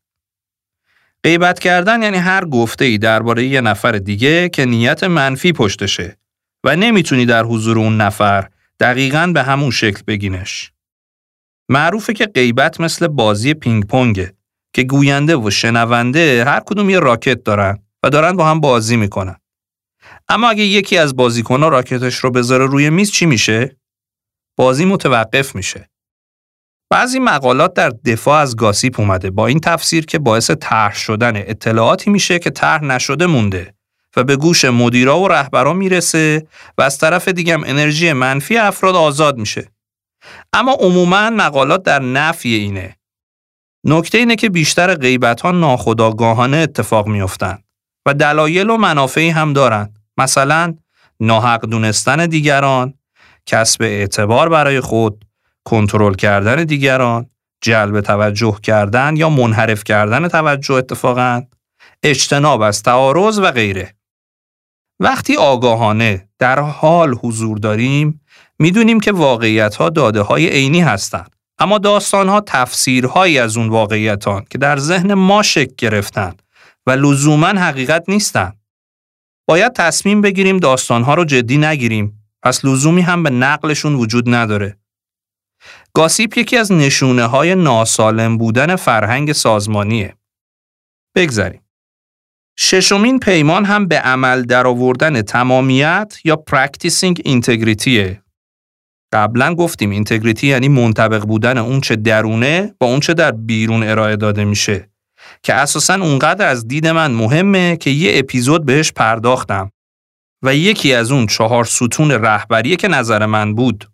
غیبت 1.25 1.59
کردن 1.59 2.03
یعنی 2.03 2.17
هر 2.17 2.45
گفته 2.45 2.85
ای 2.85 2.99
درباره 2.99 3.45
یه 3.45 3.61
نفر 3.61 3.93
دیگه 3.93 4.49
که 4.49 4.65
نیت 4.65 5.05
منفی 5.05 5.53
پشتشه 5.53 6.19
و 6.65 6.77
نمی‌تونی 6.77 7.27
در 7.27 7.45
حضور 7.45 7.79
اون 7.79 7.97
نفر 7.97 8.49
دقیقا 8.81 9.27
به 9.35 9.43
همون 9.43 9.71
شکل 9.71 10.03
بگینش. 10.07 10.73
معروفه 11.69 12.13
که 12.13 12.27
غیبت 12.27 12.81
مثل 12.81 13.07
بازی 13.07 13.55
پینگ 13.55 13.87
پونگه 13.87 14.35
که 14.73 14.83
گوینده 14.83 15.37
و 15.37 15.51
شنونده 15.51 16.45
هر 16.45 16.61
کدوم 16.61 16.91
یه 16.91 16.99
راکت 16.99 17.45
دارن 17.45 17.79
و 18.03 18.11
دارن 18.11 18.37
با 18.37 18.47
هم 18.47 18.61
بازی 18.61 18.97
می‌کنن. 18.97 19.37
اما 20.29 20.51
اگه 20.51 20.65
یکی 20.65 20.99
از 20.99 21.17
بازیکنها 21.17 21.69
راکتش 21.69 22.15
رو 22.15 22.31
بذاره 22.31 22.67
روی 22.67 22.91
میز 22.91 23.11
چی 23.13 23.27
میشه؟ 23.27 23.77
بازی 24.57 24.85
متوقف 24.85 25.55
میشه. 25.55 25.91
بعضی 26.91 27.19
مقالات 27.19 27.75
در 27.75 27.89
دفاع 27.89 28.41
از 28.41 28.57
گاسیپ 28.57 29.01
اومده 29.01 29.31
با 29.31 29.47
این 29.47 29.61
تفسیر 29.61 30.07
که 30.07 30.19
باعث 30.19 30.51
طرح 30.51 30.95
شدن 30.95 31.37
اطلاعاتی 31.37 32.11
میشه 32.11 32.39
که 32.39 32.51
طرح 32.51 32.85
نشده 32.85 33.27
مونده 33.27 33.75
و 34.17 34.25
به 34.25 34.37
گوش 34.37 34.65
مدیرا 34.65 35.21
و 35.21 35.29
رهبرا 35.29 35.73
می‌رسه 35.73 36.47
و 36.79 36.83
از 36.83 36.99
طرف 36.99 37.29
دیگم 37.29 37.65
انرژی 37.65 38.13
منفی 38.13 38.57
افراد 38.57 38.95
آزاد 38.95 39.39
میشه. 39.39 39.73
اما 40.53 40.73
عموما 40.73 41.31
مقالات 41.31 41.83
در 41.83 42.03
نفی 42.03 42.55
اینه. 42.55 42.97
نکته 43.85 44.19
اینه 44.19 44.37
که 44.37 44.51
بیشتر 44.51 44.95
غیبت 44.95 45.41
ها 45.41 45.51
ناخداگاهانه 45.51 46.57
اتفاق 46.57 47.07
میافتند 47.07 47.65
و 48.09 48.15
دلایل 48.15 48.71
و 48.71 48.77
منافعی 48.77 49.31
هم 49.31 49.53
دارند. 49.53 49.99
مثلا 50.19 50.75
ناحق 51.21 51.67
دونستن 51.67 52.27
دیگران، 52.27 52.95
کسب 53.47 53.83
اعتبار 53.83 54.49
برای 54.49 54.81
خود، 54.81 55.25
کنترل 55.65 56.15
کردن 56.15 56.65
دیگران، 56.65 57.27
جلب 57.61 58.01
توجه 58.01 58.59
کردن 58.63 59.17
یا 59.17 59.31
منحرف 59.31 59.85
کردن 59.85 60.29
توجه 60.29 60.75
اتفاقا، 60.75 61.43
اجتناب 62.03 62.63
از 62.63 62.83
تعارض 62.83 63.39
و 63.39 63.51
غیره. 63.51 63.95
وقتی 65.01 65.37
آگاهانه 65.37 66.29
در 66.39 66.61
حال 66.61 67.15
حضور 67.23 67.59
داریم 67.59 68.21
می‌دونیم 68.59 69.01
که 69.01 69.13
واقعیت 69.13 69.75
ها 69.75 69.89
داده 69.91 70.21
های 70.21 70.49
عینی 70.49 70.81
هستند 70.81 71.37
اما 71.59 71.79
داستان 71.79 72.29
ها 72.29 72.41
تفسیرهایی 72.41 73.39
از 73.39 73.57
اون 73.57 73.69
واقعیتان 73.69 74.45
که 74.51 74.59
در 74.59 74.77
ذهن 74.77 75.15
ما 75.15 75.43
شکل 75.43 75.75
گرفتن 75.79 76.35
و 76.89 76.91
لزوما 76.91 77.49
حقیقت 77.49 78.09
نیستند 78.09 78.61
باید 79.49 79.73
تصمیم 79.73 80.21
بگیریم 80.21 80.59
داستان 80.59 81.03
ها 81.03 81.15
رو 81.15 81.25
جدی 81.25 81.59
نگیریم 81.59 82.19
پس 82.43 82.65
لزومی 82.65 83.01
هم 83.01 83.23
به 83.23 83.31
نقلشون 83.31 83.95
وجود 83.95 84.35
نداره. 84.35 84.79
gossip 85.95 86.39
یکی 86.39 86.57
از 86.57 86.73
نشونه 86.73 87.25
های 87.25 87.55
ناسالم 87.55 88.39
بودن 88.39 88.77
فرهنگ 88.77 89.33
سازمانیه. 89.33 90.15
بگذاریم. 91.15 91.63
ششمین 92.59 93.19
پیمان 93.19 93.65
هم 93.65 93.87
به 93.87 93.99
عمل 93.99 94.43
درآوردن 94.43 95.23
تمامیت 95.23 96.19
یا 96.25 96.37
practicing 96.37 97.23
integrity 97.25 98.05
ه. 98.05 98.23
قبلا 99.13 99.55
گفتیم 99.55 99.91
integrity 99.91 100.47
یعنی 100.47 100.69
منطبق 100.69 101.25
بودن 101.25 101.59
اون 101.59 101.81
چه 101.81 101.97
درونه 101.97 102.75
با 102.81 102.87
اون 102.87 103.01
چه 103.01 103.15
در 103.15 103.31
بیرون 103.33 103.83
ارائه 103.83 104.17
داده 104.17 104.45
میشه. 104.45 104.91
که 105.43 105.55
اساسا 105.55 105.95
اونقدر 105.95 106.49
از 106.49 106.69
دید 106.69 106.87
من 106.87 107.11
مهمه 107.11 107.77
که 107.77 107.91
یه 107.91 108.19
اپیزود 108.19 108.67
بهش 108.67 108.93
پرداختم 108.93 109.73
و 110.43 110.55
یکی 110.55 110.95
از 110.95 111.13
اون 111.13 111.27
چهار 111.27 111.65
ستون 111.65 112.11
رهبریه 112.11 112.77
که 112.77 112.89
نظر 112.89 113.27
من 113.27 113.55
بود. 113.55 113.91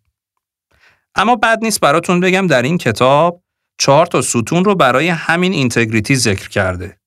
اما 1.15 1.37
بد 1.37 1.59
نیست 1.63 1.81
براتون 1.81 2.21
بگم 2.21 2.47
در 2.47 2.63
این 2.63 2.79
کتاب 2.79 3.43
چهار 3.79 4.07
تا 4.07 4.23
ستون 4.23 4.65
رو 4.65 4.75
برای 4.75 5.09
همین 5.09 5.53
اینتگریتی 5.53 6.17
ذکر 6.17 6.49
کرده. 6.49 6.99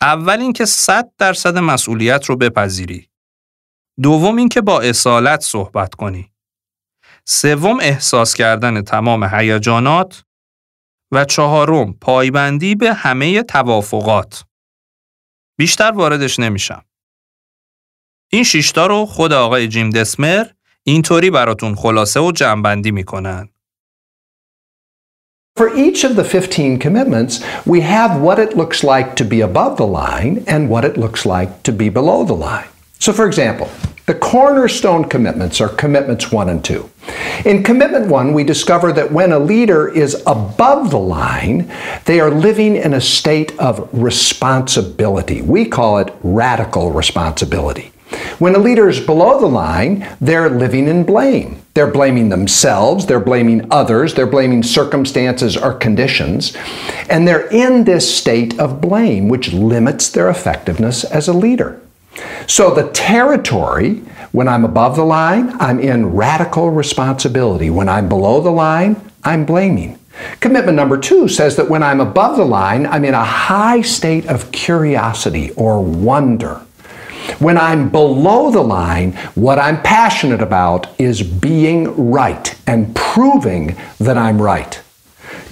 اول 0.00 0.40
اینکه 0.40 0.64
100 0.64 1.10
درصد 1.18 1.58
مسئولیت 1.58 2.24
رو 2.24 2.36
بپذیری. 2.36 3.08
دوم 4.02 4.36
اینکه 4.36 4.60
با 4.60 4.80
اصالت 4.80 5.40
صحبت 5.40 5.94
کنی. 5.94 6.32
سوم 7.24 7.80
احساس 7.80 8.34
کردن 8.34 8.82
تمام 8.82 9.24
هیجانات 9.24 10.24
و 11.12 11.24
چهارم 11.24 11.92
پایبندی 11.92 12.74
به 12.74 12.94
همه 12.94 13.42
توافقات. 13.42 14.44
بیشتر 15.58 15.90
واردش 15.90 16.38
نمیشم. 16.38 16.84
این 18.32 18.44
شیشتا 18.44 18.86
رو 18.86 19.06
خود 19.06 19.32
آقای 19.32 19.68
جیم 19.68 19.90
دسمر 19.90 20.46
اینطوری 20.82 21.30
براتون 21.30 21.74
خلاصه 21.74 22.20
و 22.20 22.32
جمعبندی 22.32 22.90
می‌کنن. 22.90 23.48
For 25.58 25.68
each 25.74 26.04
of 26.04 26.14
the 26.14 26.24
15 26.24 26.78
commitments, 26.78 27.42
we 27.66 27.80
have 27.80 28.20
what 28.26 28.38
it 28.38 28.56
looks 28.56 28.84
like 28.84 29.16
to 29.16 29.24
be 29.24 29.40
above 29.40 29.76
the 29.76 29.90
line 30.00 30.44
and 30.46 30.68
what 30.70 30.84
it 30.84 30.96
looks 30.96 31.26
like 31.26 31.50
to 31.64 31.72
be 31.72 31.90
below 31.90 32.24
the 32.24 32.38
line. 32.48 32.70
So, 33.00 33.12
for 33.12 33.26
example, 33.26 33.68
the 34.08 34.14
cornerstone 34.14 35.04
commitments 35.04 35.60
are 35.60 35.68
commitments 35.68 36.32
one 36.32 36.48
and 36.48 36.64
two. 36.64 36.88
In 37.44 37.62
commitment 37.62 38.06
one, 38.06 38.32
we 38.32 38.42
discover 38.42 38.90
that 38.90 39.12
when 39.12 39.32
a 39.32 39.38
leader 39.38 39.86
is 39.86 40.22
above 40.26 40.90
the 40.90 40.98
line, 40.98 41.70
they 42.06 42.18
are 42.18 42.30
living 42.30 42.74
in 42.74 42.94
a 42.94 43.02
state 43.02 43.54
of 43.58 43.86
responsibility. 43.92 45.42
We 45.42 45.66
call 45.66 45.98
it 45.98 46.14
radical 46.22 46.90
responsibility. 46.90 47.92
When 48.38 48.54
a 48.54 48.58
leader 48.58 48.88
is 48.88 48.98
below 48.98 49.38
the 49.38 49.46
line, 49.46 50.08
they're 50.22 50.48
living 50.48 50.88
in 50.88 51.04
blame. 51.04 51.60
They're 51.74 51.86
blaming 51.86 52.30
themselves, 52.30 53.04
they're 53.04 53.20
blaming 53.20 53.70
others, 53.70 54.14
they're 54.14 54.26
blaming 54.26 54.62
circumstances 54.62 55.54
or 55.54 55.74
conditions, 55.74 56.56
and 57.10 57.28
they're 57.28 57.46
in 57.48 57.84
this 57.84 58.16
state 58.16 58.58
of 58.58 58.80
blame, 58.80 59.28
which 59.28 59.52
limits 59.52 60.08
their 60.08 60.30
effectiveness 60.30 61.04
as 61.04 61.28
a 61.28 61.34
leader. 61.34 61.78
So 62.46 62.74
the 62.74 62.90
territory, 62.90 64.02
when 64.32 64.48
I'm 64.48 64.64
above 64.64 64.96
the 64.96 65.04
line, 65.04 65.54
I'm 65.60 65.78
in 65.80 66.14
radical 66.14 66.70
responsibility. 66.70 67.70
When 67.70 67.88
I'm 67.88 68.08
below 68.08 68.40
the 68.40 68.50
line, 68.50 68.96
I'm 69.24 69.44
blaming. 69.44 69.98
Commitment 70.40 70.76
number 70.76 70.98
two 70.98 71.28
says 71.28 71.56
that 71.56 71.68
when 71.68 71.82
I'm 71.82 72.00
above 72.00 72.36
the 72.36 72.44
line, 72.44 72.86
I'm 72.86 73.04
in 73.04 73.14
a 73.14 73.24
high 73.24 73.82
state 73.82 74.26
of 74.26 74.50
curiosity 74.52 75.52
or 75.52 75.82
wonder. 75.82 76.62
When 77.38 77.58
I'm 77.58 77.90
below 77.90 78.50
the 78.50 78.62
line, 78.62 79.12
what 79.34 79.58
I'm 79.58 79.82
passionate 79.82 80.40
about 80.40 80.88
is 80.98 81.22
being 81.22 82.10
right 82.10 82.58
and 82.66 82.94
proving 82.96 83.76
that 83.98 84.18
I'm 84.18 84.40
right. 84.40 84.80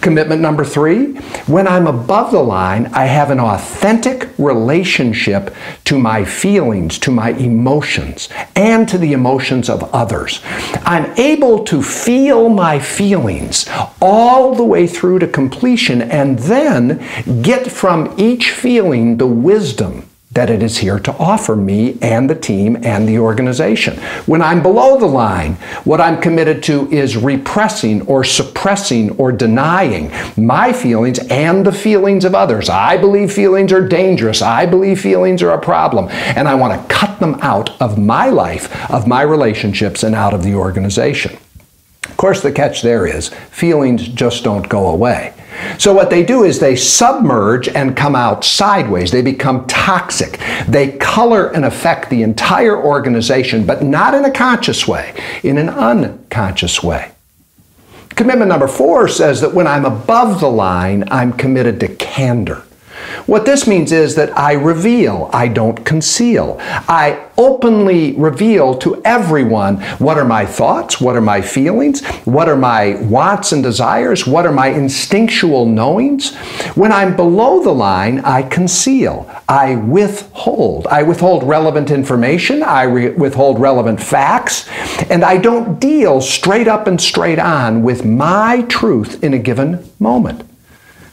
Commitment 0.07 0.41
number 0.41 0.65
three, 0.65 1.15
when 1.49 1.67
I'm 1.67 1.89
above 1.89 2.31
the 2.31 2.41
line, 2.41 2.87
I 2.95 3.07
have 3.07 3.33
an 3.33 3.41
authentic 3.41 4.29
relationship 4.39 5.53
to 5.83 5.99
my 5.99 6.25
feelings, 6.25 6.97
to 7.01 7.11
my 7.11 7.31
emotions, 7.31 8.29
and 8.55 8.89
to 8.89 8.99
the 8.99 9.13
emotions 9.13 9.69
of 9.69 9.83
others. 9.93 10.43
I'm 10.85 11.07
able 11.19 11.65
to 11.65 11.83
feel 11.83 12.49
my 12.49 12.79
feelings 12.79 13.69
all 14.01 14.55
the 14.55 14.63
way 14.63 14.87
through 14.87 15.19
to 15.19 15.27
completion 15.27 16.01
and 16.01 16.39
then 16.39 17.05
get 17.43 17.73
from 17.73 18.15
each 18.17 18.53
feeling 18.53 19.17
the 19.17 19.27
wisdom 19.27 20.09
that 20.37 20.51
it 20.51 20.63
is 20.63 20.77
here 20.77 20.99
to 20.99 21.17
offer 21.17 21.57
me 21.57 21.97
and 22.03 22.29
the 22.29 22.35
team 22.35 22.77
and 22.83 23.09
the 23.09 23.19
organization. 23.19 23.97
When 24.27 24.43
I'm 24.43 24.63
below 24.63 24.99
the 24.99 25.07
line, 25.07 25.55
what 25.85 25.99
I'm 25.99 26.21
committed 26.21 26.63
to 26.65 26.91
is 26.93 27.17
repressing 27.17 28.03
or 28.03 28.23
suppressing 28.23 29.17
or 29.17 29.33
denying 29.33 30.13
my 30.37 30.75
feelings 30.75 31.19
and 31.31 31.65
the 31.65 31.73
feelings 31.73 32.27
of 32.27 32.35
others. 32.35 32.69
I 32.69 32.99
believe 32.99 33.33
feelings 33.33 33.73
are 33.73 33.89
dangerous. 33.89 34.43
I 34.43 34.67
believe 34.67 35.01
feelings 35.01 35.43
are 35.43 35.53
a 35.53 35.61
problem. 35.61 36.09
And 36.11 36.47
I 36.47 36.55
want 36.55 36.79
to 36.79 36.95
cut 36.95 37.19
them 37.19 37.37
out 37.41 37.81
of 37.81 37.97
my 37.97 38.29
life, 38.29 38.91
of 38.91 39.09
my 39.09 39.23
relationships, 39.23 40.03
and 40.03 40.15
out 40.15 40.35
of 40.35 40.43
the 40.43 40.55
organization. 40.55 41.39
Of 42.05 42.19
course, 42.19 42.43
the 42.43 42.53
catch 42.53 42.83
there 42.83 43.07
is 43.07 43.31
feelings 43.51 44.07
just 44.07 44.45
don't 44.45 44.69
go 44.69 44.89
away. 44.89 45.33
So, 45.79 45.93
what 45.93 46.11
they 46.11 46.25
do 46.25 46.45
is 46.45 46.59
they 46.59 46.77
submerge 46.77 47.69
and 47.69 47.97
come 47.97 48.15
out 48.15 48.45
sideways. 48.45 49.11
They 49.11 49.23
become 49.23 49.67
toxic. 49.67 50.39
They 50.69 50.93
color 50.99 51.49
and 51.49 51.65
affect 51.65 52.11
the 52.11 52.23
entire 52.23 52.77
organization, 52.77 53.67
but 53.67 53.83
not 53.83 54.15
in 54.15 54.25
a 54.25 54.31
conscious 54.31 54.87
way, 54.87 55.15
in 55.43 55.59
an 55.59 55.69
unconscious 55.69 56.83
way. 56.83 57.13
Commitment 58.11 58.49
number 58.49 58.69
four 58.69 59.09
says 59.09 59.43
that 59.43 59.53
when 59.53 59.67
I'm 59.67 59.85
above 59.85 60.41
the 60.41 60.51
line, 60.51 61.05
I'm 61.11 61.33
committed 61.33 61.81
to 61.81 61.89
candor. 61.89 62.66
What 63.27 63.45
this 63.45 63.67
means 63.67 63.93
is 63.93 64.15
that 64.15 64.37
I 64.39 64.53
reveal, 64.53 65.31
I 65.33 65.49
don't 65.49 65.85
conceal. 65.85 66.57
I 66.61 67.27
openly 67.39 68.15
reveal 68.15 68.77
to 68.79 69.03
everyone 69.05 69.81
what 69.99 70.17
are 70.19 70.25
my 70.25 70.47
thoughts, 70.47 71.01
what 71.01 71.17
are 71.17 71.21
my 71.21 71.41
feelings, 71.41 72.05
what 72.25 72.49
are 72.49 72.57
my 72.57 72.95
wants 73.03 73.53
and 73.53 73.63
desires, 73.63 74.27
what 74.27 74.47
are 74.47 74.53
my 74.53 74.69
instinctual 74.69 75.67
knowings. 75.67 76.35
When 76.75 76.93
I'm 76.93 77.17
below 77.17 77.63
the 77.63 77.75
line, 77.75 78.21
I 78.21 78.43
conceal, 78.43 79.31
I 79.49 79.77
withhold. 79.77 80.87
I 80.87 81.03
withhold 81.03 81.43
relevant 81.43 81.91
information, 81.91 82.63
I 82.63 82.85
re- 82.85 83.11
withhold 83.11 83.61
relevant 83.61 84.01
facts, 84.01 84.69
and 85.11 85.25
I 85.25 85.37
don't 85.37 85.81
deal 85.81 86.21
straight 86.21 86.69
up 86.69 86.87
and 86.87 87.01
straight 87.01 87.39
on 87.39 87.83
with 87.83 88.05
my 88.05 88.63
truth 88.69 89.23
in 89.23 89.35
a 89.35 89.39
given 89.39 89.91
moment. 89.99 90.43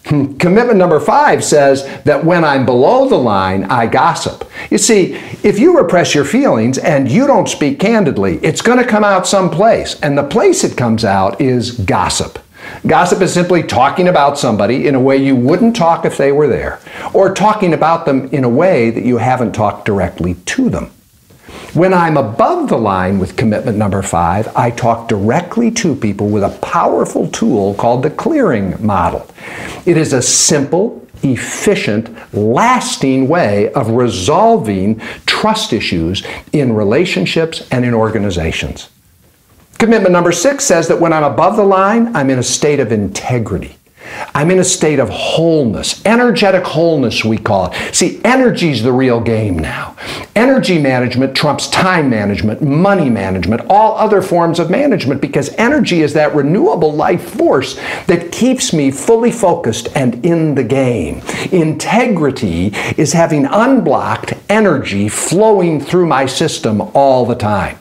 Commitment 0.03 0.75
number 0.75 0.99
five 0.99 1.43
says 1.43 1.85
that 2.03 2.25
when 2.25 2.43
I'm 2.43 2.65
below 2.65 3.07
the 3.07 3.17
line, 3.17 3.63
I 3.65 3.87
gossip. 3.87 4.49
You 4.69 4.77
see, 4.77 5.13
if 5.43 5.57
you 5.57 5.77
repress 5.77 6.13
your 6.13 6.25
feelings 6.25 6.77
and 6.77 7.09
you 7.09 7.25
don't 7.25 7.47
speak 7.47 7.79
candidly, 7.79 8.37
it's 8.43 8.61
going 8.61 8.79
to 8.79 8.85
come 8.85 9.05
out 9.05 9.25
someplace. 9.25 9.99
And 10.01 10.17
the 10.17 10.23
place 10.23 10.63
it 10.63 10.77
comes 10.77 11.05
out 11.05 11.39
is 11.39 11.71
gossip. 11.71 12.39
Gossip 12.85 13.21
is 13.21 13.33
simply 13.33 13.63
talking 13.63 14.07
about 14.07 14.37
somebody 14.37 14.87
in 14.87 14.95
a 14.95 14.99
way 14.99 15.17
you 15.17 15.35
wouldn't 15.35 15.75
talk 15.75 16.05
if 16.05 16.17
they 16.17 16.31
were 16.31 16.47
there, 16.47 16.79
or 17.13 17.33
talking 17.33 17.73
about 17.73 18.05
them 18.05 18.27
in 18.29 18.43
a 18.43 18.49
way 18.49 18.89
that 18.89 19.05
you 19.05 19.17
haven't 19.17 19.53
talked 19.53 19.85
directly 19.85 20.35
to 20.45 20.69
them. 20.69 20.91
When 21.73 21.93
I'm 21.93 22.17
above 22.17 22.69
the 22.69 22.77
line 22.77 23.19
with 23.19 23.35
commitment 23.35 23.77
number 23.77 24.01
five, 24.01 24.47
I 24.55 24.69
talk 24.71 25.07
directly 25.07 25.71
to 25.71 25.95
people 25.95 26.29
with 26.29 26.43
a 26.43 26.57
powerful 26.61 27.27
tool 27.29 27.73
called 27.73 28.03
the 28.03 28.11
clearing 28.11 28.75
model. 28.85 29.27
It 29.85 29.97
is 29.97 30.13
a 30.13 30.21
simple, 30.21 31.07
efficient, 31.23 32.15
lasting 32.33 33.27
way 33.27 33.71
of 33.73 33.89
resolving 33.89 34.99
trust 35.25 35.73
issues 35.73 36.23
in 36.51 36.73
relationships 36.73 37.67
and 37.71 37.83
in 37.83 37.93
organizations. 37.93 38.89
Commitment 39.79 40.11
number 40.11 40.31
six 40.31 40.63
says 40.63 40.87
that 40.87 40.99
when 40.99 41.11
I'm 41.11 41.23
above 41.23 41.57
the 41.57 41.63
line, 41.63 42.15
I'm 42.15 42.29
in 42.29 42.39
a 42.39 42.43
state 42.43 42.79
of 42.79 42.91
integrity. 42.91 43.77
I'm 44.35 44.51
in 44.51 44.59
a 44.59 44.63
state 44.63 44.99
of 44.99 45.09
wholeness, 45.09 46.03
energetic 46.05 46.63
wholeness, 46.63 47.23
we 47.23 47.37
call 47.37 47.71
it. 47.71 47.95
See, 47.95 48.21
energy's 48.23 48.83
the 48.83 48.91
real 48.91 49.19
game 49.21 49.57
now. 49.57 49.95
Energy 50.35 50.81
management 50.81 51.35
trumps 51.35 51.69
time 51.69 52.09
management, 52.09 52.61
money 52.61 53.09
management, 53.09 53.61
all 53.69 53.95
other 53.97 54.21
forms 54.21 54.59
of 54.59 54.69
management 54.69 55.21
because 55.21 55.49
energy 55.55 56.01
is 56.01 56.13
that 56.13 56.33
renewable 56.35 56.91
life 56.91 57.35
force 57.35 57.75
that 58.07 58.31
keeps 58.31 58.73
me 58.73 58.91
fully 58.91 59.31
focused 59.31 59.87
and 59.95 60.25
in 60.25 60.55
the 60.55 60.63
game. 60.63 61.21
Integrity 61.51 62.67
is 62.97 63.13
having 63.13 63.45
unblocked 63.45 64.33
energy 64.49 65.07
flowing 65.07 65.79
through 65.79 66.05
my 66.05 66.25
system 66.25 66.81
all 66.93 67.25
the 67.25 67.35
time. 67.35 67.77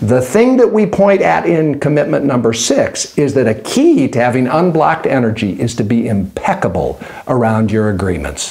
The 0.00 0.20
thing 0.20 0.58
that 0.58 0.72
we 0.72 0.86
point 0.86 1.22
at 1.22 1.46
in 1.46 1.80
commitment 1.80 2.24
number 2.24 2.52
six 2.52 3.16
is 3.16 3.34
that 3.34 3.46
a 3.46 3.54
key 3.54 4.08
to 4.08 4.20
having 4.20 4.46
unblocked 4.46 5.06
energy 5.06 5.58
is 5.60 5.74
to 5.75 5.83
be 5.83 6.07
impeccable 6.07 6.99
around 7.27 7.71
your 7.71 7.89
agreements. 7.89 8.43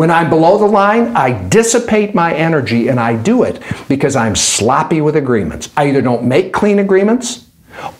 When 0.00 0.10
I'm 0.10 0.30
below 0.30 0.54
the 0.58 0.72
line, 0.82 1.04
I 1.26 1.28
dissipate 1.58 2.14
my 2.14 2.30
energy 2.34 2.88
and 2.88 2.98
I 2.98 3.12
do 3.30 3.42
it 3.42 3.56
because 3.88 4.14
I'm 4.16 4.36
sloppy 4.36 5.00
with 5.06 5.16
agreements. 5.16 5.64
I 5.76 5.82
either 5.88 6.02
don't 6.02 6.24
make 6.24 6.52
clean 6.60 6.78
agreements 6.78 7.26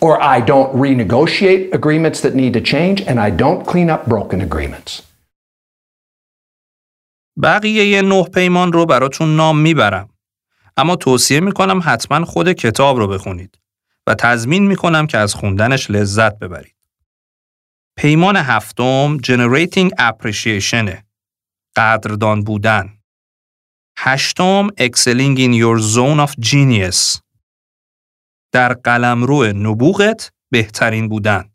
or 0.05 0.13
I 0.21 0.41
don't 0.41 0.71
renegotiate 0.85 1.73
agreements 1.73 2.19
that 2.21 2.33
need 2.41 2.53
to 2.53 2.61
change 2.61 3.01
and 3.01 3.19
I 3.19 3.29
don't 3.43 3.61
clean 3.71 3.89
up 3.89 4.07
broken 4.07 4.41
agreements. 4.41 5.01
بقیه 7.37 8.01
نه 8.01 8.23
پیمان 8.23 8.73
رو 8.73 8.85
براتون 8.85 9.35
نام 9.35 9.57
میبرم. 9.57 10.09
اما 10.77 10.95
توصیه 10.95 11.39
میکنم 11.39 11.81
حتما 11.83 12.25
خود 12.25 12.51
کتاب 12.51 12.97
رو 12.97 13.07
بخونید 13.07 13.59
و 14.07 14.15
تضمین 14.15 14.67
میکنم 14.67 15.07
که 15.07 15.17
از 15.17 15.35
خوندنش 15.35 15.91
لذت 15.91 16.39
ببرید. 16.39 16.75
پیمان 17.98 18.36
هفتم 18.36 19.18
Generating 19.18 19.90
Appreciation 19.98 21.02
قدردان 21.76 22.42
بودن. 22.44 22.98
هشتم 23.98 24.68
Excelling 24.68 25.38
in 25.38 25.52
your 25.52 25.78
zone 25.78 26.20
of 26.26 26.32
genius. 26.40 27.20
در 28.52 28.72
قلمرو 28.72 29.44
نبوغت 29.44 30.32
بهترین 30.52 31.08
بودن. 31.08 31.50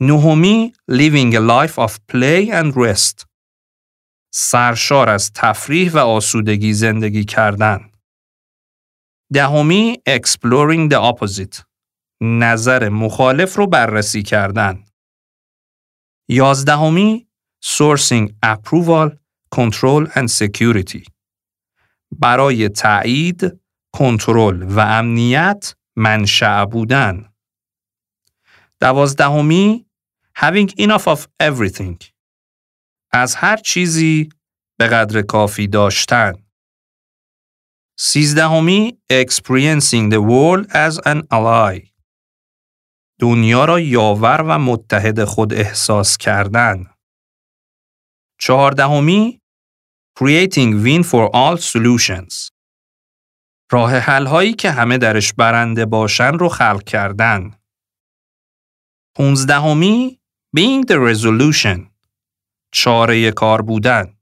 نهمی 0.00 0.72
Living 0.90 1.34
a 1.34 1.40
life 1.40 1.78
of 1.78 1.92
play 2.12 2.50
and 2.50 2.74
rest. 2.76 3.26
سرشار 4.32 5.08
از 5.08 5.32
تفریح 5.32 5.92
و 5.92 5.98
آسودگی 5.98 6.72
زندگی 6.72 7.24
کردن. 7.24 7.90
دهمی 9.32 10.02
Exploring 10.08 10.90
the 10.92 11.12
opposite. 11.12 11.62
نظر 12.22 12.88
مخالف 12.88 13.56
رو 13.56 13.66
بررسی 13.66 14.22
کردن. 14.22 14.85
یازدهمی 16.28 17.28
Sourcing 17.64 18.34
Approval, 18.42 19.18
Control 19.50 20.06
and 20.14 20.28
Security 20.28 21.04
برای 22.12 22.68
تایید، 22.68 23.60
کنترل 23.92 24.62
و 24.62 24.80
امنیت 24.80 25.74
منشأ 25.96 26.64
بودن. 26.64 27.32
دوازدهمی 28.80 29.86
Having 30.38 30.70
enough 30.78 31.06
of 31.06 31.26
everything 31.42 32.04
از 33.12 33.34
هر 33.34 33.56
چیزی 33.56 34.28
به 34.78 34.86
قدر 34.86 35.22
کافی 35.22 35.66
داشتن. 35.66 36.32
سیزدهمی 37.98 38.98
Experiencing 39.12 40.10
the 40.12 40.20
world 40.20 40.66
as 40.70 40.98
an 41.06 41.22
ally 41.30 41.95
دنیا 43.20 43.64
را 43.64 43.80
یاور 43.80 44.42
و 44.42 44.58
متحد 44.58 45.24
خود 45.24 45.54
احساس 45.54 46.16
کردن. 46.16 46.86
چهاردهمی 48.40 49.40
Creating 50.18 50.84
win 50.84 51.02
for 51.02 51.30
all 51.34 51.60
solutions 51.60 52.50
راه 53.72 53.96
حل 53.96 54.26
هایی 54.26 54.52
که 54.52 54.70
همه 54.70 54.98
درش 54.98 55.32
برنده 55.32 55.86
باشن 55.86 56.32
رو 56.32 56.48
خلق 56.48 56.82
کردن. 56.82 57.54
پونزدهمی 59.16 60.20
Being 60.56 60.86
the 60.86 60.94
resolution 60.94 61.90
چاره 62.72 63.30
کار 63.30 63.62
بودن. 63.62 64.16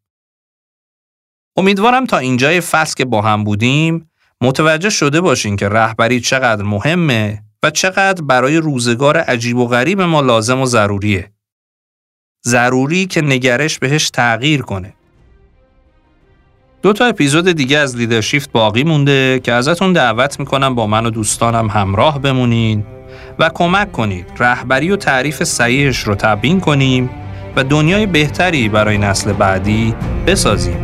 امیدوارم 1.57 2.07
تا 2.07 2.19
اینجای 2.19 2.61
فصل 2.61 2.95
که 2.95 3.05
با 3.05 3.23
هم 3.23 3.45
بودیم 3.45 4.11
متوجه 4.41 4.91
شده 4.91 5.21
باشین 5.21 5.57
که 5.57 5.69
رهبری 5.69 6.21
چقدر 6.21 6.63
مهمه 6.63 7.44
و 7.65 7.71
چقدر 7.71 8.23
برای 8.23 8.57
روزگار 8.57 9.17
عجیب 9.17 9.57
و 9.57 9.67
غریب 9.67 10.01
ما 10.01 10.21
لازم 10.21 10.61
و 10.61 10.67
ضروریه. 10.67 11.33
ضروری 12.47 13.07
که 13.07 13.23
نگرش 13.23 13.79
بهش 13.79 14.11
تغییر 14.11 14.63
کنه. 14.63 14.95
دو 16.83 16.93
تا 16.93 17.05
اپیزود 17.07 17.53
دیگه 17.53 17.79
از 17.79 17.97
لیدرشیفت 17.97 18.53
باقی 18.53 18.85
مونده 18.85 19.41
که 19.45 19.53
ازتون 19.53 19.93
دعوت 19.93 20.41
می‌کنم 20.41 20.75
با 20.75 20.87
من 20.87 21.07
و 21.07 21.11
دوستانم 21.11 21.69
همراه 21.69 22.21
بمونین 22.21 22.85
و 23.39 23.51
کمک 23.55 23.93
کنید 23.93 24.27
رهبری 24.39 24.91
و 24.91 24.97
تعریف 24.97 25.43
صحیحش 25.43 25.99
رو 25.99 26.15
تبیین 26.15 26.61
کنیم 26.61 27.11
و 27.57 27.65
دنیای 27.65 28.07
بهتری 28.07 28.69
برای 28.69 28.99
نسل 28.99 29.33
بعدی 29.33 29.95
بسازیم. 30.27 30.84